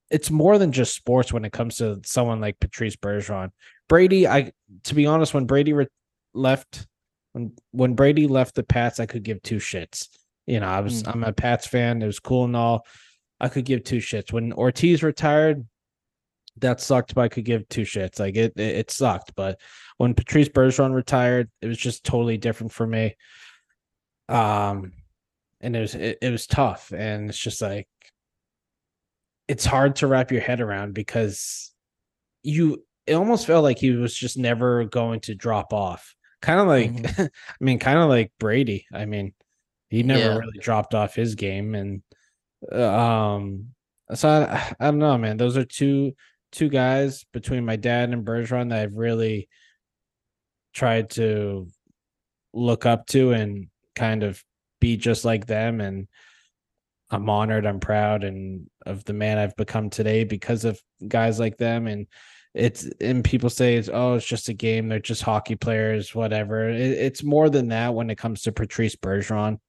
it's 0.09 0.31
more 0.31 0.57
than 0.57 0.71
just 0.71 0.95
sports 0.95 1.33
when 1.33 1.45
it 1.45 1.51
comes 1.51 1.77
to 1.77 1.99
someone 2.05 2.39
like 2.39 2.59
Patrice 2.59 2.95
Bergeron 2.95 3.49
Brady 3.87 4.27
I 4.27 4.51
to 4.83 4.95
be 4.95 5.05
honest 5.07 5.33
when 5.33 5.45
Brady 5.45 5.73
re- 5.73 5.87
left 6.33 6.87
when 7.33 7.53
when 7.71 7.95
Brady 7.95 8.27
left 8.27 8.55
the 8.55 8.63
Pats 8.63 8.99
I 8.99 9.05
could 9.07 9.23
give 9.23 9.41
two 9.41 9.57
shits 9.57 10.07
you 10.49 10.59
know, 10.59 10.67
I 10.67 10.79
was 10.79 11.03
Mm. 11.03 11.13
I'm 11.13 11.23
a 11.23 11.31
Pats 11.31 11.67
fan. 11.67 12.01
It 12.01 12.07
was 12.07 12.19
cool 12.19 12.45
and 12.45 12.55
all. 12.55 12.85
I 13.39 13.49
could 13.49 13.65
give 13.65 13.83
two 13.83 13.97
shits. 13.99 14.33
When 14.33 14.51
Ortiz 14.51 15.03
retired, 15.03 15.65
that 16.57 16.81
sucked, 16.81 17.13
but 17.13 17.21
I 17.21 17.27
could 17.29 17.45
give 17.45 17.69
two 17.69 17.83
shits. 17.83 18.19
Like 18.19 18.35
it, 18.35 18.53
it, 18.55 18.75
it 18.75 18.91
sucked. 18.91 19.35
But 19.35 19.59
when 19.99 20.15
Patrice 20.15 20.49
Bergeron 20.49 20.95
retired, 20.95 21.51
it 21.61 21.67
was 21.67 21.77
just 21.77 22.05
totally 22.05 22.37
different 22.37 22.71
for 22.73 22.87
me. 22.87 23.15
Um, 24.29 24.93
and 25.61 25.75
it 25.75 25.81
was 25.81 25.95
it, 25.95 26.19
it 26.21 26.31
was 26.31 26.47
tough, 26.47 26.91
and 26.95 27.29
it's 27.29 27.37
just 27.39 27.61
like 27.61 27.87
it's 29.47 29.65
hard 29.65 29.97
to 29.97 30.07
wrap 30.07 30.31
your 30.31 30.41
head 30.41 30.61
around 30.61 30.93
because 30.93 31.73
you 32.43 32.85
it 33.07 33.13
almost 33.15 33.47
felt 33.47 33.63
like 33.63 33.79
he 33.79 33.91
was 33.91 34.15
just 34.15 34.37
never 34.37 34.85
going 34.85 35.19
to 35.21 35.35
drop 35.35 35.73
off. 35.73 36.15
Kind 36.41 36.59
of 36.59 36.67
like, 36.67 37.19
I 37.19 37.29
mean, 37.59 37.79
kind 37.79 37.99
of 37.99 38.07
like 38.09 38.31
Brady. 38.39 38.85
I 38.93 39.05
mean, 39.05 39.33
he 39.89 40.03
never 40.03 40.29
Yeah. 40.29 40.37
really 40.37 40.59
dropped 40.59 40.95
off 40.95 41.15
his 41.15 41.35
game, 41.35 41.75
and 41.75 42.03
um, 42.71 43.69
so 44.13 44.29
I, 44.29 44.75
I 44.79 44.85
don't 44.85 44.99
know, 44.99 45.17
man. 45.17 45.37
Those 45.37 45.57
are 45.57 45.65
two 45.65 46.13
two 46.51 46.69
guys 46.69 47.25
between 47.33 47.65
my 47.65 47.75
dad 47.75 48.09
and 48.11 48.25
Bergeron 48.25 48.69
that 48.69 48.79
I've 48.81 48.95
really 48.95 49.49
tried 50.73 51.09
to 51.11 51.67
look 52.53 52.85
up 52.85 53.05
to 53.07 53.31
and 53.31 53.67
kind 53.95 54.23
of 54.23 54.43
be 54.79 54.97
just 54.97 55.25
like 55.25 55.45
them. 55.45 55.81
And 55.81 56.07
I'm 57.11 57.29
honored, 57.29 57.65
I'm 57.65 57.79
proud 57.79 58.23
and 58.23 58.69
of 58.85 59.03
the 59.05 59.13
man 59.13 59.37
I've 59.37 59.55
become 59.55 59.89
today 59.89 60.23
because 60.23 60.65
of 60.65 60.79
guys 61.07 61.39
like 61.39 61.57
them. 61.57 61.87
And 61.87 62.07
it's 62.55 62.89
and 62.99 63.23
people 63.23 63.49
say 63.49 63.75
it's 63.75 63.89
oh 63.91 64.15
it's 64.15 64.25
just 64.25 64.49
a 64.49 64.53
game. 64.53 64.87
They're 64.89 64.99
just 64.99 65.21
hockey 65.21 65.55
players 65.55 66.15
whatever. 66.15 66.69
It, 66.69 66.79
it's 66.81 67.23
more 67.23 67.49
than 67.49 67.67
that 67.69 67.93
when 67.93 68.09
it 68.09 68.17
comes 68.17 68.41
to 68.43 68.51
Patrice 68.51 68.95
Bergeron. 68.95 69.59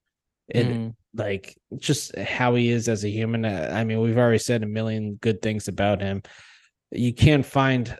It 0.48 0.66
Mhm. 0.66 0.94
like 1.14 1.56
just 1.78 2.16
how 2.16 2.54
he 2.54 2.70
is 2.70 2.88
as 2.88 3.04
a 3.04 3.10
human. 3.10 3.44
Uh, 3.44 3.70
I 3.72 3.84
mean 3.84 4.00
we've 4.00 4.18
already 4.18 4.38
said 4.38 4.62
a 4.62 4.66
million 4.66 5.14
good 5.16 5.42
things 5.42 5.68
about 5.68 6.00
him. 6.00 6.22
You 6.90 7.12
can't 7.12 7.44
find 7.44 7.96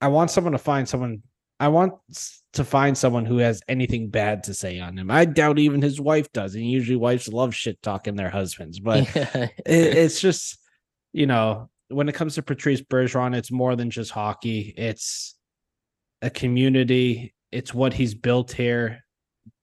I 0.00 0.08
want 0.08 0.30
someone 0.30 0.52
to 0.52 0.58
find 0.58 0.88
someone 0.88 1.22
I 1.60 1.68
want 1.68 1.94
to 2.54 2.64
find 2.64 2.96
someone 2.98 3.24
who 3.24 3.38
has 3.38 3.62
anything 3.68 4.08
bad 4.08 4.42
to 4.44 4.54
say 4.54 4.80
on 4.80 4.98
him. 4.98 5.10
I 5.10 5.24
doubt 5.24 5.58
even 5.58 5.80
his 5.80 6.00
wife 6.00 6.32
does. 6.32 6.54
And 6.54 6.68
usually 6.68 6.96
wives 6.96 7.28
love 7.28 7.54
shit 7.54 7.80
talking 7.82 8.16
their 8.16 8.30
husbands, 8.30 8.80
but 8.80 9.04
Yeah. 9.14 9.26
it, 9.44 9.96
it's 9.96 10.20
just, 10.20 10.58
you 11.12 11.26
know, 11.26 11.70
when 11.88 12.08
it 12.08 12.14
comes 12.14 12.34
to 12.34 12.42
Patrice 12.42 12.82
Bergeron, 12.82 13.36
it's 13.36 13.52
more 13.52 13.76
than 13.76 13.90
just 13.90 14.10
hockey. 14.10 14.74
It's 14.76 15.36
a 16.20 16.30
community. 16.30 17.34
It's 17.52 17.72
what 17.74 17.92
he's 17.92 18.14
built 18.14 18.50
here, 18.52 19.04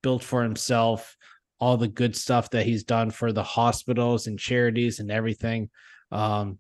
built 0.04 0.24
for 0.24 0.44
himself, 0.44 1.18
all 1.60 1.76
the 1.76 1.88
good 1.88 2.16
stuff 2.16 2.50
that 2.52 2.66
he's 2.66 2.84
done 2.84 3.12
for 3.12 3.34
the 3.34 3.44
hospitals 3.44 4.28
and 4.28 4.40
charities 4.40 5.00
and 5.00 5.12
everything. 5.12 5.70
Um, 6.12 6.60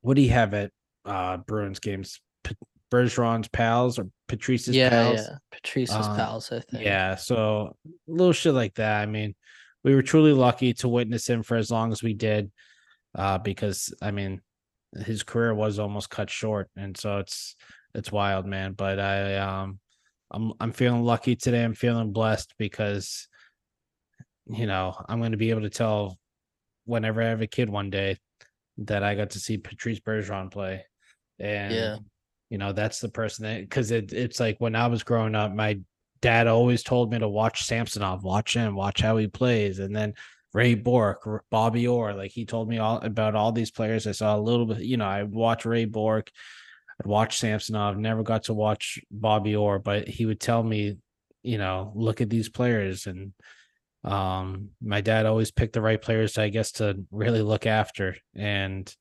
what 0.00 0.14
do 0.14 0.22
you 0.22 0.30
have 0.30 0.54
at 0.54 0.72
uh 1.04 1.36
Bruins 1.38 1.78
games? 1.80 2.20
P- 2.44 2.56
Bergeron's 2.90 3.48
pals 3.48 3.98
or 3.98 4.08
Patrice's 4.28 4.76
yeah, 4.76 4.90
pals? 4.90 5.16
yeah. 5.16 5.36
Patrice's 5.50 6.06
Um, 6.06 6.16
pals, 6.16 6.52
I 6.52 6.60
think. 6.60 6.84
Yeah, 6.84 7.16
so 7.16 7.76
little 8.06 8.32
shit 8.32 8.54
like 8.54 8.74
that. 8.74 9.02
I 9.02 9.06
mean, 9.06 9.34
we 9.84 9.94
were 9.94 10.02
truly 10.02 10.32
lucky 10.32 10.74
to 10.74 10.88
witness 10.88 11.28
him 11.28 11.42
for 11.42 11.56
as 11.56 11.70
long 11.70 11.92
as 11.92 12.02
we 12.02 12.14
did, 12.14 12.52
uh, 13.14 13.38
because 13.38 13.92
I 14.02 14.10
mean, 14.10 14.40
his 15.04 15.22
career 15.22 15.54
was 15.54 15.78
almost 15.78 16.10
cut 16.10 16.30
short, 16.30 16.68
and 16.76 16.96
so 16.96 17.18
it's 17.18 17.56
it's 17.94 18.12
wild, 18.12 18.46
man. 18.46 18.72
But 18.74 19.00
I 19.00 19.36
um, 19.36 19.80
I'm 20.30 20.52
I'm 20.60 20.72
feeling 20.72 21.02
lucky 21.02 21.36
today. 21.36 21.64
I'm 21.64 21.74
feeling 21.74 22.12
blessed 22.12 22.54
because, 22.58 23.28
you 24.46 24.66
know, 24.66 24.94
I'm 25.08 25.20
going 25.20 25.32
to 25.32 25.38
be 25.38 25.50
able 25.50 25.62
to 25.62 25.70
tell 25.70 26.18
whenever 26.84 27.22
I 27.22 27.28
have 27.28 27.42
a 27.42 27.46
kid 27.46 27.70
one 27.70 27.90
day 27.90 28.18
that 28.78 29.02
I 29.02 29.14
got 29.14 29.30
to 29.30 29.40
see 29.40 29.58
Patrice 29.58 30.00
Bergeron 30.00 30.50
play, 30.50 30.84
and 31.38 31.74
Yeah. 31.74 31.96
You 32.50 32.58
know 32.58 32.72
that's 32.72 33.00
the 33.00 33.08
person 33.08 33.44
that 33.44 33.60
because 33.60 33.90
it, 33.90 34.12
it's 34.12 34.40
like 34.40 34.56
when 34.58 34.74
I 34.74 34.86
was 34.86 35.02
growing 35.02 35.34
up, 35.34 35.52
my 35.52 35.80
dad 36.20 36.46
always 36.46 36.82
told 36.82 37.12
me 37.12 37.18
to 37.18 37.28
watch 37.28 37.64
Samsonov, 37.64 38.24
watch 38.24 38.54
him, 38.54 38.74
watch 38.74 39.00
how 39.00 39.16
he 39.16 39.26
plays, 39.26 39.78
and 39.78 39.94
then 39.94 40.14
Ray 40.54 40.74
Bourque, 40.74 41.44
Bobby 41.50 41.86
Orr. 41.86 42.14
Like 42.14 42.30
he 42.30 42.46
told 42.46 42.68
me 42.68 42.78
all 42.78 42.98
about 42.98 43.34
all 43.34 43.52
these 43.52 43.70
players. 43.70 44.06
I 44.06 44.12
saw 44.12 44.36
a 44.36 44.40
little 44.40 44.66
bit, 44.66 44.80
you 44.80 44.96
know, 44.96 45.06
I 45.06 45.22
watched 45.24 45.66
Ray 45.66 45.84
Bourque, 45.84 46.30
I'd 47.00 47.06
watch 47.06 47.38
Samsonov, 47.38 47.96
never 47.96 48.22
got 48.22 48.44
to 48.44 48.54
watch 48.54 48.98
Bobby 49.10 49.54
Orr, 49.54 49.78
but 49.78 50.08
he 50.08 50.26
would 50.26 50.40
tell 50.40 50.62
me, 50.62 50.96
you 51.42 51.58
know, 51.58 51.92
look 51.94 52.20
at 52.20 52.30
these 52.30 52.48
players. 52.48 53.06
And 53.06 53.32
um, 54.04 54.70
my 54.82 55.00
dad 55.00 55.26
always 55.26 55.50
picked 55.50 55.74
the 55.74 55.82
right 55.82 56.00
players, 56.00 56.38
I 56.38 56.48
guess, 56.48 56.72
to 56.72 57.04
really 57.10 57.42
look 57.42 57.66
after. 57.66 58.16
And 58.34 58.92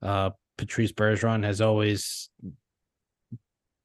uh, 0.00 0.30
Patrice 0.56 0.92
Bergeron 0.92 1.44
has 1.44 1.60
always 1.60 2.30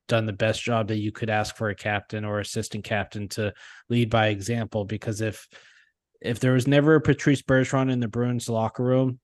done 0.10 0.26
the 0.26 0.34
best 0.34 0.62
job 0.62 0.90
that 0.90 0.98
you 0.98 1.14
could 1.14 1.30
ask 1.30 1.56
for 1.56 1.70
a 1.70 1.76
captain 1.76 2.26
or 2.26 2.40
assistant 2.40 2.84
captain 2.84 3.30
to 3.30 3.54
lead 3.88 4.10
by 4.10 4.28
example. 4.28 4.84
Because 4.84 5.22
if 5.22 5.48
if 6.22 6.42
there 6.42 6.52
was 6.52 6.68
never 6.68 6.96
a 6.96 7.02
Patrice 7.02 7.42
Bergeron 7.42 7.90
in 7.90 8.02
the 8.02 8.10
Bruins 8.10 8.50
locker 8.50 8.84
room, 8.84 9.20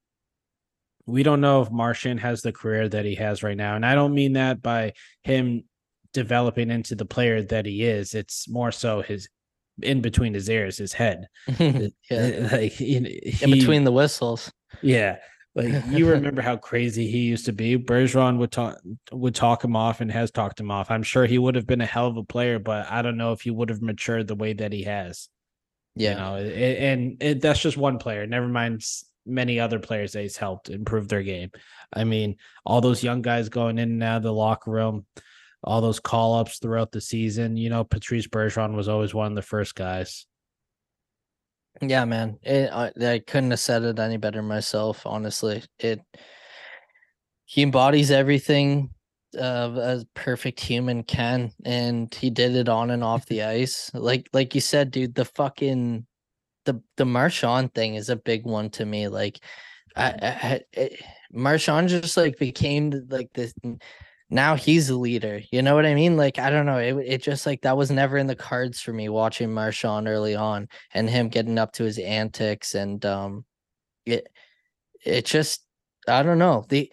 we 1.05 1.23
don't 1.23 1.41
know 1.41 1.61
if 1.61 1.71
Marchand 1.71 2.21
has 2.21 2.41
the 2.41 2.53
career 2.53 2.87
that 2.87 3.03
he 3.03 3.15
has 3.15 3.43
right 3.43 3.57
now. 3.57 3.75
And 3.75 3.85
I 3.85 3.95
don't 3.95 4.13
mean 4.13 4.33
that 4.33 4.61
by 4.61 4.93
him 5.23 5.65
developing 6.13 6.71
into 6.71 6.95
the 6.95 7.05
player 7.05 7.41
that 7.41 7.65
he 7.65 7.83
is. 7.83 8.15
It's 8.15 8.47
more 8.47 8.71
so 8.71 9.01
his 9.01 9.27
in 9.81 10.01
between 10.01 10.33
his 10.33 10.49
ears, 10.49 10.77
his 10.77 10.93
head. 10.93 11.27
yeah. 11.59 11.89
Uh, 12.09 12.49
like 12.51 12.71
he, 12.71 12.95
in 13.41 13.51
between 13.51 13.83
the 13.83 13.91
whistles. 13.91 14.51
Yeah. 14.81 15.17
Like 15.55 15.85
you 15.89 16.09
remember 16.11 16.41
how 16.41 16.57
crazy 16.57 17.09
he 17.09 17.19
used 17.19 17.45
to 17.45 17.53
be. 17.53 17.77
Bergeron 17.77 18.37
would 18.37 18.51
talk 18.51 18.77
would 19.11 19.35
talk 19.35 19.63
him 19.63 19.75
off 19.75 20.01
and 20.01 20.11
has 20.11 20.31
talked 20.31 20.59
him 20.59 20.69
off. 20.69 20.91
I'm 20.91 21.03
sure 21.03 21.25
he 21.25 21.37
would 21.37 21.55
have 21.55 21.65
been 21.65 21.81
a 21.81 21.85
hell 21.85 22.07
of 22.07 22.17
a 22.17 22.23
player, 22.23 22.59
but 22.59 22.91
I 22.91 23.01
don't 23.01 23.17
know 23.17 23.31
if 23.31 23.41
he 23.41 23.51
would 23.51 23.69
have 23.69 23.81
matured 23.81 24.27
the 24.27 24.35
way 24.35 24.53
that 24.53 24.73
he 24.73 24.83
has. 24.83 25.29
Yeah. 25.95 26.11
You 26.11 26.17
know, 26.17 26.35
it, 26.35 26.77
and 26.77 27.23
it, 27.23 27.41
that's 27.41 27.61
just 27.61 27.77
one 27.77 27.97
player. 27.99 28.27
Never 28.27 28.49
mind 28.49 28.83
many 29.25 29.59
other 29.59 29.79
players 29.79 30.11
that 30.11 30.21
he's 30.21 30.37
helped 30.37 30.69
improve 30.69 31.07
their 31.07 31.23
game. 31.23 31.51
I 31.91 32.03
mean, 32.03 32.35
all 32.65 32.81
those 32.81 33.03
young 33.03 33.21
guys 33.21 33.49
going 33.49 33.77
in 33.77 33.91
and 33.91 34.03
out 34.03 34.17
of 34.17 34.23
the 34.23 34.33
locker 34.33 34.71
room, 34.71 35.05
all 35.63 35.81
those 35.81 35.99
call 35.99 36.35
ups 36.35 36.59
throughout 36.59 36.91
the 36.91 37.01
season. 37.01 37.57
You 37.57 37.69
know, 37.69 37.83
Patrice 37.83 38.27
Bergeron 38.27 38.75
was 38.75 38.87
always 38.87 39.13
one 39.13 39.31
of 39.31 39.35
the 39.35 39.41
first 39.41 39.73
guys. 39.73 40.27
Yeah, 41.81 42.05
man. 42.05 42.39
It, 42.43 42.69
I, 42.71 42.91
I 43.01 43.19
couldn't 43.19 43.51
have 43.51 43.59
said 43.59 43.83
it 43.83 43.99
any 43.99 44.17
better 44.17 44.41
myself. 44.41 45.05
Honestly, 45.05 45.63
it 45.79 46.01
he 47.45 47.61
embodies 47.61 48.11
everything 48.11 48.89
uh, 49.37 49.71
a 49.75 50.05
perfect 50.13 50.59
human 50.59 51.03
can, 51.03 51.51
and 51.65 52.13
he 52.13 52.29
did 52.29 52.55
it 52.55 52.69
on 52.69 52.91
and 52.91 53.03
off 53.03 53.25
the 53.25 53.43
ice. 53.43 53.91
Like 53.93 54.29
like 54.33 54.55
you 54.55 54.61
said, 54.61 54.91
dude, 54.91 55.15
the 55.15 55.25
fucking 55.25 56.05
the 56.65 56.81
the 56.97 57.05
Marchand 57.05 57.73
thing 57.73 57.95
is 57.95 58.09
a 58.09 58.15
big 58.15 58.45
one 58.45 58.69
to 58.71 58.85
me. 58.85 59.07
Like, 59.07 59.39
I, 59.95 60.13
I 60.21 60.61
it, 60.73 61.01
Marchand 61.31 61.89
just 61.89 62.17
like 62.17 62.37
became 62.39 62.91
like 63.09 63.29
this 63.33 63.53
now 64.35 64.55
he's 64.55 64.89
a 64.89 64.97
leader. 64.97 65.41
You 65.51 65.61
know 65.61 65.75
what 65.75 65.85
I 65.85 65.95
mean? 65.95 66.17
Like 66.17 66.37
I 66.39 66.49
don't 66.49 66.65
know. 66.65 66.77
It 66.77 66.95
it 66.97 67.23
just 67.23 67.45
like 67.45 67.61
that 67.61 67.77
was 67.77 67.89
never 67.89 68.17
in 68.17 68.27
the 68.27 68.35
cards 68.35 68.81
for 68.81 68.93
me 68.93 69.09
watching 69.09 69.53
Marchand 69.53 70.07
early 70.07 70.35
on 70.35 70.67
and 70.93 71.09
him 71.09 71.29
getting 71.29 71.57
up 71.57 71.71
to 71.73 71.83
his 71.83 71.97
antics 71.97 72.75
and 72.75 73.03
um 73.05 73.45
it 74.05 74.27
it 75.05 75.25
just 75.25 75.65
I 76.07 76.23
don't 76.23 76.39
know. 76.39 76.65
The 76.69 76.91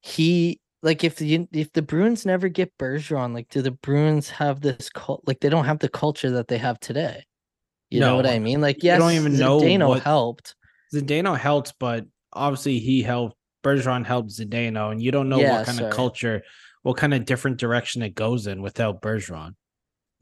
he 0.00 0.60
like 0.82 1.04
if 1.04 1.16
the 1.16 1.46
if 1.52 1.72
the 1.72 1.82
Bruins 1.82 2.26
never 2.26 2.48
get 2.48 2.76
Bergeron, 2.78 3.34
like 3.34 3.48
do 3.48 3.62
the 3.62 3.70
Bruins 3.70 4.30
have 4.30 4.60
this 4.60 4.90
cult 4.90 5.22
like 5.26 5.40
they 5.40 5.48
don't 5.48 5.66
have 5.66 5.78
the 5.78 5.88
culture 5.88 6.30
that 6.32 6.48
they 6.48 6.58
have 6.58 6.80
today? 6.80 7.24
You 7.90 8.00
no, 8.00 8.10
know 8.10 8.16
what 8.16 8.26
I 8.26 8.38
mean? 8.38 8.60
Like 8.60 8.82
yes, 8.82 8.96
you 8.96 9.00
don't 9.00 9.12
even 9.12 9.38
know 9.38 9.60
Zdeno 9.60 9.88
what 9.88 10.02
helped. 10.02 10.54
Zdeno 10.94 11.38
helped, 11.38 11.74
but 11.78 12.06
obviously 12.32 12.78
he 12.78 13.02
helped 13.02 13.36
Bergeron 13.62 14.04
helped 14.06 14.30
Zdeno, 14.30 14.90
and 14.90 15.02
you 15.02 15.10
don't 15.10 15.28
know 15.28 15.40
Yeah, 15.40 15.52
what 15.52 15.66
kind 15.66 15.78
sorry. 15.78 15.90
of 15.90 15.96
culture 15.96 16.42
what 16.82 16.96
kind 16.96 17.12
of 17.14 17.24
different 17.24 17.58
direction 17.58 18.02
it 18.02 18.14
goes 18.14 18.46
in 18.46 18.62
without 18.62 19.02
Bergeron. 19.02 19.54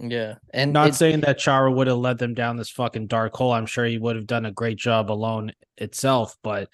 Yeah. 0.01 0.35
And 0.53 0.73
Not 0.73 0.89
it- 0.91 0.95
saying 0.95 1.21
that 1.21 1.39
Chara 1.39 1.71
would 1.71 1.87
have 1.89 1.99
led 1.99 2.19
them 2.19 2.35
down 2.35 2.57
this 2.57 2.71
fucking 2.71 3.07
dark 3.09 3.35
hole. 3.35 3.53
I'm 3.53 3.67
sure 3.67 3.85
he 3.85 3.99
would 3.99 4.17
have 4.17 4.27
done 4.27 4.47
a 4.47 4.53
great 4.53 4.79
job 4.79 5.11
alone 5.11 5.53
itself, 5.77 6.37
but 6.43 6.69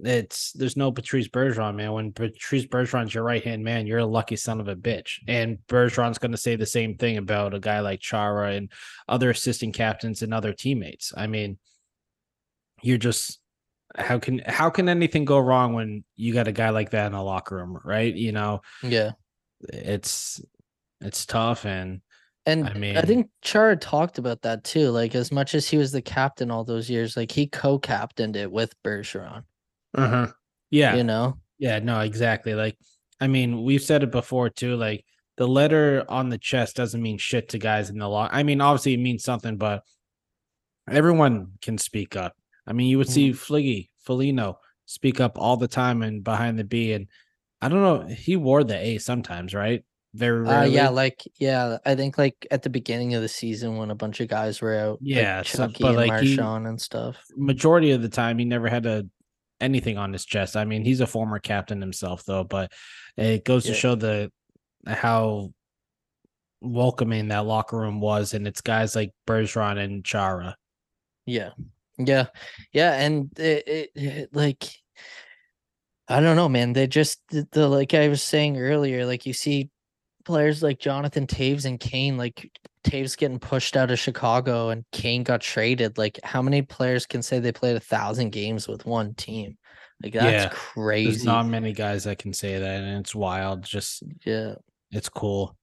it's 0.00 0.50
there's 0.52 0.76
no 0.76 0.90
Patrice 0.90 1.28
Bergeron, 1.28 1.76
man. 1.76 1.92
When 1.92 2.12
Patrice 2.12 2.66
Bergeron's 2.66 3.14
your 3.14 3.22
right 3.22 3.44
hand 3.44 3.62
man, 3.62 3.86
you're 3.86 3.98
a 4.00 4.06
lucky 4.06 4.34
son 4.34 4.60
of 4.60 4.66
a 4.66 4.74
bitch. 4.74 5.18
And 5.28 5.58
Bergeron's 5.68 6.18
going 6.18 6.32
to 6.32 6.38
say 6.38 6.56
the 6.56 6.66
same 6.66 6.96
thing 6.96 7.18
about 7.18 7.54
a 7.54 7.60
guy 7.60 7.78
like 7.80 8.00
Chara 8.00 8.52
and 8.52 8.72
other 9.08 9.30
assistant 9.30 9.74
captains 9.74 10.22
and 10.22 10.34
other 10.34 10.52
teammates. 10.52 11.12
I 11.16 11.28
mean, 11.28 11.58
you're 12.82 12.98
just 12.98 13.38
how 13.96 14.18
can 14.18 14.40
how 14.46 14.70
can 14.70 14.88
anything 14.88 15.24
go 15.24 15.38
wrong 15.38 15.74
when 15.74 16.04
you 16.16 16.32
got 16.32 16.48
a 16.48 16.52
guy 16.52 16.70
like 16.70 16.90
that 16.90 17.06
in 17.06 17.14
a 17.14 17.22
locker 17.22 17.56
room, 17.56 17.78
right? 17.84 18.14
You 18.14 18.32
know, 18.32 18.62
yeah. 18.82 19.12
it's 19.60 20.40
it's 21.00 21.26
tough 21.26 21.66
and 21.66 22.00
And 22.46 22.68
I 22.68 22.74
mean 22.74 22.96
I, 22.96 23.02
think 23.02 23.28
Chara 23.42 23.76
talked 23.76 24.18
about 24.18 24.42
that 24.42 24.64
too. 24.64 24.90
Like 24.90 25.14
as 25.14 25.30
much 25.32 25.54
as 25.54 25.68
he 25.68 25.76
was 25.76 25.92
the 25.92 26.02
captain 26.02 26.50
all 26.50 26.64
those 26.64 26.88
years, 26.88 27.16
like 27.16 27.30
he 27.30 27.46
co-captained 27.46 28.36
it 28.36 28.50
with 28.50 28.74
Bergeron. 28.82 29.44
uh-huh. 29.94 30.28
yeah, 30.70 30.96
You 30.96 31.04
know? 31.04 31.38
Yeah, 31.58 31.78
no, 31.78 32.00
exactly. 32.00 32.54
Like, 32.54 32.76
I 33.20 33.28
mean, 33.28 33.62
we've 33.62 33.82
said 33.82 34.02
it 34.02 34.10
before 34.10 34.50
too. 34.50 34.74
Like, 34.74 35.04
the 35.36 35.46
letter 35.46 36.04
on 36.08 36.28
the 36.28 36.38
chest 36.38 36.74
doesn't 36.76 37.00
mean 37.00 37.18
shit 37.18 37.50
to 37.50 37.58
guys 37.58 37.88
in 37.88 37.98
the 37.98 38.08
law. 38.08 38.28
I 38.30 38.42
mean, 38.42 38.60
obviously, 38.60 38.94
it 38.94 39.00
means 39.00 39.22
something, 39.22 39.56
but 39.56 39.84
everyone 40.90 41.52
can 41.62 41.78
speak 41.78 42.16
up. 42.16 42.34
I 42.66 42.72
mean, 42.72 42.86
you 42.88 42.98
would 42.98 43.08
see 43.10 43.30
Fliggy, 43.32 43.90
Foligno 44.00 44.58
speak 44.86 45.20
up 45.20 45.38
all 45.38 45.56
the 45.56 45.68
time 45.68 46.02
and 46.02 46.22
behind 46.22 46.58
the 46.58 46.64
B. 46.64 46.92
And 46.92 47.08
I 47.60 47.68
don't 47.68 47.82
know, 47.82 48.06
he 48.14 48.36
wore 48.36 48.64
the 48.64 48.76
A 48.76 48.98
sometimes, 48.98 49.54
right? 49.54 49.84
Very 50.14 50.46
Uh, 50.46 50.64
yeah, 50.64 50.90
like 50.90 51.22
yeah, 51.38 51.78
I 51.86 51.94
think 51.94 52.18
like 52.18 52.46
at 52.50 52.62
the 52.62 52.68
beginning 52.70 53.14
of 53.14 53.22
the 53.22 53.28
season 53.28 53.76
when 53.78 53.90
a 53.90 53.94
bunch 53.94 54.20
of 54.20 54.28
guys 54.28 54.60
were 54.60 54.76
out, 54.76 54.90
like 54.92 54.98
Yeah, 55.00 55.42
so- 55.42 55.66
Chucky 55.68 55.82
but, 55.82 55.88
and 55.88 55.96
like, 55.96 56.22
he- 56.22 56.38
and 56.38 56.80
stuff. 56.80 57.16
majority 57.36 57.92
of 57.92 58.02
the 58.02 58.10
time 58.10 58.38
he 58.38 58.44
never 58.44 58.68
had 58.68 58.84
a 58.84 59.06
anything 59.60 59.96
on 59.96 60.12
his 60.12 60.24
chest. 60.26 60.56
I 60.56 60.64
mean, 60.64 60.84
he's 60.84 61.00
a 61.00 61.06
former 61.06 61.38
captain 61.38 61.80
himself 61.80 62.24
though, 62.26 62.44
but 62.44 62.72
it 63.16 63.44
goes 63.44 63.64
to 63.64 63.74
show 63.74 63.94
the 63.94 64.30
how 64.86 65.52
welcoming 66.60 67.28
that 67.28 67.46
locker 67.46 67.76
room 67.78 68.00
was 68.00 68.34
and 68.34 68.46
it's 68.46 68.60
guys 68.60 68.94
like 68.94 69.10
Bergeron 69.26 69.78
and 69.78 70.04
Chara. 70.04 70.56
Yeah, 71.26 71.50
yeah, 72.06 72.26
yeah, 72.72 72.94
and 72.94 73.30
it, 73.38 73.68
it, 73.68 73.90
it 73.94 74.34
like 74.34 74.64
I 76.08 76.20
don't 76.20 76.36
know, 76.36 76.48
man. 76.48 76.72
They 76.72 76.86
just 76.86 77.20
the, 77.30 77.46
the 77.52 77.68
like 77.68 77.94
I 77.94 78.08
was 78.08 78.22
saying 78.22 78.58
earlier, 78.58 79.06
like 79.06 79.26
you 79.26 79.32
see 79.32 79.70
players 80.24 80.62
like 80.62 80.78
Jonathan 80.78 81.26
Toews 81.26 81.64
and 81.64 81.80
Kane, 81.80 82.16
like 82.16 82.50
Toews 82.84 83.16
getting 83.16 83.38
pushed 83.38 83.76
out 83.76 83.90
of 83.90 83.98
Chicago 83.98 84.70
and 84.70 84.84
Kane 84.92 85.22
got 85.22 85.40
traded. 85.40 85.98
Like, 85.98 86.18
how 86.22 86.42
many 86.42 86.62
players 86.62 87.06
can 87.06 87.22
say 87.22 87.38
they 87.38 87.52
played 87.52 87.76
a 87.76 87.80
thousand 87.80 88.30
games 88.30 88.68
with 88.68 88.84
one 88.84 89.14
team? 89.14 89.56
Like 90.02 90.14
that's 90.14 90.24
Yeah, 90.24 90.38
There's 90.38 90.54
crazy. 90.54 91.26
not 91.26 91.46
many 91.46 91.72
guys 91.72 92.04
that 92.04 92.18
can 92.18 92.32
say 92.32 92.58
that 92.58 92.82
and 92.82 92.98
it's 92.98 93.14
wild. 93.14 93.62
Just 93.62 94.02
yeah. 94.24 94.54
it's 94.90 95.08
cool. 95.08 95.56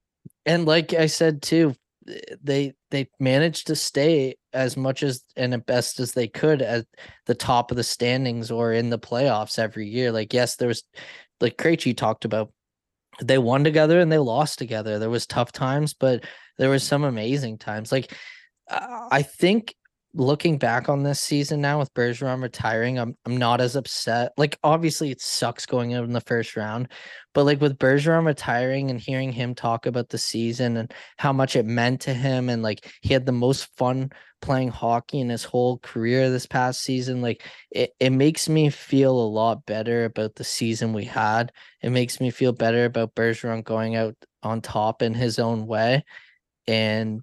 and 0.46 0.66
like 0.66 0.94
I 0.94 1.08
said 1.08 1.42
too, 1.42 1.76
they 2.42 2.74
they 2.92 3.10
managed 3.20 3.68
to 3.68 3.76
stay 3.76 4.36
as 4.54 4.76
much 4.76 5.04
as 5.04 5.24
and 5.36 5.54
as 5.54 5.62
best 5.62 6.00
as 6.00 6.14
they 6.14 6.28
could 6.28 6.62
at 6.62 6.86
the 7.26 7.36
top 7.36 7.72
of 7.72 7.78
the 7.78 7.84
standings 7.84 8.52
or 8.52 8.74
in 8.74 8.90
the 8.90 9.00
playoffs 9.00 9.60
every 9.60 9.88
year. 9.88 10.12
Like 10.12 10.34
yes, 10.34 10.56
there 10.56 10.68
was 10.68 10.84
like 11.40 11.58
Krejci 11.58 11.96
talked 11.96 12.26
about 12.26 12.52
they 13.22 13.38
won 13.38 13.64
together 13.64 14.00
and 14.00 14.12
they 14.12 14.18
lost 14.18 14.60
together. 14.60 15.00
There 15.00 15.10
was 15.10 15.28
tough 15.28 15.52
times, 15.52 15.94
but 15.94 16.24
there 16.58 16.70
was 16.70 16.84
some 16.84 17.04
amazing 17.04 17.58
times. 17.58 17.92
Like 17.92 18.14
I 18.70 19.24
think 19.24 19.76
looking 20.14 20.58
back 20.58 20.90
on 20.90 21.04
this 21.04 21.20
season 21.20 21.62
now 21.62 21.80
with 21.80 21.94
Bergeron 21.94 22.42
retiring, 22.42 22.98
I'm 22.98 23.16
I'm 23.26 23.38
not 23.38 23.62
as 23.62 23.76
upset. 23.76 24.32
Like 24.38 24.58
obviously 24.64 25.12
it 25.12 25.22
sucks 25.22 25.66
going 25.66 25.94
out 25.94 26.04
in 26.04 26.14
the 26.14 26.22
first 26.22 26.56
round, 26.56 26.90
but 27.34 27.46
like 27.46 27.62
with 27.62 27.78
Bergeron 27.78 28.26
retiring 28.26 28.90
and 28.90 29.00
hearing 29.00 29.32
him 29.32 29.54
talk 29.54 29.86
about 29.86 30.10
the 30.10 30.18
season 30.18 30.78
and 30.78 30.94
how 31.18 31.32
much 31.32 31.56
it 31.56 31.66
meant 31.66 32.02
to 32.02 32.14
him 32.14 32.50
and 32.50 32.64
like 32.64 32.92
he 33.02 33.14
had 33.14 33.26
the 33.26 33.32
most 33.32 33.68
fun 33.78 34.12
playing 34.42 34.70
hockey 34.70 35.20
in 35.20 35.30
his 35.30 35.44
whole 35.44 35.78
career 35.80 36.30
this 36.30 36.46
past 36.46 36.82
season, 36.82 37.22
like 37.22 37.44
it, 37.72 37.92
it 38.00 38.12
makes 38.12 38.50
me 38.50 38.70
feel 38.70 39.12
a 39.12 39.30
lot 39.30 39.66
better 39.66 40.06
about 40.06 40.36
the 40.36 40.44
season 40.44 40.94
we 40.94 41.06
had. 41.06 41.52
It 41.82 41.92
makes 41.92 42.20
me 42.20 42.32
feel 42.32 42.54
better 42.54 42.86
about 42.86 43.16
Bergeron 43.16 43.64
going 43.64 43.96
out 43.96 44.16
on 44.44 44.62
top 44.62 45.02
in 45.02 45.14
his 45.14 45.40
own 45.40 45.68
way. 45.68 46.04
And 46.68 47.22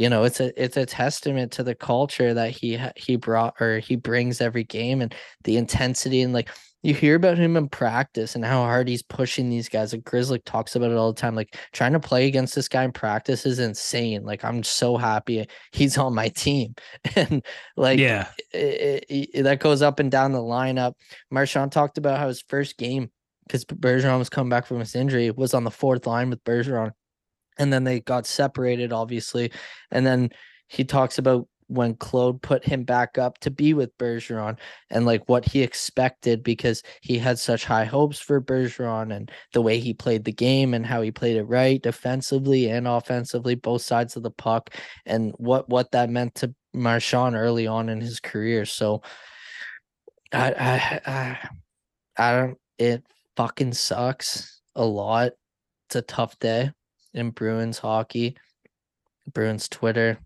you 0.00 0.08
know 0.08 0.24
it's 0.24 0.40
a 0.40 0.62
it's 0.62 0.78
a 0.78 0.86
testament 0.86 1.52
to 1.52 1.62
the 1.62 1.74
culture 1.74 2.32
that 2.32 2.50
he 2.50 2.78
he 2.96 3.16
brought 3.16 3.54
or 3.60 3.80
he 3.80 3.96
brings 3.96 4.40
every 4.40 4.64
game 4.64 5.02
and 5.02 5.14
the 5.44 5.58
intensity 5.58 6.22
and 6.22 6.32
like 6.32 6.48
you 6.82 6.94
hear 6.94 7.16
about 7.16 7.36
him 7.36 7.58
in 7.58 7.68
practice 7.68 8.34
and 8.34 8.42
how 8.42 8.62
hard 8.62 8.88
he's 8.88 9.02
pushing 9.02 9.50
these 9.50 9.68
guys. 9.68 9.92
Like 9.92 10.02
Grizzly 10.02 10.38
talks 10.38 10.76
about 10.76 10.90
it 10.90 10.96
all 10.96 11.12
the 11.12 11.20
time. 11.20 11.34
Like 11.34 11.58
trying 11.72 11.92
to 11.92 12.00
play 12.00 12.26
against 12.26 12.54
this 12.54 12.68
guy 12.68 12.84
in 12.84 12.92
practice 12.92 13.44
is 13.44 13.58
insane. 13.58 14.24
Like 14.24 14.44
I'm 14.44 14.62
so 14.62 14.96
happy 14.96 15.46
he's 15.72 15.98
on 15.98 16.14
my 16.14 16.28
team. 16.28 16.74
And 17.16 17.44
like 17.76 17.98
yeah, 17.98 18.28
it, 18.54 19.04
it, 19.10 19.30
it, 19.34 19.42
that 19.42 19.60
goes 19.60 19.82
up 19.82 20.00
and 20.00 20.10
down 20.10 20.32
the 20.32 20.38
lineup. 20.38 20.94
Marchand 21.30 21.72
talked 21.72 21.98
about 21.98 22.18
how 22.18 22.28
his 22.28 22.42
first 22.48 22.78
game 22.78 23.10
because 23.46 23.64
Bergeron 23.64 24.18
was 24.18 24.30
coming 24.30 24.48
back 24.48 24.64
from 24.64 24.78
his 24.78 24.94
injury 24.94 25.30
was 25.30 25.54
on 25.54 25.64
the 25.64 25.70
fourth 25.70 26.06
line 26.06 26.30
with 26.30 26.42
Bergeron, 26.44 26.92
and 27.60 27.70
then 27.72 27.84
they 27.84 28.00
got 28.00 28.26
separated, 28.26 28.92
obviously. 28.92 29.52
And 29.90 30.06
then 30.06 30.30
he 30.66 30.82
talks 30.82 31.18
about 31.18 31.46
when 31.66 31.94
Claude 31.94 32.42
put 32.42 32.64
him 32.64 32.82
back 32.82 33.16
up 33.16 33.38
to 33.38 33.50
be 33.50 33.74
with 33.74 33.96
Bergeron 33.96 34.58
and 34.90 35.06
like 35.06 35.28
what 35.28 35.44
he 35.44 35.62
expected 35.62 36.42
because 36.42 36.82
he 37.02 37.16
had 37.16 37.38
such 37.38 37.64
high 37.64 37.84
hopes 37.84 38.18
for 38.18 38.40
Bergeron 38.40 39.14
and 39.14 39.30
the 39.52 39.62
way 39.62 39.78
he 39.78 39.94
played 39.94 40.24
the 40.24 40.32
game 40.32 40.74
and 40.74 40.84
how 40.84 41.00
he 41.02 41.12
played 41.12 41.36
it 41.36 41.44
right 41.44 41.80
defensively 41.80 42.68
and 42.70 42.88
offensively, 42.88 43.54
both 43.54 43.82
sides 43.82 44.16
of 44.16 44.24
the 44.24 44.32
puck, 44.32 44.74
and 45.06 45.32
what 45.36 45.68
what 45.68 45.92
that 45.92 46.10
meant 46.10 46.34
to 46.36 46.52
Marchand 46.72 47.36
early 47.36 47.66
on 47.66 47.88
in 47.88 48.00
his 48.00 48.20
career. 48.20 48.64
So 48.64 49.02
I 50.32 50.52
I 50.52 51.00
I, 51.06 51.48
I 52.16 52.36
don't 52.36 52.58
it 52.78 53.04
fucking 53.36 53.74
sucks 53.74 54.60
a 54.74 54.84
lot. 54.84 55.32
It's 55.88 55.96
a 55.96 56.02
tough 56.02 56.38
day 56.38 56.72
in 57.14 57.30
Bruins 57.30 57.78
hockey. 57.78 58.36
Bruins 59.32 59.68
Twitter, 59.68 60.18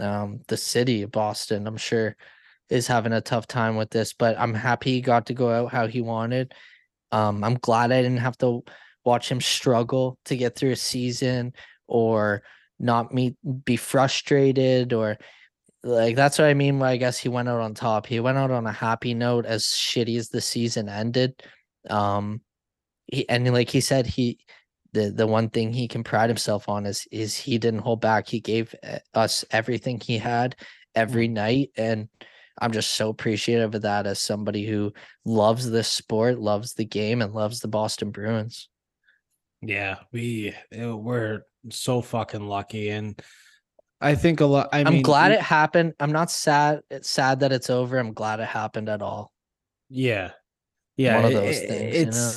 um, 0.00 0.40
the 0.48 0.56
city 0.56 1.02
of 1.02 1.10
Boston, 1.10 1.66
I'm 1.66 1.76
sure, 1.76 2.16
is 2.70 2.86
having 2.86 3.12
a 3.12 3.20
tough 3.20 3.46
time 3.46 3.76
with 3.76 3.90
this, 3.90 4.12
but 4.12 4.38
I'm 4.38 4.54
happy 4.54 4.92
he 4.92 5.00
got 5.00 5.26
to 5.26 5.34
go 5.34 5.50
out 5.50 5.72
how 5.72 5.86
he 5.86 6.00
wanted. 6.00 6.54
Um, 7.12 7.44
I'm 7.44 7.54
glad 7.54 7.92
I 7.92 8.02
didn't 8.02 8.18
have 8.18 8.38
to 8.38 8.64
watch 9.04 9.30
him 9.30 9.40
struggle 9.40 10.18
to 10.24 10.36
get 10.36 10.56
through 10.56 10.72
a 10.72 10.76
season 10.76 11.52
or 11.86 12.42
not 12.78 13.12
meet 13.14 13.36
be 13.64 13.76
frustrated 13.76 14.92
or 14.92 15.16
like 15.84 16.16
that's 16.16 16.38
what 16.38 16.48
I 16.48 16.54
mean 16.54 16.78
by 16.78 16.92
I 16.92 16.96
guess 16.96 17.18
he 17.18 17.28
went 17.28 17.48
out 17.48 17.60
on 17.60 17.74
top. 17.74 18.06
He 18.06 18.18
went 18.18 18.38
out 18.38 18.50
on 18.50 18.66
a 18.66 18.72
happy 18.72 19.14
note 19.14 19.44
as 19.44 19.64
shitty 19.64 20.18
as 20.18 20.30
the 20.30 20.40
season 20.40 20.88
ended. 20.88 21.42
Um 21.90 22.40
he 23.06 23.28
and 23.28 23.52
like 23.52 23.68
he 23.68 23.80
said 23.80 24.06
he 24.06 24.38
the 24.94 25.10
the 25.10 25.26
one 25.26 25.50
thing 25.50 25.72
he 25.72 25.88
can 25.88 26.02
pride 26.04 26.30
himself 26.30 26.68
on 26.68 26.86
is 26.86 27.06
is 27.10 27.36
he 27.36 27.58
didn't 27.58 27.80
hold 27.80 28.00
back. 28.00 28.28
He 28.28 28.40
gave 28.40 28.74
eh, 28.82 29.00
us 29.12 29.44
everything 29.50 30.00
he 30.00 30.16
had 30.18 30.56
every 30.94 31.28
Mm. 31.28 31.32
night, 31.32 31.70
and 31.76 32.08
I'm 32.60 32.72
just 32.72 32.94
so 32.94 33.10
appreciative 33.10 33.74
of 33.74 33.82
that 33.82 34.06
as 34.06 34.20
somebody 34.20 34.64
who 34.64 34.92
loves 35.24 35.68
this 35.68 35.88
sport, 35.88 36.38
loves 36.38 36.74
the 36.74 36.84
game, 36.84 37.20
and 37.20 37.34
loves 37.34 37.60
the 37.60 37.68
Boston 37.68 38.10
Bruins. 38.10 38.68
Yeah, 39.60 39.98
we 40.12 40.54
uh, 40.80 40.96
we're 40.96 41.42
so 41.70 42.00
fucking 42.00 42.46
lucky, 42.46 42.90
and 42.90 43.20
I 44.00 44.14
think 44.14 44.40
a 44.40 44.46
lot. 44.46 44.68
I 44.72 44.80
am 44.80 45.02
glad 45.02 45.32
it 45.32 45.40
happened. 45.40 45.94
I'm 45.98 46.12
not 46.12 46.30
sad. 46.30 46.80
It's 46.90 47.10
sad 47.10 47.40
that 47.40 47.52
it's 47.52 47.70
over. 47.70 47.98
I'm 47.98 48.12
glad 48.14 48.40
it 48.40 48.46
happened 48.46 48.88
at 48.88 49.02
all. 49.02 49.32
Yeah, 49.88 50.32
yeah, 50.96 51.16
One 51.16 51.24
of 51.24 51.32
those 51.32 51.56
i- 51.56 51.66
things, 51.66 51.96
you 51.98 52.06
know? 52.06 52.32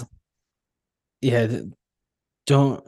yeah. 1.21 1.61
Don't 2.47 2.83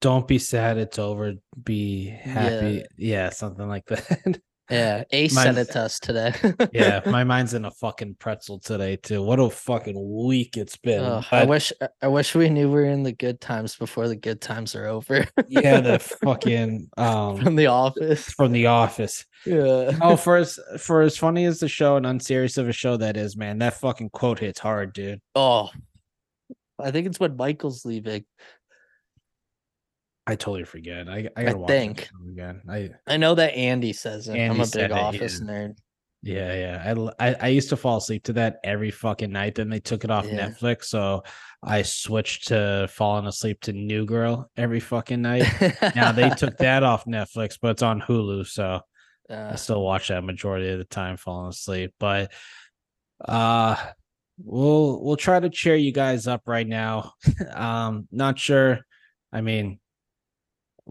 don't 0.00 0.26
be 0.26 0.38
sad. 0.38 0.78
It's 0.78 0.98
over. 0.98 1.34
Be 1.62 2.06
happy. 2.08 2.84
Yeah, 2.96 3.30
something 3.30 3.68
like 3.68 3.84
that. 3.88 4.40
Yeah, 4.70 5.02
Ace 5.10 5.34
said 5.34 5.56
Mine's- 5.56 5.68
it 5.68 5.72
to 5.72 5.80
us 5.80 5.98
today. 5.98 6.32
yeah, 6.72 7.00
my 7.06 7.24
mind's 7.24 7.54
in 7.54 7.64
a 7.64 7.72
fucking 7.72 8.14
pretzel 8.20 8.60
today 8.60 8.94
too. 8.94 9.20
What 9.20 9.40
a 9.40 9.50
fucking 9.50 9.96
week 10.24 10.56
it's 10.56 10.76
been. 10.76 11.02
Ugh, 11.02 11.24
I 11.32 11.44
wish 11.44 11.72
I 12.00 12.06
wish 12.06 12.36
we 12.36 12.48
knew 12.48 12.68
we 12.68 12.74
were 12.74 12.84
in 12.84 13.02
the 13.02 13.10
good 13.12 13.40
times 13.40 13.74
before 13.74 14.06
the 14.06 14.14
good 14.14 14.40
times 14.40 14.76
are 14.76 14.86
over. 14.86 15.26
yeah, 15.48 15.80
the 15.80 15.98
fucking 16.24 16.88
um 16.96 17.38
from 17.42 17.56
the 17.56 17.66
office. 17.66 18.26
from 18.32 18.52
the 18.52 18.66
office. 18.66 19.26
Yeah. 19.44 19.98
Oh, 20.00 20.14
for 20.16 20.36
as 20.36 20.58
for 20.78 21.02
as 21.02 21.16
funny 21.16 21.46
as 21.46 21.58
the 21.58 21.68
show 21.68 21.96
and 21.96 22.06
unserious 22.06 22.56
of 22.56 22.68
a 22.68 22.72
show 22.72 22.96
that 22.96 23.16
is, 23.16 23.36
man, 23.36 23.58
that 23.58 23.74
fucking 23.80 24.10
quote 24.10 24.38
hits 24.38 24.60
hard, 24.60 24.92
dude. 24.92 25.20
Oh, 25.34 25.70
I 26.78 26.92
think 26.92 27.08
it's 27.08 27.18
when 27.18 27.36
Michael's 27.36 27.84
leaving. 27.84 28.24
I 30.30 30.36
totally 30.36 30.64
forget. 30.64 31.08
I 31.08 31.18
I 31.18 31.28
I 31.36 31.44
gotta 31.44 31.58
watch 31.58 31.68
think. 31.70 32.08
again. 32.28 32.62
I 32.68 32.90
I 33.06 33.16
know 33.16 33.34
that 33.34 33.54
Andy 33.54 33.92
says 33.92 34.28
it. 34.28 34.38
I'm 34.38 34.60
a 34.60 34.66
big 34.66 34.90
it, 34.90 34.92
office 34.92 35.40
yeah. 35.40 35.46
nerd. 35.50 35.78
yeah 36.22 36.54
yeah. 36.54 37.10
I, 37.18 37.28
I 37.30 37.36
I 37.42 37.48
used 37.48 37.68
to 37.70 37.76
fall 37.76 37.96
asleep 37.98 38.24
to 38.24 38.32
that 38.34 38.58
every 38.64 38.90
fucking 38.90 39.32
night. 39.32 39.54
Then 39.56 39.68
they 39.68 39.80
took 39.80 40.04
it 40.04 40.10
off 40.10 40.26
Yeah. 40.26 40.48
Netflix, 40.48 40.84
so 40.84 41.22
I 41.62 41.82
switched 41.82 42.48
to 42.48 42.88
falling 42.90 43.26
asleep 43.26 43.60
to 43.62 43.72
New 43.72 44.06
Girl 44.06 44.50
every 44.56 44.80
fucking 44.80 45.20
night. 45.22 45.44
now 45.94 46.12
they 46.12 46.30
took 46.36 46.56
that 46.58 46.82
off 46.82 47.04
Netflix, 47.04 47.58
but 47.60 47.72
it's 47.72 47.82
on 47.82 48.00
Hulu, 48.00 48.46
so 48.46 48.80
I 49.28 49.34
Uh, 49.34 49.56
still 49.56 49.82
watch 49.82 50.08
that 50.08 50.24
majority 50.24 50.70
of 50.70 50.78
the 50.78 50.84
time 50.84 51.16
falling 51.16 51.50
asleep. 51.50 51.94
But 51.98 52.32
uh 53.26 53.76
we'll 54.42 55.02
we'll 55.04 55.16
try 55.16 55.38
to 55.38 55.50
cheer 55.50 55.76
you 55.76 55.92
guys 55.92 56.26
up 56.26 56.42
right 56.46 56.66
now. 56.66 57.12
um 57.52 58.08
not 58.10 58.38
sure. 58.38 58.78
I 59.32 59.42
mean, 59.42 59.78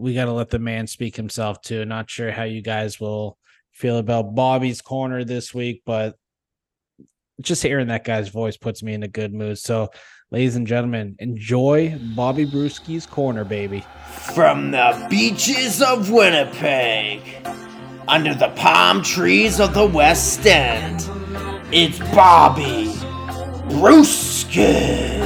we 0.00 0.14
gotta 0.14 0.32
let 0.32 0.50
the 0.50 0.58
man 0.58 0.86
speak 0.86 1.16
himself 1.16 1.60
too. 1.60 1.84
Not 1.84 2.10
sure 2.10 2.30
how 2.30 2.44
you 2.44 2.62
guys 2.62 2.98
will 2.98 3.36
feel 3.72 3.98
about 3.98 4.34
Bobby's 4.34 4.80
corner 4.80 5.24
this 5.24 5.54
week, 5.54 5.82
but 5.84 6.16
just 7.40 7.62
hearing 7.62 7.88
that 7.88 8.04
guy's 8.04 8.28
voice 8.28 8.56
puts 8.56 8.82
me 8.82 8.94
in 8.94 9.02
a 9.02 9.08
good 9.08 9.32
mood. 9.32 9.58
So, 9.58 9.88
ladies 10.30 10.56
and 10.56 10.66
gentlemen, 10.66 11.16
enjoy 11.18 11.98
Bobby 12.14 12.46
Brewski's 12.46 13.06
corner, 13.06 13.44
baby. 13.44 13.84
From 14.34 14.70
the 14.70 15.06
beaches 15.08 15.82
of 15.82 16.10
Winnipeg, 16.10 17.20
under 18.08 18.34
the 18.34 18.48
palm 18.56 19.02
trees 19.02 19.60
of 19.60 19.74
the 19.74 19.86
West 19.86 20.46
End, 20.46 21.08
it's 21.72 21.98
Bobby 22.14 22.86
Brewski. 23.74 25.19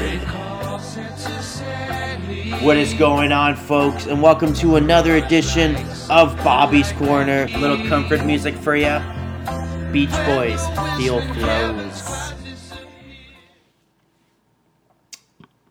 What 2.65 2.79
is 2.79 2.95
going 2.95 3.31
on, 3.31 3.57
folks? 3.57 4.07
And 4.07 4.23
welcome 4.23 4.55
to 4.55 4.77
another 4.77 5.17
edition 5.17 5.77
of 6.09 6.35
Bobby's 6.43 6.93
Corner. 6.93 7.47
A 7.53 7.59
little 7.59 7.77
comfort 7.89 8.25
music 8.25 8.55
for 8.55 8.75
you. 8.75 8.99
Beach 9.93 10.09
Boys, 10.25 10.67
Feel 10.97 11.21
Flows. 11.35 12.33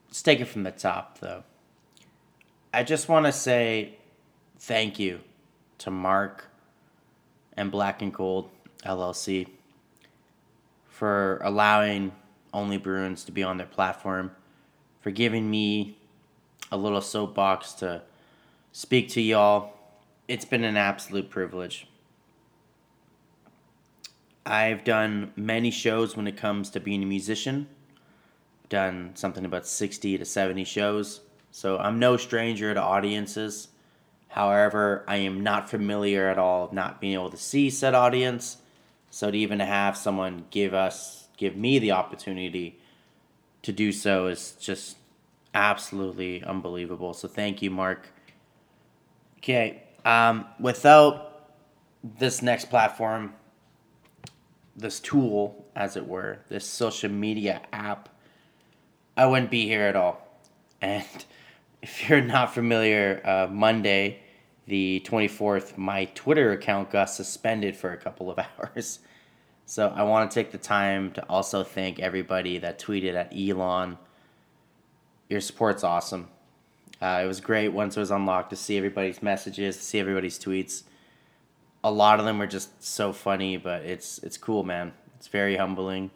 Let's 0.05 0.21
take 0.21 0.39
it 0.39 0.45
from 0.45 0.61
the 0.61 0.69
top, 0.69 1.17
though. 1.17 1.43
I 2.71 2.83
just 2.83 3.09
want 3.09 3.25
to 3.25 3.31
say 3.31 3.97
thank 4.59 4.99
you 4.99 5.21
to 5.79 5.89
Mark 5.89 6.45
and 7.57 7.71
Black 7.71 8.03
and 8.03 8.13
Gold 8.13 8.51
LLC 8.85 9.47
for 10.85 11.39
allowing 11.43 12.11
Only 12.53 12.77
Bruins 12.77 13.23
to 13.23 13.31
be 13.31 13.41
on 13.41 13.57
their 13.57 13.65
platform, 13.65 14.29
for 15.01 15.09
giving 15.09 15.49
me 15.49 15.97
a 16.73 16.77
little 16.77 17.01
soapbox 17.01 17.73
to 17.73 18.01
speak 18.71 19.07
to 19.07 19.21
y'all. 19.21 19.73
It's 20.27 20.43
been 20.43 20.63
an 20.63 20.75
absolute 20.75 21.29
privilege. 21.29 21.87
I've 24.43 24.83
done 24.83 25.31
many 25.35 25.69
shows 25.69 26.17
when 26.17 26.25
it 26.25 26.35
comes 26.35 26.71
to 26.71 26.79
being 26.79 27.03
a 27.03 27.05
musician. 27.05 27.67
Done 28.69 29.11
something 29.13 29.45
about 29.45 29.67
60 29.67 30.17
to 30.17 30.25
70 30.25 30.63
shows. 30.63 31.21
So 31.51 31.77
I'm 31.77 31.99
no 31.99 32.17
stranger 32.17 32.73
to 32.73 32.81
audiences. 32.81 33.67
However, 34.29 35.05
I 35.07 35.17
am 35.17 35.43
not 35.43 35.69
familiar 35.69 36.27
at 36.27 36.39
all 36.39 36.69
not 36.73 36.99
being 36.99 37.13
able 37.13 37.29
to 37.29 37.37
see 37.37 37.69
said 37.69 37.93
audience. 37.93 38.57
So 39.11 39.29
to 39.29 39.37
even 39.37 39.59
have 39.59 39.95
someone 39.95 40.45
give 40.49 40.73
us 40.73 41.27
give 41.37 41.55
me 41.55 41.77
the 41.77 41.91
opportunity 41.91 42.79
to 43.61 43.71
do 43.71 43.91
so 43.91 44.25
is 44.25 44.53
just 44.59 44.97
absolutely 45.53 46.43
unbelievable. 46.43 47.13
So 47.13 47.27
thank 47.27 47.61
you, 47.61 47.69
Mark. 47.69 48.07
Okay. 49.37 49.83
Um, 50.05 50.45
without 50.59 51.51
this 52.03 52.41
next 52.41 52.65
platform, 52.65 53.33
this 54.75 54.99
tool, 54.99 55.65
as 55.75 55.95
it 55.95 56.07
were, 56.07 56.39
this 56.49 56.65
social 56.65 57.09
media 57.09 57.61
app, 57.71 58.09
I 59.15 59.25
wouldn't 59.25 59.51
be 59.51 59.65
here 59.65 59.83
at 59.83 59.95
all. 59.95 60.27
And 60.81 61.05
if 61.81 62.09
you're 62.09 62.21
not 62.21 62.53
familiar, 62.53 63.21
uh, 63.23 63.47
Monday, 63.51 64.19
the 64.65 65.03
24th, 65.05 65.77
my 65.77 66.05
Twitter 66.05 66.51
account 66.51 66.89
got 66.89 67.09
suspended 67.09 67.75
for 67.75 67.91
a 67.91 67.97
couple 67.97 68.31
of 68.31 68.39
hours. 68.59 68.99
So 69.65 69.93
I 69.95 70.03
want 70.03 70.29
to 70.29 70.35
take 70.35 70.51
the 70.51 70.57
time 70.57 71.11
to 71.13 71.25
also 71.27 71.63
thank 71.63 71.99
everybody 71.99 72.57
that 72.59 72.79
tweeted 72.79 73.15
at 73.15 73.33
Elon. 73.35 73.97
Your 75.29 75.41
support's 75.41 75.83
awesome. 75.83 76.27
Uh, 77.01 77.21
it 77.23 77.27
was 77.27 77.41
great 77.41 77.69
once 77.69 77.97
it 77.97 77.99
was 77.99 78.11
unlocked 78.11 78.49
to 78.51 78.55
see 78.55 78.77
everybody's 78.77 79.21
messages, 79.21 79.77
to 79.77 79.83
see 79.83 79.99
everybody's 79.99 80.39
tweets. 80.39 80.83
a 81.83 81.91
lot 81.91 82.19
of 82.19 82.25
them 82.25 82.39
were 82.39 82.47
just 82.47 82.81
so 82.83 83.11
funny, 83.11 83.57
but 83.57 83.83
it's 83.83 84.19
it's 84.19 84.37
cool, 84.37 84.63
man. 84.63 84.93
It's 85.17 85.27
very 85.27 85.57
humbling. 85.57 86.11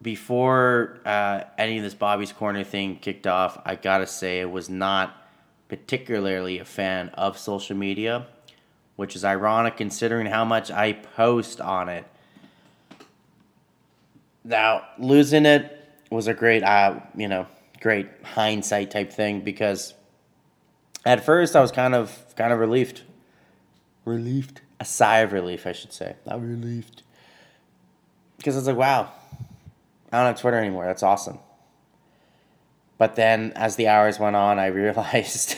Before 0.00 1.00
uh, 1.04 1.44
any 1.58 1.76
of 1.78 1.82
this 1.84 1.94
Bobby's 1.94 2.32
Corner 2.32 2.64
thing 2.64 2.96
kicked 2.96 3.26
off, 3.26 3.60
I 3.64 3.74
gotta 3.74 4.06
say 4.06 4.40
I 4.40 4.46
was 4.46 4.70
not 4.70 5.14
particularly 5.68 6.58
a 6.58 6.64
fan 6.64 7.08
of 7.10 7.38
social 7.38 7.76
media, 7.76 8.26
which 8.96 9.14
is 9.16 9.24
ironic 9.24 9.76
considering 9.76 10.26
how 10.26 10.44
much 10.44 10.70
I 10.70 10.92
post 10.92 11.60
on 11.60 11.88
it. 11.88 12.04
Now, 14.42 14.86
losing 14.98 15.46
it 15.46 15.83
was 16.14 16.28
a 16.28 16.34
great, 16.34 16.62
uh, 16.62 17.00
you 17.16 17.28
know, 17.28 17.46
great 17.80 18.08
hindsight 18.22 18.90
type 18.90 19.12
thing 19.12 19.40
because 19.40 19.94
at 21.04 21.24
first 21.24 21.54
I 21.54 21.60
was 21.60 21.70
kind 21.70 21.94
of 21.94 22.34
kind 22.36 22.52
of 22.52 22.58
relieved. 22.58 23.02
Relieved. 24.04 24.60
A 24.80 24.84
sigh 24.84 25.18
of 25.18 25.32
relief, 25.32 25.66
I 25.66 25.72
should 25.72 25.92
say. 25.92 26.16
Not 26.26 26.42
relieved. 26.42 27.02
Because 28.36 28.56
it's 28.56 28.66
like, 28.66 28.76
wow, 28.76 29.12
I 30.12 30.18
don't 30.18 30.26
have 30.26 30.40
Twitter 30.40 30.58
anymore. 30.58 30.84
That's 30.86 31.02
awesome. 31.02 31.38
But 32.98 33.16
then 33.16 33.52
as 33.54 33.76
the 33.76 33.88
hours 33.88 34.18
went 34.18 34.36
on, 34.36 34.58
I 34.58 34.66
realized 34.82 35.56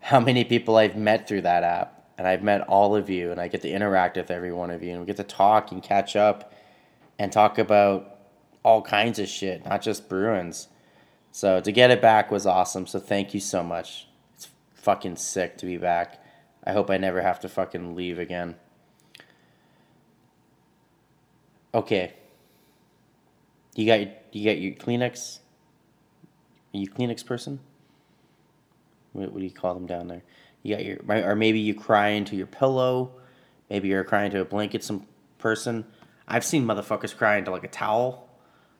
how 0.00 0.20
many 0.20 0.44
people 0.44 0.76
I've 0.76 0.96
met 0.96 1.28
through 1.28 1.42
that 1.42 1.62
app. 1.62 1.94
And 2.16 2.26
I've 2.26 2.42
met 2.42 2.62
all 2.62 2.96
of 2.96 3.08
you, 3.08 3.30
and 3.30 3.40
I 3.40 3.46
get 3.46 3.62
to 3.62 3.70
interact 3.70 4.16
with 4.16 4.28
every 4.32 4.52
one 4.52 4.72
of 4.72 4.82
you, 4.82 4.90
and 4.90 5.00
we 5.00 5.06
get 5.06 5.18
to 5.18 5.22
talk 5.22 5.70
and 5.70 5.80
catch 5.80 6.16
up 6.16 6.52
and 7.16 7.30
talk 7.30 7.58
about 7.58 8.17
all 8.68 8.82
kinds 8.82 9.18
of 9.18 9.26
shit, 9.26 9.64
not 9.64 9.80
just 9.80 10.10
Bruins. 10.10 10.68
So 11.32 11.58
to 11.58 11.72
get 11.72 11.90
it 11.90 12.02
back 12.02 12.30
was 12.30 12.44
awesome. 12.44 12.86
So 12.86 13.00
thank 13.00 13.32
you 13.32 13.40
so 13.40 13.62
much. 13.62 14.06
It's 14.34 14.50
fucking 14.74 15.16
sick 15.16 15.56
to 15.58 15.66
be 15.66 15.78
back. 15.78 16.22
I 16.64 16.72
hope 16.72 16.90
I 16.90 16.98
never 16.98 17.22
have 17.22 17.40
to 17.40 17.48
fucking 17.48 17.96
leave 17.96 18.18
again. 18.18 18.56
Okay. 21.72 22.12
You 23.74 23.86
got 23.86 24.00
you 24.32 24.44
got 24.44 24.58
your 24.58 24.74
Kleenex? 24.74 25.38
Are 26.74 26.78
you 26.78 26.90
Kleenex 26.90 27.24
person? 27.24 27.60
What, 29.14 29.32
what 29.32 29.38
do 29.38 29.44
you 29.44 29.50
call 29.50 29.72
them 29.72 29.86
down 29.86 30.08
there? 30.08 30.22
You 30.62 30.76
got 30.76 30.84
your 30.84 30.98
or 31.26 31.34
maybe 31.34 31.58
you 31.58 31.74
cry 31.74 32.08
into 32.08 32.36
your 32.36 32.46
pillow. 32.46 33.12
Maybe 33.70 33.88
you're 33.88 34.04
crying 34.04 34.30
to 34.32 34.42
a 34.42 34.44
blanket. 34.44 34.84
Some 34.84 35.06
person. 35.38 35.86
I've 36.26 36.44
seen 36.44 36.66
motherfuckers 36.66 37.16
cry 37.16 37.38
into 37.38 37.50
like 37.50 37.64
a 37.64 37.68
towel. 37.68 38.27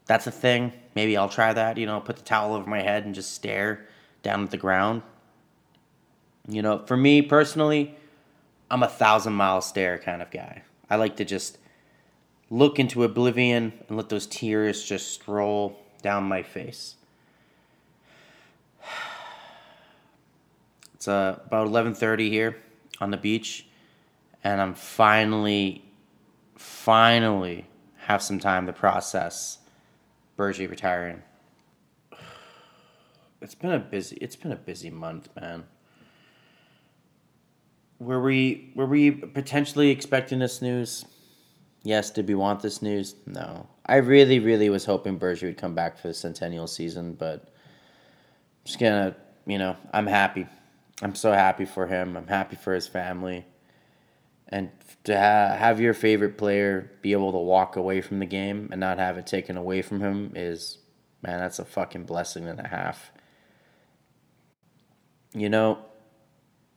That's 0.08 0.26
a 0.26 0.30
thing. 0.32 0.72
Maybe 0.96 1.16
I'll 1.16 1.28
try 1.28 1.52
that. 1.52 1.76
You 1.76 1.86
know, 1.86 2.00
put 2.00 2.16
the 2.16 2.22
towel 2.22 2.54
over 2.54 2.68
my 2.68 2.80
head 2.82 3.04
and 3.04 3.14
just 3.14 3.34
stare 3.34 3.86
down 4.22 4.42
at 4.42 4.50
the 4.50 4.56
ground. 4.56 5.02
You 6.48 6.62
know, 6.62 6.78
for 6.86 6.96
me 6.96 7.20
personally, 7.22 7.94
I'm 8.70 8.82
a 8.82 8.88
thousand 8.88 9.34
mile 9.34 9.60
stare 9.60 9.98
kind 9.98 10.22
of 10.22 10.30
guy. 10.30 10.62
I 10.88 10.96
like 10.96 11.16
to 11.16 11.24
just 11.26 11.58
look 12.48 12.78
into 12.78 13.04
oblivion 13.04 13.74
and 13.86 13.96
let 13.98 14.08
those 14.08 14.26
tears 14.26 14.82
just 14.82 15.12
stroll 15.12 15.78
down 16.02 16.24
my 16.24 16.42
face. 16.42 16.96
It's 20.94 21.06
uh, 21.06 21.38
about 21.46 21.68
11:30 21.68 22.28
here 22.28 22.56
on 23.00 23.12
the 23.12 23.16
beach, 23.16 23.68
and 24.42 24.60
I'm 24.60 24.74
finally, 24.74 25.84
finally 26.56 27.66
have 27.98 28.20
some 28.20 28.40
time 28.40 28.66
to 28.66 28.72
process 28.72 29.58
Bergie 30.38 30.70
retiring. 30.70 31.22
It's 33.40 33.54
been 33.54 33.70
a 33.70 33.78
busy. 33.78 34.16
It's 34.20 34.34
been 34.34 34.50
a 34.50 34.56
busy 34.56 34.90
month, 34.90 35.28
man. 35.40 35.62
Were 38.00 38.20
we 38.20 38.72
were 38.74 38.86
we 38.86 39.12
potentially 39.12 39.90
expecting 39.90 40.40
this 40.40 40.60
news? 40.60 41.04
Yes. 41.84 42.10
Did 42.10 42.26
we 42.26 42.34
want 42.34 42.62
this 42.62 42.82
news? 42.82 43.14
No. 43.26 43.68
I 43.86 43.96
really, 43.96 44.40
really 44.40 44.68
was 44.70 44.84
hoping 44.84 45.20
Bergie 45.20 45.44
would 45.44 45.56
come 45.56 45.76
back 45.76 45.98
for 45.98 46.08
the 46.08 46.14
centennial 46.14 46.66
season, 46.66 47.12
but 47.12 47.44
I'm 47.44 48.64
just 48.64 48.80
gonna, 48.80 49.14
you 49.46 49.58
know, 49.58 49.76
I'm 49.92 50.08
happy. 50.08 50.48
I'm 51.00 51.14
so 51.14 51.30
happy 51.32 51.64
for 51.64 51.86
him. 51.86 52.16
I'm 52.16 52.26
happy 52.26 52.56
for 52.56 52.74
his 52.74 52.88
family. 52.88 53.46
And 54.48 54.70
to 55.04 55.16
ha- 55.16 55.56
have 55.56 55.80
your 55.80 55.94
favorite 55.94 56.38
player 56.38 56.90
be 57.02 57.12
able 57.12 57.32
to 57.32 57.38
walk 57.38 57.76
away 57.76 58.00
from 58.00 58.18
the 58.18 58.26
game 58.26 58.68
and 58.70 58.80
not 58.80 58.98
have 58.98 59.18
it 59.18 59.26
taken 59.26 59.56
away 59.56 59.82
from 59.82 60.00
him 60.00 60.32
is, 60.34 60.78
man, 61.22 61.38
that's 61.38 61.58
a 61.58 61.64
fucking 61.64 62.04
blessing 62.04 62.48
and 62.48 62.60
a 62.60 62.68
half. 62.68 63.12
You 65.34 65.48
know, 65.50 65.78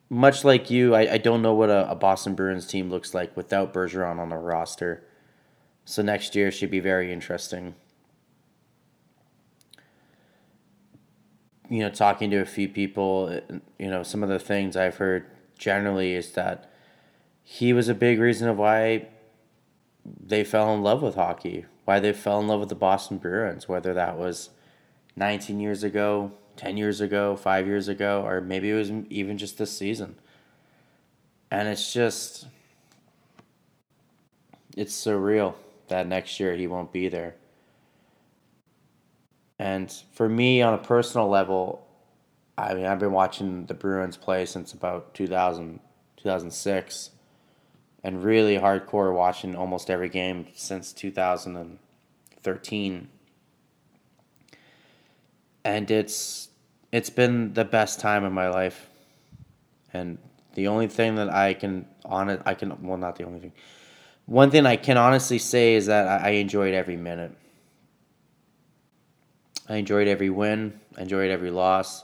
much 0.10 0.44
like 0.44 0.70
you, 0.70 0.94
I, 0.94 1.14
I 1.14 1.18
don't 1.18 1.42
know 1.42 1.54
what 1.54 1.70
a, 1.70 1.90
a 1.90 1.96
Boston 1.96 2.36
Bruins 2.36 2.68
team 2.68 2.90
looks 2.90 3.14
like 3.14 3.36
without 3.38 3.74
Bergeron 3.74 4.20
on 4.20 4.30
the 4.30 4.38
roster. 4.38 5.06
So 5.86 6.02
next 6.02 6.36
year 6.36 6.52
should 6.52 6.72
be 6.72 6.82
very 6.82 7.14
interesting. 7.14 7.76
You 11.70 11.80
know, 11.80 11.90
talking 11.90 12.30
to 12.32 12.38
a 12.38 12.46
few 12.46 12.68
people, 12.68 13.40
you 13.80 13.90
know, 13.90 14.04
some 14.04 14.24
of 14.24 14.30
the 14.30 14.40
things 14.40 14.76
I've 14.76 14.98
heard 14.98 15.26
generally 15.58 16.14
is 16.14 16.34
that 16.34 16.71
he 17.52 17.74
was 17.74 17.90
a 17.90 17.94
big 17.94 18.18
reason 18.18 18.48
of 18.48 18.58
why 18.58 19.06
they 20.06 20.42
fell 20.42 20.74
in 20.74 20.82
love 20.82 21.02
with 21.02 21.16
hockey, 21.16 21.66
why 21.84 22.00
they 22.00 22.14
fell 22.14 22.40
in 22.40 22.48
love 22.48 22.62
with 22.62 22.70
the 22.70 22.76
Boston 22.76 23.18
Bruins, 23.18 23.68
whether 23.68 23.94
that 23.94 24.18
was 24.18 24.52
19 25.18 25.60
years 25.60 25.84
ago, 25.84 26.32
10 26.56 26.78
years 26.78 27.02
ago, 27.02 27.36
five 27.36 27.68
years 27.68 27.90
ago, 27.90 28.24
or 28.26 28.40
maybe 28.40 28.70
it 28.70 28.76
was 28.76 28.90
even 29.10 29.38
just 29.38 29.58
this 29.58 29.78
season. 29.78 30.16
And 31.52 31.68
it's 31.68 31.92
just, 31.92 32.48
it's 34.78 34.96
surreal 34.96 35.56
that 35.90 36.08
next 36.08 36.40
year 36.40 36.56
he 36.56 36.68
won't 36.68 36.94
be 36.94 37.10
there. 37.10 37.36
And 39.60 39.94
for 40.14 40.30
me, 40.30 40.62
on 40.62 40.74
a 40.74 40.78
personal 40.78 41.28
level, 41.28 41.86
I 42.58 42.76
mean, 42.76 42.86
I've 42.86 43.00
been 43.00 43.12
watching 43.12 43.66
the 43.66 43.74
Bruins 43.74 44.16
play 44.16 44.46
since 44.46 44.72
about 44.72 45.14
2000, 45.14 45.82
2006, 46.16 47.10
and 48.04 48.24
really 48.24 48.58
hardcore 48.58 49.14
watching 49.14 49.56
almost 49.56 49.90
every 49.90 50.10
game 50.10 50.48
since 50.54 50.94
2013. 50.94 53.08
And 55.64 55.92
it's 55.92 56.50
it's 56.92 57.10
been 57.10 57.54
the 57.54 57.64
best 57.64 58.00
time 58.00 58.24
of 58.24 58.34
my 58.34 58.50
life. 58.50 58.90
And 59.94 60.18
the 60.56 60.68
only 60.68 60.88
thing 60.88 61.16
that 61.16 61.30
I 61.30 61.54
can 61.54 61.86
on 62.04 62.30
it, 62.30 62.42
I 62.46 62.56
can 62.56 62.82
well, 62.82 62.98
not 62.98 63.16
the 63.16 63.26
only 63.26 63.40
thing. 63.40 63.54
One 64.26 64.52
thing 64.52 64.66
I 64.66 64.78
can 64.78 64.98
honestly 64.98 65.38
say 65.38 65.76
is 65.76 65.88
that 65.88 66.08
I, 66.08 66.30
I 66.30 66.32
enjoyed 66.32 66.74
every 66.74 66.98
minute. 66.98 67.36
I 69.70 69.78
enjoyed 69.78 70.08
every 70.08 70.30
win. 70.30 70.80
I 70.98 71.02
enjoyed 71.02 71.32
every 71.32 71.52
loss. 71.52 72.04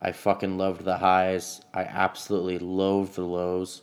I 0.00 0.12
fucking 0.12 0.58
loved 0.58 0.84
the 0.84 0.96
highs. 0.96 1.60
I 1.74 1.82
absolutely 1.82 2.58
loathed 2.58 3.14
the 3.14 3.22
lows. 3.22 3.82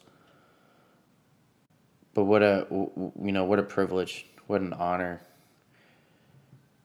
But 2.16 2.24
what 2.24 2.42
a 2.42 2.66
you 2.72 3.32
know 3.32 3.44
what 3.44 3.60
a 3.60 3.64
privilege, 3.64 4.26
what 4.48 4.62
an 4.62 4.74
honor. 4.74 5.22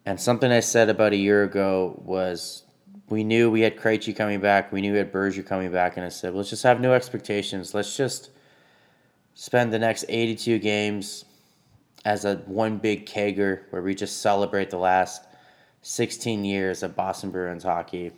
And 0.04 0.20
something 0.20 0.50
I 0.50 0.60
said 0.60 0.90
about 0.90 1.12
a 1.12 1.16
year 1.16 1.44
ago 1.44 2.02
was 2.04 2.64
we 3.08 3.22
knew 3.22 3.50
we 3.50 3.60
had 3.60 3.76
Krejci 3.76 4.14
coming 4.14 4.40
back. 4.40 4.72
We 4.72 4.80
knew 4.80 4.92
we 4.92 4.98
had 4.98 5.12
Berger 5.12 5.42
coming 5.42 5.70
back, 5.70 5.96
and 5.96 6.04
I 6.04 6.08
said, 6.08 6.34
let's 6.34 6.50
just 6.50 6.64
have 6.64 6.80
no 6.80 6.92
expectations. 6.94 7.74
Let's 7.74 7.96
just 7.96 8.30
spend 9.34 9.72
the 9.72 9.78
next 9.78 10.04
82 10.08 10.58
games 10.58 11.24
as 12.04 12.24
a 12.24 12.36
one 12.46 12.78
big 12.78 13.06
kegger 13.06 13.62
where 13.70 13.82
we 13.82 13.94
just 13.94 14.22
celebrate 14.22 14.70
the 14.70 14.78
last 14.78 15.22
16 15.82 16.44
years 16.44 16.82
of 16.82 16.96
Boston 16.96 17.30
Bruins 17.30 17.62
hockey. 17.62 18.10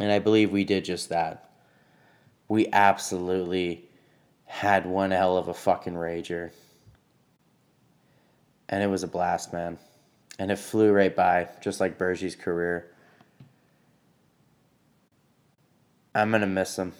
And 0.00 0.10
I 0.10 0.18
believe 0.18 0.50
we 0.50 0.64
did 0.64 0.84
just 0.84 1.10
that. 1.10 1.50
We 2.48 2.66
absolutely 2.72 3.88
had 4.54 4.86
one 4.86 5.10
hell 5.10 5.36
of 5.36 5.48
a 5.48 5.54
fucking 5.54 5.94
rager. 5.94 6.50
And 8.68 8.82
it 8.82 8.86
was 8.86 9.02
a 9.02 9.08
blast, 9.08 9.52
man. 9.52 9.78
And 10.38 10.50
it 10.50 10.58
flew 10.58 10.92
right 10.92 11.14
by, 11.14 11.48
just 11.60 11.80
like 11.80 11.98
Bergie's 11.98 12.36
career. 12.36 12.90
I'm 16.14 16.30
going 16.30 16.40
to 16.40 16.46
miss 16.46 16.78
him. 16.78 16.92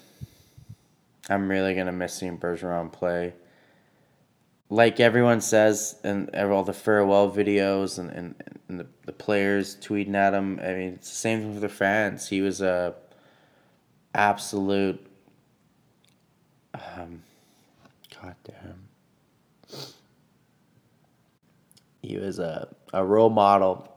I'm 1.28 1.48
really 1.48 1.74
going 1.74 1.86
to 1.86 1.92
miss 1.92 2.14
seeing 2.14 2.38
Bergeron 2.38 2.92
play 2.92 3.32
like 4.70 4.98
everyone 4.98 5.40
says 5.40 5.96
in 6.04 6.28
all 6.34 6.64
the 6.64 6.72
farewell 6.72 7.30
videos 7.30 7.98
and, 7.98 8.10
and, 8.10 8.34
and 8.68 8.80
the, 8.80 8.86
the 9.04 9.12
players 9.12 9.76
tweeting 9.76 10.14
at 10.14 10.34
him, 10.34 10.58
I 10.62 10.74
mean, 10.74 10.94
it's 10.94 11.08
the 11.10 11.16
same 11.16 11.40
thing 11.40 11.54
for 11.54 11.60
the 11.60 11.68
fans. 11.68 12.28
He 12.28 12.40
was 12.40 12.60
a 12.60 12.94
absolute, 14.14 15.06
um, 16.74 17.22
goddamn. 18.24 18.88
He 22.02 22.16
was 22.18 22.38
a, 22.38 22.68
a 22.92 23.04
role 23.04 23.30
model 23.30 23.90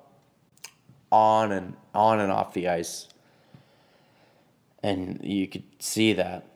on 1.11 1.51
and 1.51 1.75
on 1.93 2.19
and 2.19 2.31
off 2.31 2.53
the 2.53 2.69
ice. 2.69 3.07
And 4.83 5.19
you 5.23 5.47
could 5.47 5.63
see 5.79 6.13
that 6.13 6.47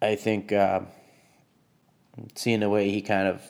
I 0.00 0.14
think 0.14 0.52
uh, 0.52 0.80
seeing 2.36 2.60
the 2.60 2.70
way 2.70 2.90
he 2.90 3.02
kind 3.02 3.26
of 3.26 3.42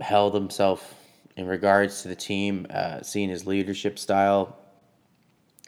held 0.00 0.34
himself 0.34 0.94
in 1.36 1.46
regards 1.46 2.02
to 2.02 2.08
the 2.08 2.16
team, 2.16 2.66
uh, 2.70 3.02
seeing 3.02 3.28
his 3.28 3.46
leadership 3.46 3.96
style, 3.98 4.58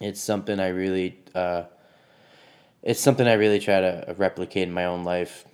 it's 0.01 0.21
something 0.21 0.59
I 0.59 0.69
really, 0.69 1.19
uh, 1.33 1.65
it's 2.83 3.01
something 3.01 3.27
I 3.27 3.35
really 3.35 3.59
try 3.59 3.81
to 3.81 4.15
replicate 4.17 4.69
in 4.69 4.73
my 4.73 4.87
own 4.87 5.05
life, 5.05 5.45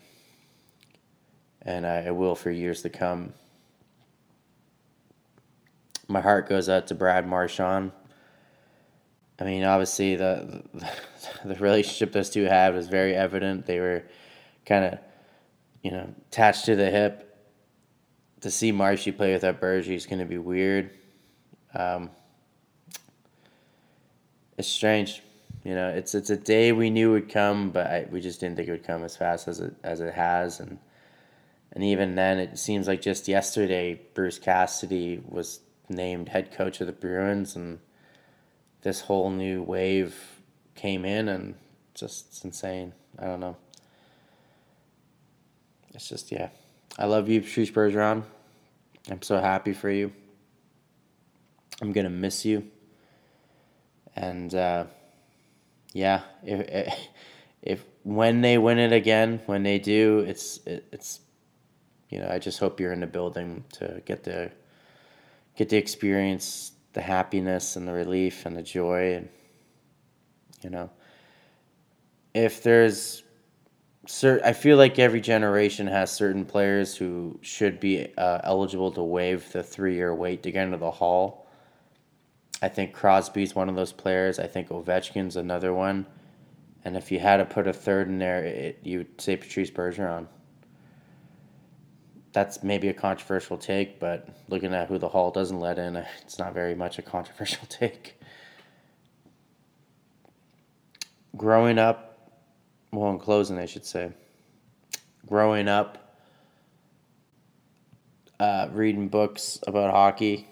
and 1.62 1.86
I, 1.86 2.06
I 2.06 2.10
will 2.12 2.34
for 2.34 2.50
years 2.50 2.82
to 2.82 2.90
come. 2.90 3.32
My 6.08 6.20
heart 6.20 6.48
goes 6.48 6.68
out 6.68 6.86
to 6.88 6.94
Brad 6.94 7.26
Marchand. 7.26 7.90
I 9.38 9.44
mean, 9.44 9.64
obviously 9.64 10.16
the 10.16 10.62
the 11.44 11.54
relationship 11.56 12.12
those 12.12 12.30
two 12.30 12.44
had 12.44 12.74
was 12.74 12.88
very 12.88 13.14
evident. 13.14 13.66
They 13.66 13.80
were 13.80 14.04
kind 14.64 14.84
of, 14.84 14.98
you 15.82 15.90
know, 15.90 16.14
attached 16.28 16.64
to 16.66 16.76
the 16.76 16.90
hip. 16.90 17.22
To 18.42 18.50
see 18.50 18.70
Marshy 18.70 19.12
play 19.12 19.32
without 19.32 19.60
Bergie 19.60 19.96
is 19.96 20.06
going 20.06 20.18
to 20.20 20.24
be 20.24 20.38
weird. 20.38 20.90
Um, 21.74 22.10
it's 24.56 24.68
strange, 24.68 25.22
you 25.66 25.74
know. 25.74 25.88
It's 25.88 26.14
it's 26.14 26.30
a 26.30 26.36
day 26.36 26.70
we 26.70 26.90
knew 26.90 27.10
would 27.12 27.28
come, 27.28 27.70
but 27.70 27.86
I, 27.88 28.06
we 28.08 28.20
just 28.20 28.38
didn't 28.38 28.56
think 28.56 28.68
it 28.68 28.70
would 28.70 28.86
come 28.86 29.02
as 29.02 29.16
fast 29.16 29.48
as 29.48 29.58
it 29.58 29.74
as 29.82 30.00
it 30.00 30.14
has, 30.14 30.60
and 30.60 30.78
and 31.72 31.82
even 31.82 32.14
then, 32.14 32.38
it 32.38 32.56
seems 32.56 32.86
like 32.86 33.02
just 33.02 33.26
yesterday 33.26 34.00
Bruce 34.14 34.38
Cassidy 34.38 35.20
was 35.28 35.60
named 35.88 36.28
head 36.28 36.52
coach 36.52 36.80
of 36.80 36.86
the 36.86 36.92
Bruins, 36.92 37.56
and 37.56 37.80
this 38.82 39.00
whole 39.00 39.28
new 39.28 39.60
wave 39.60 40.14
came 40.76 41.04
in, 41.04 41.28
and 41.28 41.56
just 41.94 42.28
it's 42.28 42.44
insane. 42.44 42.92
I 43.18 43.24
don't 43.24 43.40
know. 43.40 43.56
It's 45.94 46.08
just 46.08 46.30
yeah. 46.30 46.50
I 46.96 47.06
love 47.06 47.28
you, 47.28 47.40
Patrice 47.40 47.72
Bergeron. 47.72 48.22
I'm 49.10 49.22
so 49.22 49.40
happy 49.40 49.72
for 49.72 49.90
you. 49.90 50.12
I'm 51.82 51.92
gonna 51.92 52.08
miss 52.08 52.44
you. 52.44 52.70
And 54.14 54.54
uh, 54.54 54.84
yeah, 55.96 56.20
if 56.44 56.94
if 57.62 57.84
when 58.02 58.42
they 58.42 58.58
win 58.58 58.78
it 58.78 58.92
again, 58.92 59.40
when 59.46 59.62
they 59.62 59.78
do, 59.78 60.20
it's 60.20 60.58
it, 60.66 60.86
it's 60.92 61.20
you 62.10 62.18
know 62.18 62.28
I 62.30 62.38
just 62.38 62.58
hope 62.58 62.78
you're 62.80 62.92
in 62.92 63.00
the 63.00 63.06
building 63.06 63.64
to 63.74 64.02
get 64.04 64.22
the 64.22 64.50
get 65.56 65.70
the 65.70 65.78
experience, 65.78 66.72
the 66.92 67.00
happiness 67.00 67.76
and 67.76 67.88
the 67.88 67.92
relief 67.92 68.44
and 68.44 68.54
the 68.54 68.62
joy, 68.62 69.14
and 69.14 69.28
you 70.62 70.68
know 70.68 70.90
if 72.34 72.62
there's 72.62 73.22
cert, 74.06 74.42
I 74.44 74.52
feel 74.52 74.76
like 74.76 74.98
every 74.98 75.22
generation 75.22 75.86
has 75.86 76.12
certain 76.12 76.44
players 76.44 76.94
who 76.94 77.38
should 77.40 77.80
be 77.80 78.14
uh, 78.18 78.40
eligible 78.44 78.92
to 78.92 79.02
waive 79.02 79.50
the 79.52 79.62
three 79.62 79.94
year 79.94 80.14
wait 80.14 80.42
to 80.42 80.52
get 80.52 80.64
into 80.64 80.76
the 80.76 80.90
hall. 80.90 81.45
I 82.62 82.68
think 82.68 82.94
Crosby's 82.94 83.54
one 83.54 83.68
of 83.68 83.74
those 83.74 83.92
players. 83.92 84.38
I 84.38 84.46
think 84.46 84.68
Ovechkin's 84.68 85.36
another 85.36 85.74
one. 85.74 86.06
And 86.84 86.96
if 86.96 87.10
you 87.10 87.18
had 87.18 87.38
to 87.38 87.44
put 87.44 87.66
a 87.66 87.72
third 87.72 88.08
in 88.08 88.18
there, 88.18 88.44
it, 88.44 88.78
you 88.82 88.98
would 88.98 89.20
say 89.20 89.36
Patrice 89.36 89.70
Bergeron. 89.70 90.26
That's 92.32 92.62
maybe 92.62 92.88
a 92.88 92.94
controversial 92.94 93.58
take, 93.58 93.98
but 93.98 94.28
looking 94.48 94.74
at 94.74 94.88
who 94.88 94.98
the 94.98 95.08
Hall 95.08 95.30
doesn't 95.30 95.58
let 95.58 95.78
in, 95.78 95.96
it's 96.22 96.38
not 96.38 96.54
very 96.54 96.74
much 96.74 96.98
a 96.98 97.02
controversial 97.02 97.66
take. 97.68 98.18
Growing 101.36 101.78
up, 101.78 102.30
well, 102.92 103.10
in 103.10 103.18
closing, 103.18 103.58
I 103.58 103.66
should 103.66 103.84
say, 103.84 104.12
growing 105.26 105.68
up, 105.68 106.20
uh, 108.38 108.68
reading 108.72 109.08
books 109.08 109.58
about 109.66 109.90
hockey, 109.90 110.46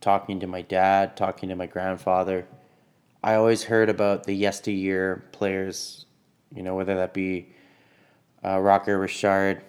talking 0.00 0.40
to 0.40 0.46
my 0.46 0.62
dad, 0.62 1.16
talking 1.16 1.48
to 1.48 1.56
my 1.56 1.66
grandfather, 1.66 2.46
I 3.22 3.34
always 3.34 3.64
heard 3.64 3.88
about 3.88 4.24
the 4.24 4.34
yesteryear 4.34 5.24
players, 5.32 6.06
you 6.54 6.62
know, 6.62 6.76
whether 6.76 6.94
that 6.94 7.12
be 7.12 7.48
uh, 8.44 8.60
Rocket 8.60 8.96
Richard, 8.96 9.62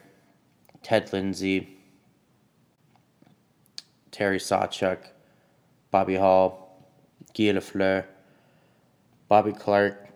Ted 0.83 1.11
Lindsay, 1.11 1.77
Terry 4.11 4.37
Sawchuk, 4.37 4.99
Bobby 5.91 6.15
Hull, 6.15 6.85
Guy 7.35 7.45
Lafleur, 7.45 8.05
Bobby 9.27 9.51
Clarke, 9.51 10.09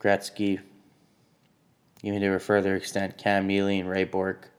Gretzky, 0.00 0.60
even 2.02 2.20
to 2.20 2.34
a 2.34 2.38
further 2.38 2.74
extent, 2.76 3.16
Cam 3.16 3.46
Neely 3.46 3.80
and 3.80 3.88
Ray 3.88 4.04
Bourque, 4.04 4.50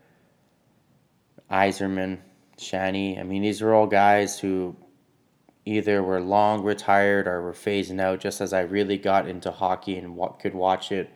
Yzerman, 1.52 2.20
Shanny. 2.58 3.20
I 3.20 3.24
mean, 3.24 3.42
these 3.42 3.62
are 3.62 3.74
all 3.74 3.88
guys 3.88 4.40
who 4.40 4.76
either 5.66 6.02
were 6.04 6.22
long 6.22 6.64
retired 6.64 7.28
or 7.28 7.42
were 7.42 7.54
phasing 7.54 8.00
out 8.00 8.20
just 8.20 8.40
as 8.40 8.54
I 8.54 8.62
really 8.62 8.98
got 8.98 9.28
into 9.28 9.52
hockey 9.52 9.98
and 9.98 10.16
what 10.16 10.40
could 10.40 10.54
watch 10.54 10.92
it 10.92 11.10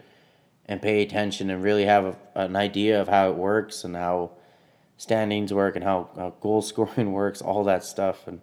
and 0.66 0.82
pay 0.82 1.02
attention 1.04 1.50
and 1.50 1.64
really 1.64 1.86
have 1.86 2.06
a, 2.06 2.18
an 2.36 2.56
idea 2.56 3.00
of 3.00 3.08
how 3.08 3.30
it 3.30 3.36
works 3.36 3.84
and 3.84 3.96
how 3.96 4.32
standings 4.98 5.54
work 5.54 5.76
and 5.76 5.84
how, 5.84 6.10
how 6.16 6.34
goal 6.42 6.62
scoring 6.64 7.12
works, 7.12 7.42
all 7.42 7.64
that 7.64 7.84
stuff. 7.84 8.28
And 8.28 8.42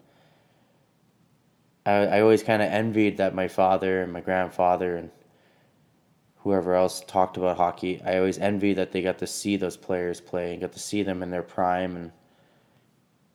I, 1.84 1.92
I 2.06 2.20
always 2.20 2.42
kind 2.42 2.62
of 2.62 2.70
envied 2.70 3.16
that 3.16 3.34
my 3.34 3.48
father 3.48 4.02
and 4.02 4.12
my 4.12 4.20
grandfather 4.20 4.96
and 4.96 5.10
whoever 6.36 6.74
else 6.74 7.02
talked 7.08 7.36
about 7.36 7.56
hockey. 7.56 8.00
I 8.04 8.18
always 8.18 8.38
envy 8.38 8.74
that 8.74 8.92
they 8.92 9.02
got 9.02 9.18
to 9.18 9.26
see 9.26 9.56
those 9.56 9.76
players 9.76 10.20
play 10.20 10.52
and 10.52 10.60
got 10.60 10.72
to 10.72 10.78
see 10.78 11.02
them 11.02 11.24
in 11.24 11.30
their 11.30 11.42
prime 11.42 11.96
and 11.96 12.12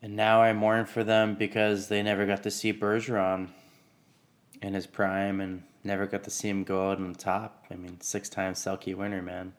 and 0.02 0.16
now 0.16 0.42
I 0.42 0.54
mourn 0.54 0.86
for 0.86 1.04
them 1.04 1.36
because 1.36 1.88
they 1.88 2.02
never 2.02 2.26
got 2.26 2.44
to 2.44 2.52
see 2.52 2.74
Bergeron 2.74 3.50
in 4.62 4.74
his 4.74 4.88
prime 4.88 5.42
and 5.42 5.64
never 5.84 6.06
got 6.06 6.24
to 6.24 6.30
see 6.30 6.50
him 6.50 6.64
go 6.64 6.92
out 6.92 6.98
on 6.98 7.14
top. 7.16 7.66
I 7.72 7.76
mean, 7.76 8.02
six 8.02 8.30
time 8.30 8.54
Selke 8.54 8.96
winner, 8.96 9.22
man. 9.22 9.54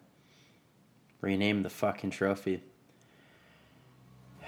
Rename 1.21 1.63
the 1.63 1.71
fucking 1.71 2.11
trophy. 2.11 2.63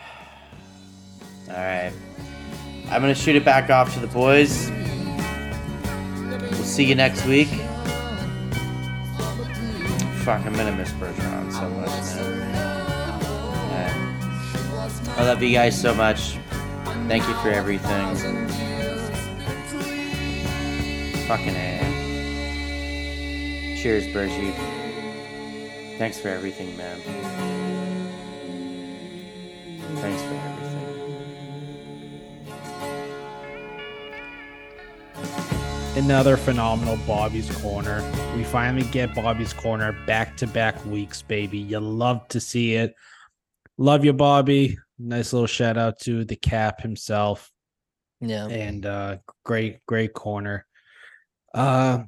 All 1.49 1.55
right. 1.55 1.93
I'm 2.91 3.01
going 3.01 3.15
to 3.15 3.21
shoot 3.21 3.37
it 3.37 3.45
back 3.45 3.71
off 3.71 3.95
to 3.95 4.01
the 4.01 4.07
boys. 4.09 4.71
We'll 6.51 6.65
see 6.65 6.85
you 6.85 6.95
next 6.95 7.25
week 7.27 7.49
fuck, 10.25 10.47
I'm 10.47 10.55
gonna 10.55 10.73
miss 10.73 10.91
Bergeron 10.93 11.53
so 11.53 11.69
much, 11.69 11.91
man. 11.91 12.44
I 15.17 15.25
love 15.25 15.43
you 15.43 15.53
guys 15.53 15.81
so 15.81 15.95
much. 15.95 16.39
Thank 17.09 17.27
you 17.29 17.35
for 17.35 17.51
everything. 17.51 18.17
Fucking 21.27 21.55
A. 21.55 21.79
Cheers, 23.81 24.07
Bergie. 24.09 24.55
Thanks 25.99 26.19
for 26.19 26.29
everything, 26.29 26.77
man. 26.77 27.01
Thanks 30.01 30.23
for 30.23 30.35
everything. 30.35 30.65
another 35.97 36.37
phenomenal 36.37 36.99
Bobby's 37.07 37.49
Corner. 37.59 38.03
We 38.37 38.43
finally 38.43 38.85
get 38.89 39.15
Bobby's 39.15 39.53
Corner 39.53 39.93
back 40.07 40.37
to 40.39 40.47
back 40.47 40.85
weeks, 40.87 41.23
baby. 41.23 41.59
You 41.59 41.79
love 41.79 42.27
to 42.29 42.41
see 42.41 42.75
it. 42.75 42.95
Love 43.79 44.05
you, 44.05 44.12
Bobby. 44.12 44.77
Nice 44.99 45.33
little 45.33 45.47
shout 45.47 45.77
out 45.77 45.99
to 46.01 46.25
the 46.25 46.37
cap 46.37 46.81
himself. 46.81 47.51
Yeah. 48.21 48.47
And 48.47 48.87
uh 48.87 49.17
great, 49.45 49.85
great 49.87 50.13
corner. 50.13 50.67
Uh 51.53 52.05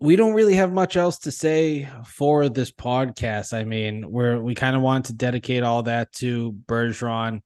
we 0.00 0.16
don't 0.16 0.34
really 0.34 0.54
have 0.54 0.72
much 0.72 0.96
else 0.96 1.18
to 1.20 1.30
say 1.30 1.88
for 2.06 2.48
this 2.48 2.70
podcast. 2.70 3.52
I 3.56 3.64
mean, 3.64 4.10
we're 4.10 4.38
we 4.40 4.54
kind 4.54 4.76
of 4.76 4.82
wanted 4.82 5.06
to 5.06 5.12
dedicate 5.14 5.62
all 5.62 5.82
that 5.84 6.12
to 6.14 6.52
Bergeron 6.66 7.40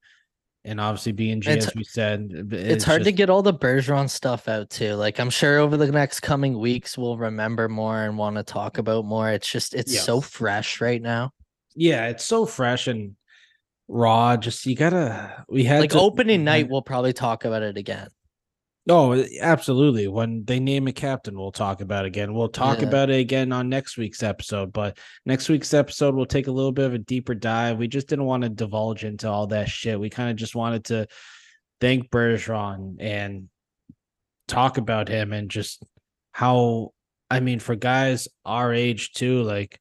and 0.65 0.81
obviously 0.81 1.13
BNG, 1.13 1.47
It's- 1.47 1.69
as 1.69 1.75
we 1.75 1.85
said, 1.85 2.31
It's, 2.51 2.75
it's 2.75 2.85
hard 2.85 3.05
to 3.05 3.13
get 3.13 3.31
all 3.31 3.43
the 3.43 3.55
Bergeron 3.55 4.11
stuff 4.11 4.49
out 4.49 4.71
too. 4.71 4.95
Like 4.95 5.19
I'm 5.19 5.31
sure 5.31 5.59
over 5.59 5.77
the 5.77 5.91
next 5.91 6.21
coming 6.21 6.59
weeks 6.59 6.99
we'll 6.99 7.17
remember 7.17 7.69
more 7.69 8.03
and 8.03 8.19
want 8.19 8.37
to 8.37 8.43
talk 8.43 8.79
about 8.79 9.05
more. 9.05 9.31
It's 9.31 9.51
just 9.51 9.75
it's 9.75 9.99
so 10.03 10.21
fresh 10.21 10.81
right 10.81 11.01
now. 11.01 11.33
Yeah, 11.75 12.09
it's 12.09 12.25
so 12.25 12.45
fresh 12.45 12.89
and 12.89 13.15
raw. 13.89 14.37
Just 14.37 14.65
you 14.67 14.77
gotta. 14.77 15.45
We 15.49 15.65
had 15.65 15.81
Like 15.81 15.91
to- 15.91 16.01
opening 16.01 16.45
night, 16.45 16.69
we'll 16.69 16.83
probably 16.83 17.13
talk 17.13 17.45
about 17.45 17.63
it 17.63 17.77
again. 17.77 18.09
Oh, 18.91 19.13
eh, 19.13 19.27
absolutely. 19.41 20.09
When 20.09 20.45
they 20.45 20.61
name 20.61 20.87
a 20.89 20.93
captain, 20.93 21.39
we'll 21.39 21.53
talk 21.53 21.81
about 21.83 22.05
it 22.05 22.09
again. 22.09 22.33
We'll 22.33 22.49
talk 22.49 22.81
Yeah. 22.81 22.89
about 22.89 23.11
it 23.11 23.19
again 23.21 23.53
on 23.53 23.69
next 23.69 23.99
week's 23.99 24.23
episode. 24.23 24.73
But 24.73 24.97
next 25.27 25.49
week's 25.51 25.75
episode, 25.75 26.15
we'll 26.15 26.25
take 26.27 26.47
a 26.47 26.53
little 26.53 26.73
bit 26.73 26.87
of 26.87 26.95
a 26.95 26.99
deeper 26.99 27.35
dive. 27.35 27.77
We 27.79 27.87
just 27.89 28.09
didn't 28.09 28.25
want 28.25 28.45
to 28.45 28.49
divulge 28.49 29.05
into 29.05 29.29
all 29.29 29.47
that 29.49 29.69
shit. 29.69 30.01
We 30.01 30.09
kind 30.09 30.31
of 30.31 30.37
just 30.37 30.55
wanted 30.55 30.85
to 30.87 31.07
thank 31.83 32.11
Bergeron 32.11 32.97
and 32.99 33.49
talk 34.47 34.79
about 34.79 35.09
him 35.09 35.35
and 35.35 35.51
just 35.51 35.85
how, 36.33 36.93
I 37.31 37.41
mean, 37.41 37.59
for 37.59 37.77
guys 37.77 38.27
our 38.47 38.73
age 38.73 39.13
too, 39.13 39.43
like 39.43 39.79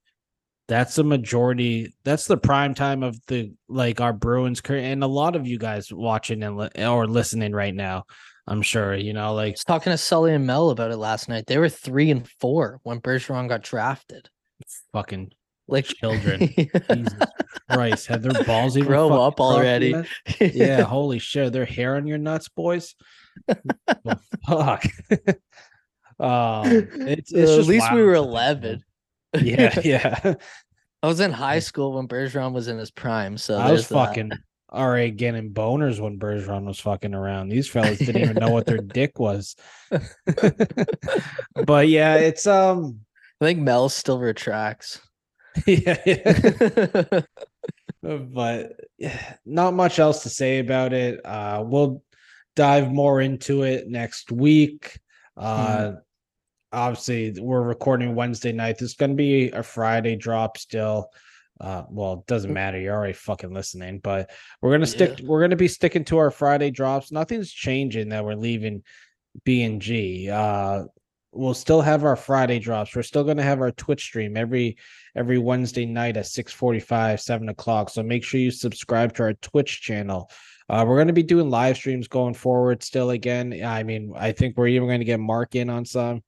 that's 0.68 0.95
the 0.95 1.03
majority. 1.03 1.93
That's 2.03 2.26
the 2.26 2.38
prime 2.38 2.74
time 2.74 3.01
of 3.03 3.20
the 3.28 3.53
like 3.70 4.01
our 4.01 4.13
Bruins 4.13 4.61
career, 4.61 4.82
and 4.84 5.03
a 5.03 5.07
lot 5.07 5.36
of 5.36 5.47
you 5.47 5.57
guys 5.57 5.91
watching 5.91 6.43
and 6.43 6.57
li- 6.57 6.86
or 6.86 7.07
listening 7.07 7.53
right 7.53 7.74
now. 7.74 8.05
I'm 8.47 8.61
sure 8.61 8.95
you 8.95 9.13
know, 9.13 9.34
like 9.34 9.47
I 9.47 9.51
was 9.51 9.63
talking 9.63 9.91
to 9.91 9.97
Sully 9.97 10.34
and 10.34 10.45
Mel 10.45 10.70
about 10.70 10.91
it 10.91 10.97
last 10.97 11.30
night. 11.30 11.45
They 11.47 11.57
were 11.57 11.70
three 11.70 12.11
and 12.11 12.28
four 12.39 12.80
when 12.84 12.99
Bergeron 12.99 13.47
got 13.49 13.63
drafted. 13.63 14.30
fucking 14.93 15.32
Like 15.68 15.86
children. 15.86 16.39
Jesus 16.57 17.13
Christ, 17.70 18.07
have 18.07 18.22
their 18.22 18.43
balls 18.43 18.78
even 18.78 18.88
Grow 18.88 19.22
up 19.22 19.39
already. 19.39 19.95
yeah, 20.39 20.82
holy 20.82 21.20
shit, 21.20 21.51
their 21.53 21.65
hair 21.65 21.95
on 21.95 22.07
your 22.07 22.18
nuts, 22.18 22.49
boys. 22.49 22.95
The 23.45 24.20
fuck. 24.47 24.84
um, 26.20 26.65
it's, 26.65 27.32
it's 27.32 27.51
just 27.51 27.59
at 27.59 27.65
least 27.68 27.93
we 27.93 28.01
were 28.01 28.15
11. 28.15 28.84
Yeah, 29.34 29.80
yeah. 29.84 30.34
I 31.03 31.07
was 31.07 31.19
in 31.19 31.32
high 31.32 31.59
school 31.59 31.93
when 31.93 32.07
Bergeron 32.07 32.53
was 32.53 32.67
in 32.67 32.78
his 32.78 32.91
prime. 32.91 33.38
So 33.38 33.57
I 33.57 33.71
was 33.71 33.88
fucking 33.88 34.32
already 34.71 35.11
getting 35.11 35.53
boners 35.53 35.99
when 35.99 36.19
Bergeron 36.19 36.65
was 36.65 36.80
fucking 36.80 37.13
around. 37.13 37.49
These 37.49 37.69
fellas 37.69 37.99
didn't 37.99 38.21
even 38.21 38.36
know 38.38 38.49
what 38.49 38.65
their 38.65 38.78
dick 38.82 39.19
was. 39.19 39.55
but 41.65 41.88
yeah, 41.88 42.15
it's 42.15 42.47
um 42.47 42.99
I 43.39 43.45
think 43.45 43.59
Mel 43.59 43.89
still 43.89 44.19
retracts. 44.19 44.99
yeah, 45.65 45.97
yeah. 46.05 47.21
but 48.01 48.73
not 49.45 49.73
much 49.73 49.99
else 49.99 50.23
to 50.23 50.30
say 50.30 50.59
about 50.59 50.93
it. 50.93 51.23
Uh 51.25 51.63
we'll 51.65 52.03
dive 52.55 52.91
more 52.91 53.21
into 53.21 53.63
it 53.63 53.88
next 53.88 54.32
week. 54.32 54.99
Uh 55.36 55.93
obviously 56.72 57.34
we're 57.39 57.61
recording 57.61 58.15
Wednesday 58.15 58.51
night. 58.51 58.78
This 58.78 58.91
is 58.91 58.95
gonna 58.95 59.15
be 59.15 59.51
a 59.51 59.63
Friday 59.63 60.15
drop 60.15 60.57
still. 60.57 61.09
Uh 61.59 61.84
well 61.89 62.13
it 62.13 62.28
doesn't 62.28 62.53
matter, 62.53 62.80
you're 62.80 62.95
already 62.95 63.13
fucking 63.13 63.53
listening, 63.53 63.99
but 63.99 64.30
we're 64.61 64.72
gonna 64.72 64.86
stick 64.86 65.20
we're 65.24 65.41
gonna 65.41 65.55
be 65.55 65.68
sticking 65.68 66.03
to 66.05 66.18
our 66.18 66.32
Friday 66.32 66.72
drops. 66.72 67.11
Nothing's 67.11 67.51
changing 67.51 68.09
that 68.09 68.26
we're 68.26 68.36
leaving 68.36 68.84
B 69.43 69.63
and 69.63 69.82
G. 69.82 70.30
Uh 70.30 70.84
we'll 71.32 71.53
still 71.53 71.82
have 71.82 72.03
our 72.03 72.15
Friday 72.15 72.59
drops. 72.59 72.95
We're 72.95 73.03
still 73.03 73.24
gonna 73.24 73.43
have 73.43 73.61
our 73.61 73.72
Twitch 73.72 74.03
stream 74.03 74.38
every 74.38 74.78
every 75.15 75.39
Wednesday 75.39 75.86
night 75.86 76.18
at 76.18 76.28
6 76.28 76.53
45, 76.53 77.20
7 77.22 77.49
o'clock. 77.49 77.89
So 77.89 78.03
make 78.03 78.24
sure 78.24 78.39
you 78.39 78.51
subscribe 78.51 79.13
to 79.15 79.24
our 79.24 79.34
Twitch 79.34 79.82
channel. 79.82 80.30
Uh, 80.70 80.84
we're 80.86 80.97
going 80.97 81.07
to 81.07 81.13
be 81.13 81.24
doing 81.24 81.49
live 81.49 81.78
streams 81.78 82.09
going 82.09 82.34
forward 82.34 82.84
still 82.84 83.11
again. 83.11 83.61
I 83.63 83.84
mean, 83.84 84.13
I 84.18 84.34
think 84.34 84.57
we're 84.57 84.68
even 84.68 84.88
going 84.88 84.99
to 84.99 85.05
get 85.05 85.20
Mark 85.20 85.55
in 85.55 85.70
on 85.70 85.86
some 85.86 86.24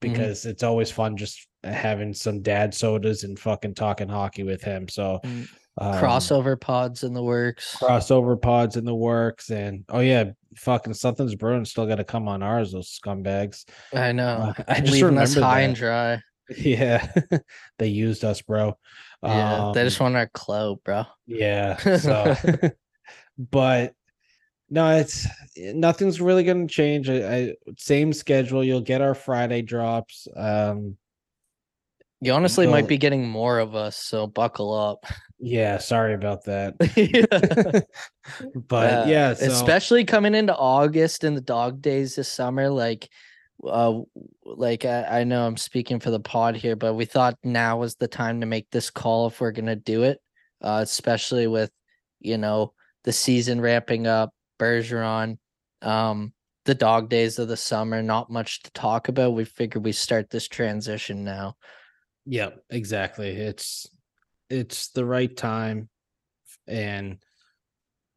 because 0.00 0.44
it's 0.46 0.62
always 0.62 0.90
fun 0.90 1.16
just 1.16 1.46
having 1.62 2.12
some 2.14 2.42
dad 2.42 2.74
sodas 2.74 3.24
and 3.24 3.38
fucking 3.38 3.74
talking 3.74 4.08
hockey 4.08 4.42
with 4.42 4.62
him. 4.62 4.88
So, 4.88 5.20
um, 5.24 5.94
Crossover 5.94 6.60
pods 6.60 7.02
in 7.04 7.14
the 7.14 7.22
works. 7.22 7.76
crossover 7.80 8.40
pods 8.40 8.76
in 8.76 8.84
the 8.84 8.94
works. 8.94 9.50
And 9.50 9.84
oh, 9.88 10.00
yeah, 10.00 10.30
fucking 10.56 10.94
something's 10.94 11.34
brewing. 11.34 11.64
Still 11.64 11.86
got 11.86 11.96
to 11.96 12.04
come 12.04 12.28
on 12.28 12.42
ours, 12.42 12.72
those 12.72 12.96
scumbags. 13.02 13.64
I 13.92 14.12
know. 14.12 14.54
Uh, 14.56 14.62
I 14.68 14.80
just 14.80 14.92
Leaving 14.92 15.18
us 15.18 15.34
remembered 15.36 15.42
high 15.42 15.60
that. 15.62 15.66
and 15.66 15.74
dry. 15.76 16.20
Yeah, 16.58 17.10
they 17.78 17.86
used 17.88 18.22
us, 18.22 18.42
bro. 18.42 18.76
Yeah. 19.22 19.72
they 19.74 19.84
just 19.84 19.98
Um, 19.98 20.04
want 20.12 20.16
our 20.16 20.28
clout, 20.34 20.80
bro. 20.84 21.04
Yeah. 21.26 21.78
So, 21.96 22.36
but 23.38 23.94
no, 24.70 24.96
it's 24.96 25.26
nothing's 25.56 26.20
really 26.20 26.44
going 26.44 26.66
to 26.66 26.72
change. 26.74 27.08
I, 27.08 27.14
I 27.14 27.54
same 27.78 28.12
schedule. 28.12 28.64
You'll 28.64 28.80
get 28.80 29.00
our 29.00 29.14
Friday 29.14 29.62
drops. 29.62 30.26
Um, 30.36 30.96
You 32.20 32.32
honestly 32.32 32.66
might 32.66 32.88
be 32.88 32.96
getting 32.98 33.28
more 33.28 33.58
of 33.58 33.74
us, 33.74 33.96
so 33.96 34.26
buckle 34.26 34.72
up. 34.72 35.04
yeah. 35.38 35.78
Sorry 35.78 36.14
about 36.14 36.44
that. 36.44 36.74
But 38.68 38.92
Uh, 38.92 39.04
yeah, 39.08 39.34
so, 39.34 39.46
especially 39.46 40.04
coming 40.04 40.34
into 40.34 40.56
August 40.56 41.24
and 41.24 41.36
the 41.36 41.40
dog 41.42 41.82
days 41.82 42.16
this 42.16 42.28
summer, 42.28 42.68
like 42.70 43.08
uh 43.66 44.00
like 44.44 44.84
I, 44.84 45.20
I 45.20 45.24
know 45.24 45.46
I'm 45.46 45.56
speaking 45.56 46.00
for 46.00 46.10
the 46.10 46.20
pod 46.20 46.56
here, 46.56 46.74
but 46.76 46.94
we 46.94 47.04
thought 47.04 47.38
now 47.44 47.78
was 47.78 47.94
the 47.96 48.08
time 48.08 48.40
to 48.40 48.46
make 48.46 48.68
this 48.70 48.90
call 48.90 49.28
if 49.28 49.40
we're 49.40 49.52
gonna 49.52 49.76
do 49.76 50.02
it. 50.02 50.18
Uh 50.60 50.80
especially 50.82 51.46
with 51.46 51.70
you 52.20 52.36
know 52.38 52.72
the 53.04 53.12
season 53.12 53.60
ramping 53.60 54.06
up, 54.06 54.33
Bergeron, 54.58 55.38
um, 55.82 56.32
the 56.64 56.74
dog 56.74 57.08
days 57.08 57.38
of 57.38 57.48
the 57.48 57.56
summer, 57.56 58.02
not 58.02 58.30
much 58.30 58.62
to 58.62 58.70
talk 58.72 59.08
about. 59.08 59.34
We 59.34 59.44
figured 59.44 59.84
we 59.84 59.92
start 59.92 60.30
this 60.30 60.48
transition 60.48 61.24
now. 61.24 61.56
yeah, 62.24 62.50
exactly. 62.70 63.30
It's 63.30 63.86
it's 64.50 64.88
the 64.88 65.04
right 65.04 65.34
time, 65.34 65.88
and 66.66 67.18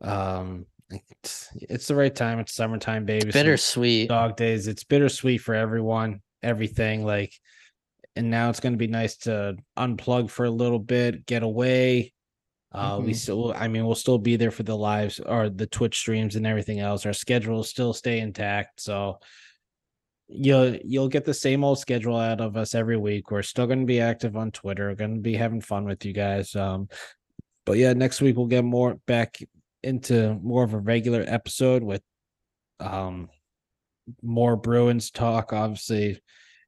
um, 0.02 0.66
it's, 0.90 1.50
it's 1.56 1.88
the 1.88 1.96
right 1.96 2.14
time. 2.14 2.40
It's 2.40 2.54
summertime, 2.54 3.06
baby. 3.06 3.32
so 3.32 3.40
Bittersweet. 3.40 4.10
dog 4.10 4.38
days. 4.38 4.68
It's 4.68 4.84
bittersweet 4.84 5.42
for 5.42 5.56
everyone, 5.56 6.22
everything. 6.44 7.06
Like, 7.06 7.34
and 8.16 8.30
now 8.30 8.50
it's 8.50 8.60
going 8.60 8.74
to 8.74 8.78
be 8.78 8.88
nice 8.88 9.18
to 9.18 9.58
unplug 9.78 10.30
for 10.30 10.46
a 10.46 10.52
little 10.52 10.80
bit, 10.80 11.26
get 11.26 11.44
away. 11.44 12.14
Uh, 12.72 13.00
we 13.02 13.12
Mhm. 13.14 13.16
still, 13.16 13.54
I 13.56 13.68
mean, 13.68 13.86
we'll 13.86 13.96
still 13.96 14.18
be 14.18 14.36
there 14.36 14.52
for 14.52 14.64
the 14.64 14.76
lives 14.78 15.20
or 15.20 15.50
the 15.50 15.68
Twitch 15.68 15.98
streams 15.98 16.36
and 16.36 16.46
everything 16.46 16.80
else. 16.80 17.06
Our 17.06 17.14
schedule 17.14 17.56
will 17.56 17.64
still 17.64 17.94
stay 17.94 18.20
intact. 18.20 18.82
So 18.82 19.20
you'll 20.28 20.76
you'll 20.84 21.08
get 21.08 21.24
the 21.24 21.34
same 21.34 21.64
old 21.64 21.80
schedule 21.80 22.18
out 22.18 22.42
of 22.42 22.58
us 22.58 22.76
every 22.76 22.98
week. 22.98 23.32
We're 23.32 23.42
still 23.44 23.66
going 23.68 23.80
to 23.80 23.86
be 23.86 24.02
active 24.02 24.36
on 24.36 24.52
Twitter. 24.52 24.94
Going 24.96 25.16
to 25.16 25.22
be 25.22 25.36
having 25.36 25.62
fun 25.62 25.86
with 25.86 26.04
you 26.04 26.12
guys. 26.12 26.54
Um, 26.56 26.90
but 27.66 27.78
yeah, 27.78 27.94
next 27.94 28.22
week 28.22 28.36
we'll 28.36 28.48
get 28.48 28.66
more 28.66 28.96
back 29.08 29.38
into 29.84 30.34
more 30.42 30.64
of 30.64 30.74
a 30.74 30.80
regular 30.80 31.24
episode 31.26 31.84
with 31.84 32.02
um 32.80 33.30
more 34.22 34.56
Bruins 34.58 35.12
talk, 35.12 35.54
obviously, 35.54 36.22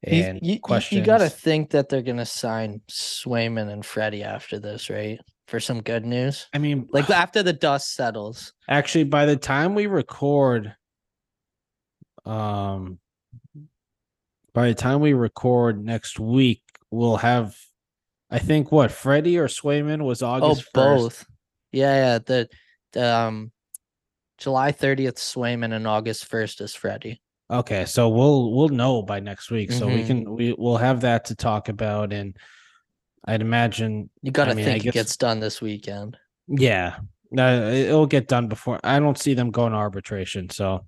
and 0.04 0.40
you, 0.42 0.54
you, 0.54 0.60
you 0.92 1.02
got 1.06 1.18
to 1.20 1.30
think 1.30 1.72
that 1.72 1.90
they're 1.90 2.02
gonna 2.02 2.26
sign 2.26 2.82
Swayman 2.90 3.70
and 3.72 3.86
Freddie 3.86 4.24
after 4.24 4.60
this, 4.60 4.90
right? 4.90 5.20
For 5.50 5.60
some 5.60 5.82
good 5.82 6.06
news, 6.06 6.48
I 6.54 6.60
mean, 6.60 6.88
like 6.92 7.10
after 7.10 7.42
the 7.42 7.54
dust 7.54 7.96
settles. 7.96 8.54
actually, 8.70 9.06
by 9.06 9.26
the 9.26 9.36
time 9.36 9.74
we 9.74 9.88
record, 9.88 10.76
um, 12.26 13.00
by 14.54 14.68
the 14.68 14.76
time 14.76 15.00
we 15.00 15.14
record 15.14 15.84
next 15.84 16.20
week, 16.20 16.62
we'll 16.92 17.18
have, 17.18 17.56
I 18.30 18.38
think, 18.40 18.72
what 18.72 18.92
Freddie 18.92 19.40
or 19.40 19.48
Swayman 19.48 20.04
was 20.04 20.22
August. 20.22 20.66
oh, 20.76 20.80
1st. 20.80 20.98
both. 20.98 21.26
Yeah, 21.72 21.96
yeah. 21.96 22.20
The, 22.20 22.50
the 22.94 23.16
um, 23.16 23.52
July 24.38 24.72
thirtieth, 24.72 25.16
Swayman, 25.16 25.74
and 25.74 25.88
August 25.88 26.26
first 26.26 26.62
is 26.62 26.76
Freddie. 26.76 27.22
Okay, 27.52 27.86
so 27.86 28.08
we'll 28.10 28.54
we'll 28.54 28.70
know 28.70 29.02
by 29.02 29.20
next 29.20 29.50
week, 29.50 29.72
so 29.72 29.88
we 29.88 30.04
Mhm. 30.04 30.08
can 30.08 30.36
we 30.36 30.54
we'll 30.58 30.78
have 30.78 31.02
that 31.02 31.26
to 31.26 31.36
talk 31.36 31.70
about, 31.70 32.14
and 32.14 32.38
I'd 33.26 33.42
imagine 33.42 34.10
You 34.22 34.32
got 34.32 34.46
to 34.46 34.52
I 34.52 34.54
mean, 34.56 34.66
think 34.66 34.84
guess- 34.84 34.92
it 34.92 34.94
gets 34.94 35.18
done 35.18 35.40
this 35.40 35.62
weekend. 35.62 36.18
Yeah, 36.48 36.98
no, 37.32 37.70
it'll 37.72 38.08
get 38.08 38.28
done 38.28 38.48
before. 38.48 38.80
I 38.84 39.00
don't 39.00 39.18
see 39.18 39.34
them 39.34 39.52
going 39.52 39.72
to 39.74 39.78
arbitration, 39.78 40.50
so 40.50 40.86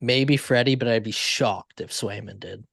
Maybe 0.00 0.36
Freddie, 0.36 0.74
but 0.74 0.88
I'd 0.88 1.04
be 1.04 1.10
shocked 1.12 1.80
if 1.80 1.90
Swayman 1.90 2.40
did. 2.40 2.64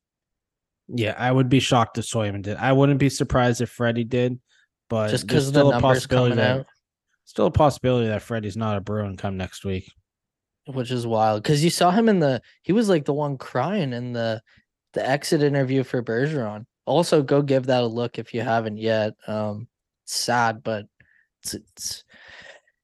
yeah, 0.88 1.14
I 1.18 1.32
would 1.32 1.50
be 1.50 1.60
shocked 1.60 1.98
if 2.00 2.06
Swayman 2.06 2.42
did. 2.42 2.58
I 2.58 2.72
wouldn't 2.74 3.00
be 3.00 3.10
surprised 3.10 3.62
if 3.62 3.70
Freddie 3.70 4.04
did, 4.06 4.40
but 4.90 5.10
Just 5.10 5.28
there's 5.28 5.44
'cause 5.44 5.48
of 5.50 5.54
the 5.54 5.60
still 5.60 5.70
a 5.70 5.72
numbers 5.74 5.98
possibility 6.00 6.32
coming 6.36 6.44
that 6.46 6.60
out. 6.62 6.66
still 7.26 7.46
a 7.48 7.52
possibility 7.52 8.08
that 8.08 8.22
Freddie's 8.24 8.58
not 8.58 8.78
a 8.78 8.82
Bruin 8.82 9.16
come 9.18 9.38
next 9.38 9.64
week. 9.66 9.92
which 10.68 10.92
is 10.92 11.06
wild 11.08 11.42
because 11.42 11.64
you 11.64 11.70
saw 11.72 11.90
him 11.92 12.08
in 12.08 12.20
the 12.20 12.40
he 12.62 12.72
was 12.74 12.90
like 12.90 13.04
the 13.06 13.14
one 13.14 13.38
crying 13.40 13.92
in 13.92 14.14
the 14.14 14.40
the 14.94 15.08
exit 15.08 15.42
interview 15.44 15.84
for 15.84 16.02
Bergeron. 16.04 16.66
Also, 16.90 17.22
go 17.24 17.42
give 17.42 17.68
that 17.68 17.84
a 17.84 17.88
look 17.88 18.18
if 18.20 18.34
you 18.34 18.42
haven't 18.42 18.78
yet. 18.78 19.14
Um, 19.28 19.68
sad, 20.06 20.64
but 20.64 20.86
it's, 21.44 21.54
it's 21.54 22.04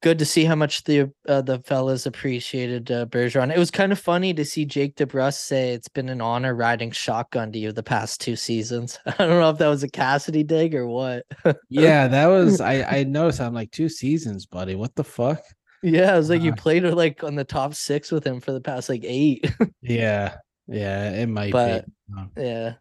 good 0.03 0.19
to 0.19 0.25
see 0.25 0.45
how 0.45 0.53
much 0.55 0.83
the 0.83 1.11
uh, 1.27 1.41
the 1.41 1.57
fellas 1.59 2.05
appreciated 2.05 2.91
uh, 2.91 3.05
Bergeron. 3.07 3.51
It 3.53 3.57
was 3.57 3.71
kind 3.71 3.91
of 3.91 3.97
funny 3.99 4.33
to 4.35 4.45
see 4.45 4.63
Jake 4.65 4.95
DeBrusk 4.95 5.39
say 5.39 5.71
it's 5.71 5.87
been 5.87 6.09
an 6.09 6.21
honor 6.21 6.53
riding 6.53 6.91
shotgun 6.91 7.51
to 7.53 7.57
you 7.59 7.71
the 7.71 7.81
past 7.81 8.21
two 8.21 8.35
seasons. 8.35 8.99
I 9.07 9.11
don't 9.17 9.29
know 9.39 9.49
if 9.49 9.57
that 9.57 9.67
was 9.67 9.81
a 9.83 9.89
Cassidy 9.89 10.43
dig 10.43 10.75
or 10.75 10.85
what. 10.87 11.25
Yeah, 11.69 12.07
that 12.07 12.27
was 12.27 12.61
I 12.61 12.83
I 12.83 13.03
noticed. 13.03 13.41
I'm 13.41 13.53
like 13.55 13.71
two 13.71 13.89
seasons, 13.89 14.45
buddy. 14.45 14.75
What 14.75 14.93
the 14.95 15.03
fuck? 15.03 15.41
yeah, 15.81 16.13
I 16.13 16.17
was 16.17 16.29
like 16.29 16.41
you 16.43 16.51
Uh, 16.51 16.55
played 16.55 16.83
like 16.83 17.23
on 17.23 17.35
the 17.35 17.43
top 17.43 17.73
six 17.73 18.11
with 18.11 18.25
him 18.25 18.39
for 18.39 18.51
the 18.51 18.61
past 18.61 18.87
like 18.89 19.03
eight. 19.03 19.51
Yeah, 19.81 20.35
yeah, 20.67 21.11
it 21.11 21.27
might 21.29 21.51
But- 21.51 21.85
be. 21.85 21.91
Um, 22.17 22.31
Yeah. 22.37 22.73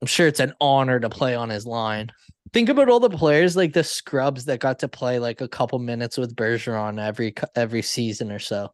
I'm 0.00 0.06
sure 0.06 0.26
it's 0.26 0.40
an 0.40 0.54
honor 0.60 1.00
to 1.00 1.08
play 1.08 1.34
on 1.34 1.48
his 1.50 1.66
line. 1.66 2.10
Think 2.52 2.68
about 2.68 2.88
all 2.88 3.00
the 3.00 3.10
players 3.10 3.56
like 3.56 3.72
the 3.72 3.84
scrubs 3.84 4.44
that 4.46 4.60
got 4.60 4.78
to 4.80 4.88
play 4.88 5.18
like 5.18 5.40
a 5.40 5.48
couple 5.48 5.78
minutes 5.78 6.16
with 6.16 6.34
Bergeron 6.36 6.98
every 7.04 7.34
every 7.54 7.82
season 7.82 8.30
or 8.32 8.38
so. 8.38 8.72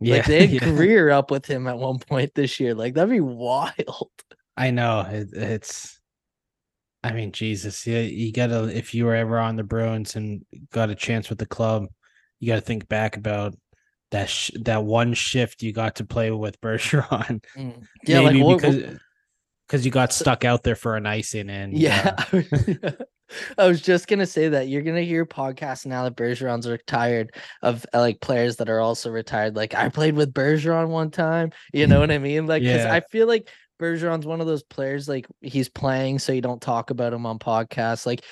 Yeah, 0.00 0.16
Like 0.16 0.26
they 0.26 0.44
yeah. 0.46 0.60
career 0.60 1.10
up 1.10 1.30
with 1.30 1.46
him 1.46 1.66
at 1.66 1.78
one 1.78 1.98
point 1.98 2.32
this 2.34 2.60
year. 2.60 2.74
Like 2.74 2.94
that'd 2.94 3.10
be 3.10 3.20
wild. 3.20 4.10
I 4.56 4.70
know 4.70 5.00
it, 5.08 5.28
it's 5.32 5.98
I 7.02 7.12
mean, 7.12 7.32
Jesus, 7.32 7.84
yeah, 7.86 8.00
you 8.00 8.30
gotta 8.32 8.64
if 8.76 8.94
you 8.94 9.04
were 9.06 9.16
ever 9.16 9.38
on 9.38 9.56
the 9.56 9.64
Bruins 9.64 10.14
and 10.14 10.44
got 10.70 10.90
a 10.90 10.94
chance 10.94 11.28
with 11.28 11.38
the 11.38 11.46
club, 11.46 11.86
you 12.38 12.48
got 12.48 12.56
to 12.56 12.60
think 12.60 12.88
back 12.88 13.16
about 13.16 13.54
that 14.12 14.28
sh- 14.28 14.52
that 14.60 14.84
one 14.84 15.14
shift 15.14 15.62
you 15.62 15.72
got 15.72 15.96
to 15.96 16.04
play 16.04 16.30
with 16.30 16.60
Bergeron. 16.60 17.42
Mm. 17.56 17.82
Yeah, 18.06 18.20
like, 18.20 18.34
Maybe 18.34 18.44
what- 18.44 18.60
because 18.60 18.98
because 19.72 19.86
you 19.86 19.90
got 19.90 20.12
stuck 20.12 20.44
out 20.44 20.62
there 20.64 20.74
for 20.76 20.96
an 20.96 21.06
icing 21.06 21.48
and 21.48 21.72
Yeah. 21.72 22.14
uh, 22.30 22.42
I 23.56 23.66
was 23.66 23.80
just 23.80 24.06
gonna 24.06 24.26
say 24.26 24.50
that 24.50 24.68
you're 24.68 24.82
gonna 24.82 25.00
hear 25.00 25.24
podcasts 25.24 25.86
now 25.86 26.04
that 26.04 26.14
Bergeron's 26.14 26.68
retired 26.68 27.34
of 27.62 27.86
like 27.94 28.20
players 28.20 28.56
that 28.56 28.68
are 28.68 28.80
also 28.80 29.08
retired. 29.10 29.56
Like 29.56 29.74
I 29.74 29.88
played 29.88 30.14
with 30.14 30.34
Bergeron 30.34 30.88
one 30.88 31.10
time. 31.10 31.52
You 31.72 31.86
know 31.86 31.98
what 32.00 32.10
I 32.10 32.18
mean? 32.18 32.46
Like, 32.46 32.62
'cause 32.62 32.84
Yeah. 32.84 32.92
I 32.92 33.00
feel 33.00 33.26
like 33.26 33.48
Bergeron's 33.80 34.26
one 34.26 34.42
of 34.42 34.46
those 34.46 34.62
players 34.62 35.08
like 35.08 35.26
he's 35.40 35.70
playing, 35.70 36.18
so 36.18 36.32
you 36.34 36.42
don't 36.42 36.60
talk 36.60 36.90
about 36.90 37.14
him 37.14 37.24
on 37.24 37.38
podcasts. 37.38 38.04
Like 38.04 38.22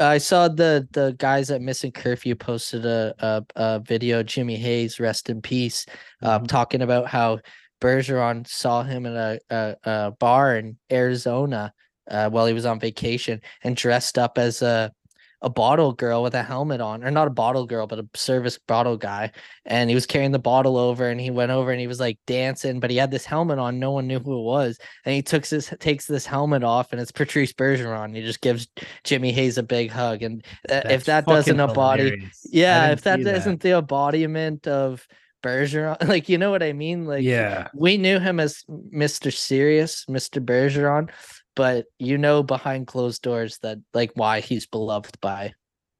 I 0.00 0.18
saw 0.18 0.48
the 0.48 0.88
the 0.90 1.14
guys 1.16 1.52
at 1.52 1.62
Missing 1.62 1.92
Curfew 1.92 2.34
posted 2.34 2.84
a 2.84 3.14
a, 3.20 3.44
a 3.54 3.78
video. 3.78 4.24
Jimmy 4.24 4.56
Hayes, 4.56 4.98
rest 4.98 5.30
in 5.30 5.40
peace, 5.40 5.86
um, 6.22 6.46
talking 6.48 6.82
about 6.82 7.06
how 7.06 7.38
Bergeron 7.80 8.46
saw 8.46 8.82
him 8.82 9.06
in 9.06 9.16
a, 9.16 9.38
a, 9.50 9.76
a 9.84 10.10
bar 10.12 10.56
in 10.56 10.76
Arizona 10.90 11.72
uh, 12.10 12.30
while 12.30 12.46
he 12.46 12.54
was 12.54 12.66
on 12.66 12.80
vacation 12.80 13.40
and 13.62 13.76
dressed 13.76 14.18
up 14.18 14.38
as 14.38 14.62
a 14.62 14.92
a 15.40 15.48
bottle 15.48 15.92
girl 15.92 16.22
with 16.22 16.34
a 16.34 16.42
helmet 16.42 16.80
on, 16.80 17.04
or 17.04 17.10
not 17.10 17.28
a 17.28 17.30
bottle 17.30 17.64
girl, 17.64 17.86
but 17.86 18.00
a 18.00 18.08
service 18.14 18.58
bottle 18.58 18.96
guy. 18.96 19.30
And 19.64 19.88
he 19.88 19.94
was 19.94 20.06
carrying 20.06 20.32
the 20.32 20.38
bottle 20.38 20.76
over, 20.76 21.08
and 21.08 21.20
he 21.20 21.30
went 21.30 21.52
over 21.52 21.70
and 21.70 21.80
he 21.80 21.86
was 21.86 22.00
like 22.00 22.18
dancing, 22.26 22.80
but 22.80 22.90
he 22.90 22.96
had 22.96 23.10
this 23.10 23.24
helmet 23.24 23.58
on. 23.58 23.78
No 23.78 23.92
one 23.92 24.08
knew 24.08 24.18
who 24.18 24.40
it 24.40 24.42
was, 24.42 24.78
and 25.04 25.14
he 25.14 25.22
took 25.22 25.46
this 25.46 25.72
takes 25.78 26.06
this 26.06 26.26
helmet 26.26 26.64
off, 26.64 26.92
and 26.92 27.00
it's 27.00 27.12
Patrice 27.12 27.52
Bergeron. 27.52 28.16
He 28.16 28.22
just 28.22 28.40
gives 28.40 28.66
Jimmy 29.04 29.30
Hayes 29.32 29.58
a 29.58 29.62
big 29.62 29.90
hug, 29.90 30.22
and 30.22 30.44
uh, 30.68 30.82
if 30.86 31.04
that 31.04 31.26
doesn't 31.26 31.56
fucking 31.56 31.70
embody, 31.70 32.28
yeah, 32.50 32.90
if 32.90 33.02
that 33.02 33.20
isn't 33.20 33.60
the 33.60 33.78
embodiment 33.78 34.66
of 34.66 35.06
Bergeron, 35.42 35.96
like 36.08 36.28
you 36.28 36.38
know 36.38 36.50
what 36.50 36.62
I 36.62 36.72
mean, 36.72 37.04
like 37.06 37.22
yeah, 37.22 37.68
we 37.74 37.96
knew 37.96 38.18
him 38.18 38.40
as 38.40 38.64
Mr. 38.68 39.32
Serious, 39.32 40.04
Mr. 40.08 40.44
Bergeron, 40.44 41.10
but 41.56 41.86
you 41.98 42.18
know 42.18 42.42
behind 42.42 42.86
closed 42.86 43.22
doors 43.22 43.58
that 43.62 43.78
like 43.94 44.12
why 44.14 44.40
he's 44.40 44.66
beloved 44.66 45.20
by 45.20 45.52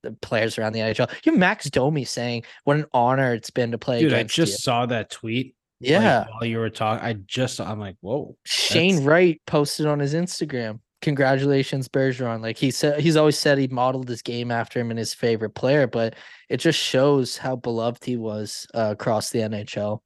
the 0.02 0.12
players 0.12 0.58
around 0.58 0.72
the 0.74 0.80
NHL. 0.80 1.10
You 1.24 1.36
Max 1.36 1.68
Domi 1.70 2.04
saying 2.04 2.44
what 2.64 2.76
an 2.76 2.86
honor 2.94 3.34
it's 3.34 3.50
been 3.50 3.72
to 3.72 3.78
play 3.78 4.00
dude, 4.00 4.12
I 4.14 4.22
just 4.22 4.52
you. 4.52 4.58
saw 4.58 4.86
that 4.86 5.10
tweet. 5.10 5.54
like, 5.80 5.90
Yeah. 5.90 6.26
while 6.30 6.44
you 6.44 6.58
were 6.58 6.70
talking, 6.70 7.04
I 7.04 7.14
just 7.14 7.60
I'm 7.60 7.80
like, 7.80 7.96
whoa, 8.00 8.36
Shane 8.44 8.90
that's- 8.96 9.06
Wright 9.06 9.40
posted 9.46 9.86
on 9.86 9.98
his 9.98 10.14
Instagram. 10.14 10.80
Congratulations, 11.00 11.88
Bergeron. 11.88 12.42
Like 12.42 12.56
he 12.56 12.70
said, 12.70 13.00
he's 13.00 13.16
always 13.16 13.38
said 13.38 13.58
he 13.58 13.68
modeled 13.68 14.08
his 14.08 14.22
game 14.22 14.50
after 14.50 14.80
him 14.80 14.90
and 14.90 14.98
his 14.98 15.14
favorite 15.14 15.54
player, 15.54 15.86
but 15.86 16.14
it 16.48 16.56
just 16.56 16.78
shows 16.78 17.36
how 17.36 17.54
beloved 17.56 18.04
he 18.04 18.16
was 18.16 18.66
uh, 18.74 18.88
across 18.92 19.30
the 19.30 19.40
NHL. 19.40 20.00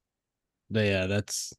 Yeah, 0.71 1.07
that's 1.07 1.55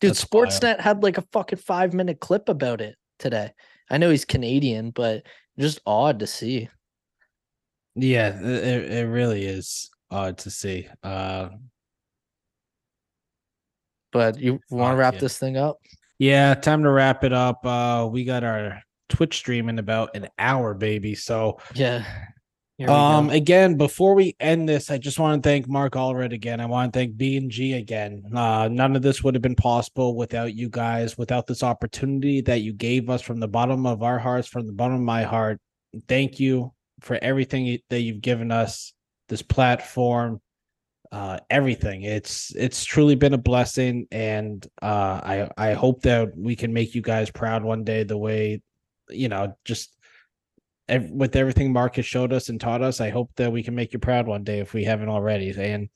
Dude, 0.00 0.12
That's 0.12 0.26
wild. 0.32 0.48
Sportsnet 0.48 0.80
had 0.80 1.02
like 1.02 1.18
a 1.18 1.24
fucking 1.32 1.58
five 1.58 1.92
minute 1.92 2.20
clip 2.20 2.48
about 2.48 2.80
it 2.80 2.96
today. 3.18 3.52
I 3.90 3.98
know 3.98 4.10
he's 4.10 4.24
Canadian, 4.24 4.90
but 4.90 5.24
just 5.58 5.80
odd 5.84 6.20
to 6.20 6.26
see. 6.26 6.68
yeah, 7.94 8.40
it, 8.40 8.92
it 8.92 9.08
really 9.08 9.44
is 9.44 9.90
odd 10.10 10.38
to 10.38 10.50
see. 10.50 10.88
Uh, 11.02 11.50
But 14.12 14.38
you 14.38 14.60
want 14.70 14.94
to 14.94 14.96
wrap 14.96 15.14
yeah. 15.14 15.20
this 15.20 15.38
thing 15.38 15.56
up? 15.56 15.78
Yeah, 16.20 16.52
time 16.54 16.82
to 16.82 16.90
wrap 16.90 17.24
it 17.24 17.32
up. 17.32 17.64
Uh 17.64 18.06
we 18.12 18.24
got 18.24 18.44
our 18.44 18.82
Twitch 19.08 19.36
stream 19.38 19.70
in 19.70 19.78
about 19.78 20.14
an 20.14 20.28
hour, 20.38 20.74
baby. 20.74 21.14
So 21.14 21.58
Yeah. 21.74 22.04
Um 22.86 23.28
go. 23.28 23.32
again, 23.32 23.76
before 23.76 24.14
we 24.14 24.36
end 24.38 24.68
this, 24.68 24.90
I 24.90 24.98
just 24.98 25.18
want 25.18 25.42
to 25.42 25.48
thank 25.48 25.66
Mark 25.66 25.94
Allred 25.94 26.34
again. 26.34 26.60
I 26.60 26.66
want 26.66 26.92
to 26.92 26.98
thank 26.98 27.16
B 27.16 27.38
and 27.38 27.50
G 27.50 27.72
again. 27.72 28.22
Uh 28.34 28.68
none 28.68 28.94
of 28.96 29.00
this 29.00 29.24
would 29.24 29.34
have 29.34 29.40
been 29.42 29.56
possible 29.56 30.14
without 30.14 30.54
you 30.54 30.68
guys, 30.68 31.16
without 31.16 31.46
this 31.46 31.62
opportunity 31.62 32.42
that 32.42 32.60
you 32.60 32.74
gave 32.74 33.08
us 33.08 33.22
from 33.22 33.40
the 33.40 33.48
bottom 33.48 33.86
of 33.86 34.02
our 34.02 34.18
hearts, 34.18 34.46
from 34.46 34.66
the 34.66 34.74
bottom 34.74 34.96
of 34.96 35.00
my 35.00 35.22
heart. 35.22 35.58
Thank 36.06 36.38
you 36.38 36.74
for 37.00 37.18
everything 37.22 37.78
that 37.88 38.00
you've 38.02 38.20
given 38.20 38.52
us, 38.52 38.92
this 39.30 39.40
platform, 39.40 40.42
uh 41.12 41.38
everything. 41.50 42.02
It's 42.02 42.54
it's 42.54 42.84
truly 42.84 43.14
been 43.16 43.34
a 43.34 43.38
blessing 43.38 44.06
and 44.12 44.64
uh 44.80 45.20
i 45.24 45.50
i 45.56 45.72
hope 45.72 46.02
that 46.02 46.36
we 46.36 46.54
can 46.54 46.72
make 46.72 46.94
you 46.94 47.02
guys 47.02 47.30
proud 47.30 47.64
one 47.64 47.84
day 47.84 48.04
the 48.04 48.16
way 48.16 48.62
you 49.08 49.28
know 49.28 49.56
just 49.64 49.96
ev- 50.88 51.10
with 51.10 51.34
everything 51.34 51.72
mark 51.72 51.96
has 51.96 52.06
showed 52.06 52.32
us 52.32 52.48
and 52.48 52.60
taught 52.60 52.82
us 52.82 53.00
i 53.00 53.10
hope 53.10 53.30
that 53.36 53.50
we 53.50 53.62
can 53.62 53.74
make 53.74 53.92
you 53.92 53.98
proud 53.98 54.26
one 54.26 54.44
day 54.44 54.60
if 54.60 54.72
we 54.72 54.84
haven't 54.84 55.08
already. 55.08 55.50
And 55.50 55.88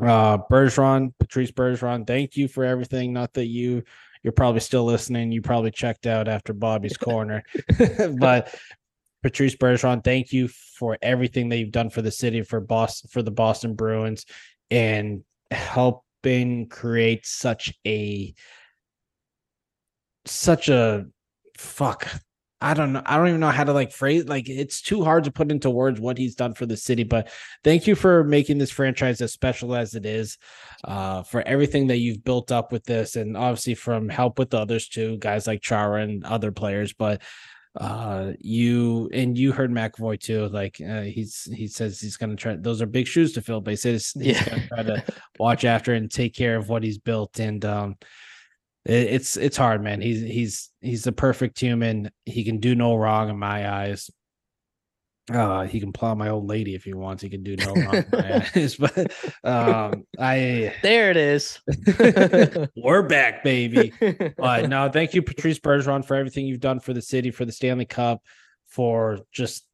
uh 0.00 0.38
bergeron 0.50 1.12
patrice 1.18 1.50
bergeron 1.50 2.06
thank 2.06 2.36
you 2.36 2.48
for 2.48 2.64
everything. 2.64 3.12
Not 3.12 3.34
that 3.34 3.46
you 3.46 3.82
you're 4.22 4.32
probably 4.32 4.60
still 4.60 4.84
listening. 4.84 5.32
You 5.32 5.42
probably 5.42 5.70
checked 5.70 6.06
out 6.06 6.28
after 6.28 6.52
bobby's 6.52 6.96
corner. 7.08 7.42
But 8.18 8.54
Patrice 9.22 9.56
Bergeron, 9.56 10.04
thank 10.04 10.32
you 10.32 10.48
for 10.48 10.96
everything 11.02 11.48
that 11.48 11.58
you've 11.58 11.72
done 11.72 11.90
for 11.90 12.02
the 12.02 12.10
city, 12.10 12.42
for 12.42 12.60
Boston, 12.60 13.10
for 13.12 13.22
the 13.22 13.30
Boston 13.30 13.74
Bruins, 13.74 14.26
and 14.70 15.22
helping 15.50 16.68
create 16.68 17.26
such 17.26 17.72
a 17.86 18.34
such 20.24 20.68
a 20.68 21.06
fuck. 21.56 22.08
I 22.60 22.74
don't 22.74 22.92
know. 22.92 23.02
I 23.06 23.16
don't 23.16 23.28
even 23.28 23.40
know 23.40 23.50
how 23.50 23.62
to 23.64 23.72
like 23.72 23.92
phrase 23.92 24.24
like 24.24 24.48
it's 24.48 24.82
too 24.82 25.04
hard 25.04 25.24
to 25.24 25.30
put 25.30 25.52
into 25.52 25.70
words 25.70 26.00
what 26.00 26.18
he's 26.18 26.34
done 26.34 26.54
for 26.54 26.66
the 26.66 26.76
city. 26.76 27.04
But 27.04 27.28
thank 27.62 27.86
you 27.86 27.94
for 27.94 28.24
making 28.24 28.58
this 28.58 28.72
franchise 28.72 29.20
as 29.20 29.32
special 29.32 29.76
as 29.76 29.94
it 29.94 30.04
is, 30.04 30.38
uh, 30.82 31.22
for 31.22 31.40
everything 31.46 31.86
that 31.88 31.98
you've 31.98 32.24
built 32.24 32.50
up 32.50 32.72
with 32.72 32.84
this, 32.84 33.14
and 33.14 33.36
obviously 33.36 33.74
from 33.74 34.08
help 34.08 34.40
with 34.40 34.50
the 34.50 34.58
others 34.58 34.88
too, 34.88 35.18
guys 35.18 35.46
like 35.46 35.62
Chara 35.62 36.02
and 36.02 36.24
other 36.24 36.50
players. 36.50 36.92
But 36.92 37.22
uh 37.76 38.32
you 38.40 39.08
and 39.12 39.36
you 39.38 39.52
heard 39.52 39.70
McAvoy 39.70 40.18
too 40.18 40.48
like 40.48 40.80
uh, 40.80 41.02
he's 41.02 41.44
he 41.54 41.66
says 41.68 42.00
he's 42.00 42.16
gonna 42.16 42.34
try 42.36 42.56
those 42.56 42.80
are 42.82 42.86
big 42.86 43.06
shoes 43.06 43.32
to 43.34 43.42
fill 43.42 43.60
but 43.60 43.70
he 43.72 43.76
says 43.76 44.12
he's 44.20 44.36
Yeah. 44.40 44.44
gonna 44.48 44.68
try 44.68 44.82
to 44.84 45.04
watch 45.38 45.64
after 45.64 45.94
and 45.94 46.10
take 46.10 46.34
care 46.34 46.56
of 46.56 46.68
what 46.68 46.82
he's 46.82 46.98
built 46.98 47.38
and 47.38 47.64
um 47.64 47.96
it, 48.84 49.08
it's 49.14 49.36
it's 49.36 49.56
hard 49.56 49.82
man. 49.82 50.00
He's 50.00 50.20
he's 50.22 50.70
he's 50.80 51.06
a 51.06 51.12
perfect 51.12 51.60
human. 51.60 52.10
He 52.24 52.42
can 52.44 52.58
do 52.58 52.74
no 52.74 52.94
wrong 52.96 53.28
in 53.28 53.38
my 53.38 53.68
eyes 53.70 54.10
uh 55.30 55.64
he 55.64 55.78
can 55.80 55.92
plow 55.92 56.14
my 56.14 56.30
old 56.30 56.46
lady 56.46 56.74
if 56.74 56.84
he 56.84 56.94
wants 56.94 57.22
he 57.22 57.28
can 57.28 57.42
do 57.42 57.54
no 57.56 57.74
wrong 57.74 57.96
in 57.96 58.06
my 58.12 58.46
eyes 58.54 58.76
but 58.76 59.12
um 59.44 60.06
i 60.18 60.74
there 60.82 61.10
it 61.10 61.16
is. 61.16 61.60
we're 62.76 63.02
back 63.02 63.44
baby 63.44 63.92
but 64.38 64.68
no, 64.68 64.88
thank 64.90 65.14
you, 65.14 65.22
Patrice 65.22 65.58
Bergeron, 65.58 66.04
for 66.04 66.14
everything 66.14 66.46
you've 66.46 66.60
done 66.60 66.80
for 66.80 66.92
the 66.92 67.02
city, 67.02 67.30
for 67.30 67.44
the 67.44 67.52
Stanley 67.52 67.84
Cup, 67.84 68.22
for 68.66 69.18
just 69.32 69.66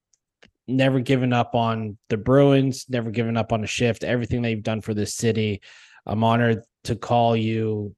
never 0.66 1.00
giving 1.00 1.32
up 1.32 1.54
on 1.54 1.98
the 2.08 2.16
Bruins, 2.16 2.86
never 2.88 3.10
giving 3.10 3.36
up 3.36 3.52
on 3.52 3.64
a 3.64 3.66
shift, 3.66 4.04
everything 4.04 4.42
that 4.42 4.50
you've 4.50 4.62
done 4.62 4.80
for 4.80 4.94
this 4.94 5.14
city. 5.14 5.60
I'm 6.06 6.24
honored 6.24 6.62
to 6.84 6.96
call 6.96 7.36
you 7.36 7.94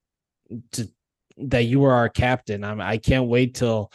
to 0.72 0.88
that 1.38 1.64
you 1.64 1.80
were 1.80 1.92
our 1.92 2.08
captain. 2.08 2.64
I'm 2.64 2.80
I 2.80 2.98
can't 2.98 3.28
wait 3.28 3.54
till 3.54 3.92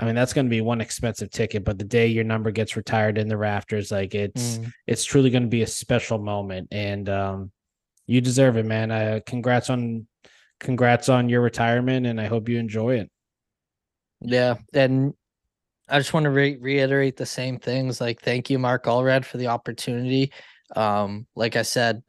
I 0.00 0.06
mean 0.06 0.14
that's 0.14 0.32
going 0.32 0.46
to 0.46 0.50
be 0.50 0.62
one 0.62 0.80
expensive 0.80 1.30
ticket, 1.30 1.62
but 1.62 1.78
the 1.78 1.84
day 1.84 2.06
your 2.06 2.24
number 2.24 2.50
gets 2.50 2.74
retired 2.74 3.18
in 3.18 3.28
the 3.28 3.36
rafters, 3.36 3.92
like 3.92 4.14
it's 4.14 4.58
Mm. 4.58 4.72
it's 4.86 5.04
truly 5.04 5.28
going 5.28 5.42
to 5.42 5.48
be 5.48 5.62
a 5.62 5.66
special 5.66 6.18
moment 6.18 6.68
and 6.72 7.08
um 7.08 7.52
you 8.06 8.20
deserve 8.20 8.56
it, 8.56 8.66
man. 8.66 8.90
Uh, 8.90 9.20
congrats 9.26 9.68
on 9.70 10.06
congrats 10.58 11.08
on 11.08 11.28
your 11.28 11.42
retirement 11.42 12.06
and 12.06 12.20
I 12.20 12.26
hope 12.26 12.48
you 12.48 12.58
enjoy 12.58 12.96
it. 12.96 13.10
Yeah, 14.22 14.56
and 14.72 15.12
I 15.88 15.98
just 15.98 16.12
want 16.12 16.24
to 16.24 16.30
re- 16.30 16.56
reiterate 16.56 17.16
the 17.16 17.26
same 17.26 17.58
things. 17.58 18.00
Like, 18.00 18.20
thank 18.22 18.48
you, 18.48 18.58
Mark 18.58 18.84
Allred, 18.84 19.24
for 19.24 19.38
the 19.38 19.48
opportunity. 19.48 20.32
Um, 20.74 21.26
like 21.34 21.56
I 21.56 21.62
said, 21.62 22.02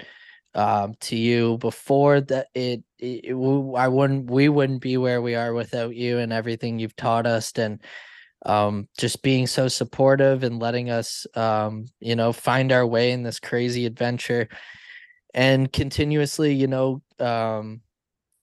um, 0.53 0.95
to 1.01 1.15
you 1.15 1.57
before 1.57 2.21
that, 2.21 2.47
it, 2.53 2.83
it, 3.01 3.33
I 3.75 3.87
wouldn't, 3.87 4.29
we 4.29 4.47
wouldn't 4.49 4.81
be 4.81 4.97
where 4.97 5.21
we 5.21 5.35
are 5.35 5.53
without 5.53 5.95
you 5.95 6.19
and 6.19 6.31
everything 6.31 6.79
you've 6.79 6.95
taught 6.95 7.25
us, 7.25 7.51
and 7.57 7.81
um, 8.45 8.87
just 8.97 9.21
being 9.21 9.47
so 9.47 9.67
supportive 9.67 10.43
and 10.43 10.59
letting 10.59 10.89
us, 10.89 11.27
um, 11.35 11.85
you 11.99 12.15
know, 12.15 12.31
find 12.31 12.71
our 12.71 12.85
way 12.85 13.11
in 13.11 13.23
this 13.23 13.39
crazy 13.39 13.85
adventure, 13.85 14.47
and 15.33 15.71
continuously, 15.71 16.53
you 16.53 16.67
know, 16.67 17.01
um, 17.19 17.81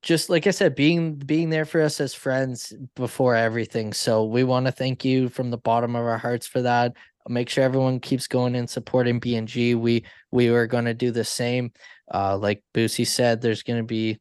just 0.01 0.29
like 0.29 0.47
I 0.47 0.51
said, 0.51 0.75
being 0.75 1.15
being 1.15 1.49
there 1.49 1.65
for 1.65 1.81
us 1.81 1.99
as 1.99 2.13
friends 2.13 2.73
before 2.95 3.35
everything. 3.35 3.93
So 3.93 4.25
we 4.25 4.43
want 4.43 4.65
to 4.65 4.71
thank 4.71 5.03
you 5.03 5.29
from 5.29 5.51
the 5.51 5.57
bottom 5.57 5.95
of 5.95 6.05
our 6.05 6.17
hearts 6.17 6.47
for 6.47 6.61
that. 6.61 6.93
Make 7.27 7.49
sure 7.49 7.63
everyone 7.63 7.99
keeps 7.99 8.27
going 8.27 8.55
and 8.55 8.69
supporting 8.69 9.19
BNG. 9.19 9.75
We 9.75 10.05
we 10.31 10.47
are 10.47 10.67
going 10.67 10.85
to 10.85 10.93
do 10.93 11.11
the 11.11 11.25
same. 11.25 11.73
Uh, 12.11 12.37
like 12.37 12.63
Boosy 12.73 13.05
said, 13.05 13.41
there's 13.41 13.61
going 13.61 13.79
to 13.79 13.85
be 13.85 14.19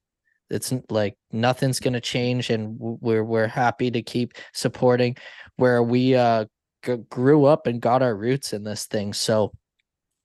it's 0.51 0.73
like 0.91 1.17
nothing's 1.33 1.81
going 1.81 1.93
to 1.95 2.01
change, 2.01 2.51
and 2.51 2.77
we're 2.79 3.25
we're 3.25 3.47
happy 3.47 3.91
to 3.91 4.03
keep 4.03 4.35
supporting. 4.53 5.17
where 5.57 5.83
we 5.83 6.15
uh 6.15 6.45
g- 6.85 6.97
grew 7.11 7.45
up 7.45 7.67
and 7.67 7.81
got 7.81 8.03
our 8.03 8.15
roots 8.17 8.53
in 8.53 8.65
this 8.65 8.87
thing. 8.87 9.13
So, 9.13 9.53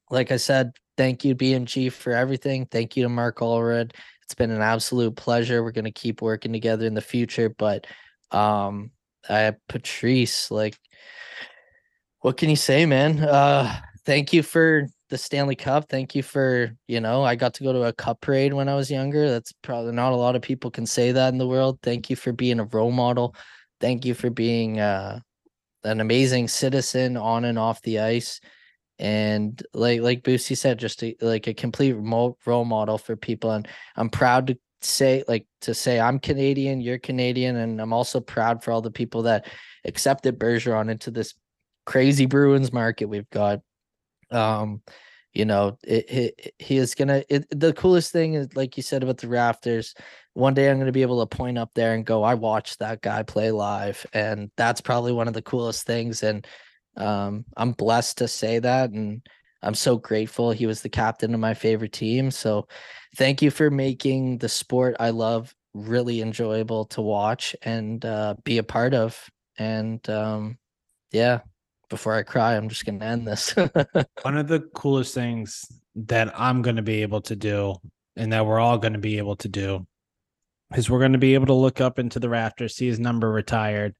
like 0.09 0.31
I 0.31 0.37
said, 0.37 0.71
thank 0.97 1.25
you 1.25 1.35
BNG 1.35 1.91
for 1.91 2.13
everything. 2.13 2.65
Thank 2.67 2.95
you 2.95 3.03
to 3.03 3.09
Mark 3.09 3.39
Allred. 3.39 3.91
It's 4.23 4.35
been 4.35 4.51
an 4.51 4.61
absolute 4.61 5.15
pleasure. 5.15 5.63
We're 5.63 5.71
gonna 5.71 5.91
keep 5.91 6.21
working 6.21 6.53
together 6.53 6.85
in 6.85 6.93
the 6.93 7.01
future, 7.01 7.49
but 7.49 7.87
um, 8.31 8.91
I 9.29 9.53
Patrice, 9.69 10.51
like, 10.51 10.77
what 12.21 12.37
can 12.37 12.49
you 12.49 12.55
say, 12.55 12.85
man? 12.85 13.19
Uh, 13.19 13.75
thank 14.05 14.33
you 14.33 14.43
for 14.43 14.87
the 15.13 15.17
Stanley 15.19 15.55
Cup. 15.55 15.89
Thank 15.89 16.15
you 16.15 16.23
for, 16.23 16.75
you 16.87 16.99
know, 16.99 17.23
I 17.23 17.35
got 17.35 17.53
to 17.53 17.63
go 17.63 17.71
to 17.71 17.83
a 17.83 17.93
cup 17.93 18.19
parade 18.19 18.51
when 18.51 18.67
I 18.67 18.73
was 18.73 18.89
younger. 18.89 19.29
That's 19.29 19.53
probably 19.61 19.91
not 19.91 20.11
a 20.11 20.15
lot 20.15 20.35
of 20.35 20.41
people 20.41 20.71
can 20.71 20.87
say 20.87 21.11
that 21.11 21.31
in 21.31 21.37
the 21.37 21.47
world. 21.47 21.77
Thank 21.83 22.09
you 22.09 22.15
for 22.15 22.31
being 22.33 22.59
a 22.59 22.65
role 22.65 22.91
model. 22.91 23.35
Thank 23.79 24.05
you 24.05 24.15
for 24.15 24.31
being 24.31 24.79
uh, 24.79 25.19
an 25.83 26.01
amazing 26.01 26.47
citizen 26.47 27.15
on 27.15 27.45
and 27.45 27.59
off 27.59 27.79
the 27.83 27.99
ice. 27.99 28.41
And 28.97 29.61
like 29.75 30.01
like 30.01 30.23
Boosy 30.23 30.57
said, 30.57 30.79
just 30.79 31.03
a, 31.03 31.15
like 31.21 31.45
a 31.45 31.53
complete 31.53 31.93
role 31.93 32.65
model 32.65 32.97
for 32.97 33.15
people. 33.15 33.51
And 33.51 33.67
I'm 33.95 34.09
proud 34.09 34.47
to 34.47 34.57
say 34.81 35.23
like 35.27 35.45
to 35.61 35.75
say 35.75 35.99
I'm 35.99 36.17
Canadian, 36.17 36.81
you're 36.81 36.97
Canadian, 36.97 37.57
and 37.57 37.79
I'm 37.79 37.93
also 37.93 38.19
proud 38.19 38.63
for 38.63 38.71
all 38.71 38.81
the 38.81 38.89
people 38.89 39.21
that 39.23 39.45
accepted 39.85 40.39
Bergeron 40.39 40.89
into 40.89 41.11
this 41.11 41.35
crazy 41.85 42.25
Bruins 42.25 42.73
market 42.73 43.05
we've 43.05 43.29
got. 43.29 43.59
Um, 44.33 44.81
you 45.33 45.45
know, 45.45 45.77
it, 45.83 46.09
it, 46.11 46.53
he 46.59 46.77
is 46.77 46.95
gonna. 46.95 47.23
It, 47.29 47.47
the 47.49 47.73
coolest 47.73 48.11
thing 48.11 48.35
is, 48.35 48.55
like 48.55 48.77
you 48.77 48.83
said 48.83 49.03
about 49.03 49.17
the 49.17 49.27
Rafters. 49.27 49.95
One 50.33 50.53
day 50.53 50.69
I'm 50.69 50.79
gonna 50.79 50.91
be 50.91 51.01
able 51.01 51.25
to 51.25 51.37
point 51.37 51.57
up 51.57 51.73
there 51.73 51.93
and 51.95 52.05
go, 52.05 52.23
"I 52.23 52.35
watched 52.35 52.79
that 52.79 53.01
guy 53.01 53.23
play 53.23 53.51
live," 53.51 54.05
and 54.13 54.51
that's 54.57 54.81
probably 54.81 55.11
one 55.11 55.27
of 55.27 55.33
the 55.33 55.41
coolest 55.41 55.85
things. 55.85 56.23
And 56.23 56.45
um, 56.97 57.45
I'm 57.57 57.71
blessed 57.71 58.19
to 58.19 58.27
say 58.27 58.59
that, 58.59 58.91
and 58.91 59.21
I'm 59.63 59.73
so 59.75 59.97
grateful. 59.97 60.51
He 60.51 60.65
was 60.67 60.81
the 60.81 60.89
captain 60.89 61.33
of 61.33 61.39
my 61.39 61.53
favorite 61.55 61.93
team. 61.93 62.29
So, 62.31 62.67
thank 63.15 63.41
you 63.41 63.49
for 63.51 63.69
making 63.71 64.37
the 64.39 64.49
sport 64.49 64.95
I 64.99 65.09
love 65.11 65.53
really 65.73 66.21
enjoyable 66.21 66.85
to 66.85 67.01
watch 67.01 67.55
and 67.63 68.03
uh, 68.05 68.35
be 68.43 68.59
a 68.59 68.63
part 68.63 68.93
of. 68.93 69.29
And 69.57 70.07
um, 70.09 70.57
yeah, 71.11 71.41
before 71.93 72.15
I 72.15 72.23
cry, 72.23 72.55
I'm 72.55 72.69
just 72.69 72.85
going 72.85 72.99
to 72.99 73.05
end 73.05 73.27
this. 73.27 73.53
One 74.23 74.35
of 74.35 74.47
the 74.47 74.61
coolest 74.73 75.13
things 75.13 75.63
that 75.93 76.33
I'm 76.39 76.63
going 76.63 76.77
to 76.77 76.81
be 76.81 77.03
able 77.03 77.21
to 77.21 77.35
do, 77.35 77.75
and 78.15 78.33
that 78.33 78.47
we're 78.47 78.59
all 78.59 78.79
going 78.79 78.93
to 78.93 78.99
be 78.99 79.19
able 79.19 79.35
to 79.37 79.47
do, 79.47 79.85
is 80.75 80.89
we're 80.89 80.97
going 80.97 81.13
to 81.13 81.19
be 81.19 81.35
able 81.35 81.45
to 81.45 81.53
look 81.53 81.81
up 81.81 81.99
into 81.99 82.19
the 82.19 82.29
rafters, 82.29 82.75
see 82.75 82.87
his 82.87 82.99
number 82.99 83.31
retired. 83.31 83.93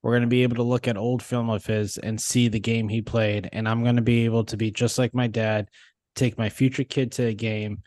We're 0.00 0.12
going 0.12 0.22
to 0.22 0.28
be 0.28 0.44
able 0.44 0.54
to 0.56 0.62
look 0.62 0.86
at 0.86 0.96
old 0.96 1.24
film 1.24 1.50
of 1.50 1.66
his 1.66 1.98
and 1.98 2.20
see 2.20 2.46
the 2.46 2.60
game 2.60 2.88
he 2.88 3.02
played. 3.02 3.48
And 3.52 3.68
I'm 3.68 3.82
going 3.82 3.96
to 3.96 4.02
be 4.02 4.26
able 4.26 4.44
to 4.44 4.56
be 4.56 4.70
just 4.70 4.96
like 4.96 5.12
my 5.12 5.26
dad, 5.26 5.70
take 6.14 6.38
my 6.38 6.50
future 6.50 6.84
kid 6.84 7.10
to 7.12 7.24
a 7.26 7.34
game 7.34 7.82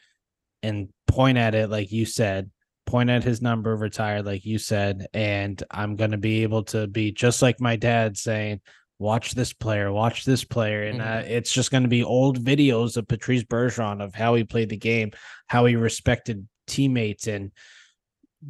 and 0.62 0.90
point 1.08 1.38
at 1.38 1.56
it, 1.56 1.70
like 1.70 1.90
you 1.90 2.06
said, 2.06 2.52
point 2.86 3.10
at 3.10 3.24
his 3.24 3.42
number 3.42 3.78
retired, 3.78 4.26
like 4.26 4.44
you 4.44 4.60
said. 4.60 5.08
And 5.14 5.64
I'm 5.72 5.96
going 5.96 6.12
to 6.12 6.18
be 6.18 6.44
able 6.44 6.64
to 6.66 6.86
be 6.86 7.14
just 7.14 7.42
like 7.42 7.62
my 7.62 7.78
dad 7.78 8.18
saying, 8.18 8.60
watch 9.00 9.34
this 9.34 9.54
player, 9.54 9.92
watch 9.92 10.26
this 10.26 10.44
player. 10.44 10.84
And 10.84 11.00
Mhm. 11.02 11.20
uh, 11.20 11.24
it's 11.28 11.52
just 11.52 11.72
going 11.72 11.84
to 11.84 11.90
be 11.90 12.04
old 12.04 12.44
videos 12.44 12.98
of 12.98 13.08
Patrice 13.08 13.44
Bergeron 13.44 14.02
of 14.04 14.14
how 14.16 14.36
he 14.36 14.44
played 14.44 14.70
the 14.70 14.78
game, 14.78 15.12
how 15.48 15.66
he 15.66 15.76
respected 15.76 16.48
teammates 16.68 17.28
and 17.28 17.52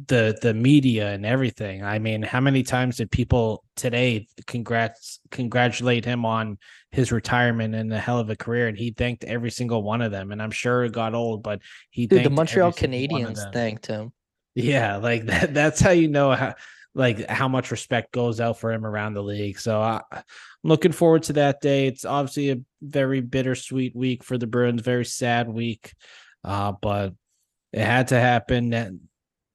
the 0.08 0.36
the 0.42 0.52
media 0.52 1.12
and 1.12 1.24
everything. 1.24 1.84
I 1.84 2.00
mean, 2.00 2.22
how 2.22 2.40
many 2.40 2.64
times 2.64 2.96
did 2.96 3.12
people 3.12 3.64
today 3.76 4.26
congrats 4.46 5.20
congratulate 5.30 6.04
him 6.04 6.24
on 6.26 6.58
his 6.90 7.12
retirement 7.12 7.76
and 7.76 7.92
a 7.92 7.98
hell 8.00 8.18
of 8.18 8.28
a 8.28 8.34
career? 8.36 8.66
And 8.66 8.76
he 8.76 8.90
thanked 8.90 9.22
every 9.22 9.52
single 9.52 9.84
one 9.84 10.02
of 10.02 10.10
them. 10.10 10.32
And 10.32 10.42
I'm 10.42 10.50
sure 10.50 10.84
it 10.84 10.92
got 10.92 11.14
old, 11.14 11.44
but 11.44 11.60
he 11.90 12.08
Dude, 12.08 12.24
the 12.24 12.30
Montreal 12.30 12.68
every 12.68 12.78
single 12.80 13.08
one 13.08 13.22
of 13.22 13.28
Canadiens 13.36 13.52
thanked 13.52 13.86
him. 13.86 14.12
Yeah, 14.56 14.96
like 14.96 15.26
that. 15.26 15.54
That's 15.54 15.80
how 15.80 15.90
you 15.90 16.08
know 16.08 16.32
how 16.32 16.54
like 16.94 17.28
how 17.28 17.48
much 17.48 17.70
respect 17.70 18.12
goes 18.12 18.40
out 18.40 18.58
for 18.58 18.72
him 18.72 18.86
around 18.86 19.14
the 19.14 19.22
league. 19.22 19.58
So 19.58 19.80
I, 19.80 20.00
I'm 20.12 20.22
looking 20.62 20.92
forward 20.92 21.24
to 21.24 21.34
that 21.34 21.60
day. 21.60 21.86
It's 21.86 22.04
obviously 22.04 22.50
a 22.50 22.60
very 22.82 23.20
bittersweet 23.20 23.96
week 23.96 24.22
for 24.22 24.38
the 24.38 24.46
Bruins, 24.46 24.82
very 24.82 25.04
sad 25.04 25.48
week, 25.48 25.92
uh, 26.44 26.72
but 26.80 27.14
it 27.72 27.84
had 27.84 28.08
to 28.08 28.20
happen. 28.20 28.72
And 28.72 29.00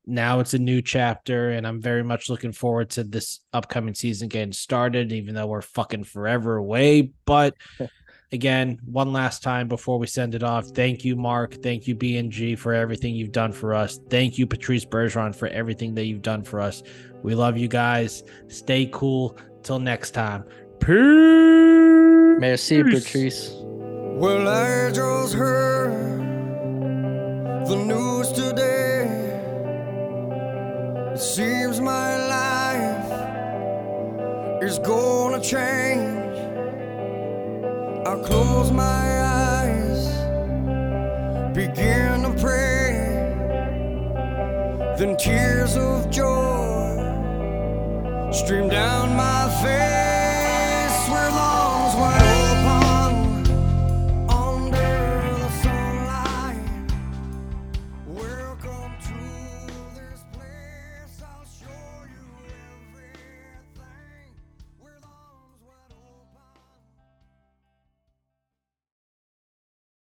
now 0.06 0.42
it's 0.42 0.54
a 0.54 0.60
new 0.60 0.82
chapter, 0.82 1.52
and 1.52 1.66
I'm 1.66 1.82
very 1.82 2.04
much 2.04 2.30
looking 2.30 2.52
forward 2.52 2.90
to 2.92 3.04
this 3.04 3.40
upcoming 3.54 3.96
season 3.96 4.28
getting 4.28 4.52
started. 4.52 5.14
Even 5.14 5.36
though 5.36 5.48
we're 5.48 5.62
fucking 5.62 6.04
forever 6.04 6.58
away, 6.58 7.14
but 7.26 7.54
again, 8.32 8.80
one 8.86 9.12
last 9.12 9.44
time 9.44 9.68
before 9.68 9.98
we 9.98 10.08
send 10.08 10.36
it 10.36 10.44
off. 10.44 10.68
Thank 10.68 11.04
you, 11.04 11.16
Mark. 11.16 11.62
Thank 11.62 11.88
you, 11.88 11.96
BNG, 11.96 12.58
for 12.58 12.74
everything 12.74 13.16
you've 13.16 13.32
done 13.32 13.52
for 13.52 13.74
us. 13.74 14.00
Thank 14.10 14.38
you, 14.38 14.46
Patrice 14.46 14.86
Bergeron, 14.86 15.36
for 15.36 15.48
everything 15.48 15.96
that 15.96 16.06
you've 16.06 16.22
done 16.22 16.44
for 16.44 16.62
us. 16.62 16.84
We 17.24 17.36
love 17.36 17.58
you 17.58 17.68
guys. 17.68 18.24
Stay 18.48 18.90
cool. 18.92 19.38
Till 19.64 19.80
next 19.80 20.12
time. 20.12 20.46
Peace. 20.80 22.40
Merci, 22.40 22.82
Patrice. 22.84 23.52
Well, 23.62 24.48
I 24.48 24.92
just 24.92 25.34
heard 25.34 25.92
the 27.68 27.76
news 27.76 28.32
today. 28.32 29.06
It 31.14 31.20
seems 31.20 31.82
my 31.82 32.18
life 32.28 33.12
is 34.64 34.80
gonna 34.80 35.42
change. 35.42 36.38
I 38.08 38.16
close 38.26 38.72
my 38.72 39.22
eyes, 39.22 40.08
begin 41.54 42.24
to 42.24 42.34
pray. 42.40 43.08
Then 44.98 45.16
tears 45.18 45.76
of 45.78 46.10
joy 46.10 46.69
stream 48.32 48.70
down 48.70 49.16
my 49.16 49.48
face 49.62 51.10
where 51.10 51.32
long's 51.32 51.96
were. 51.96 52.29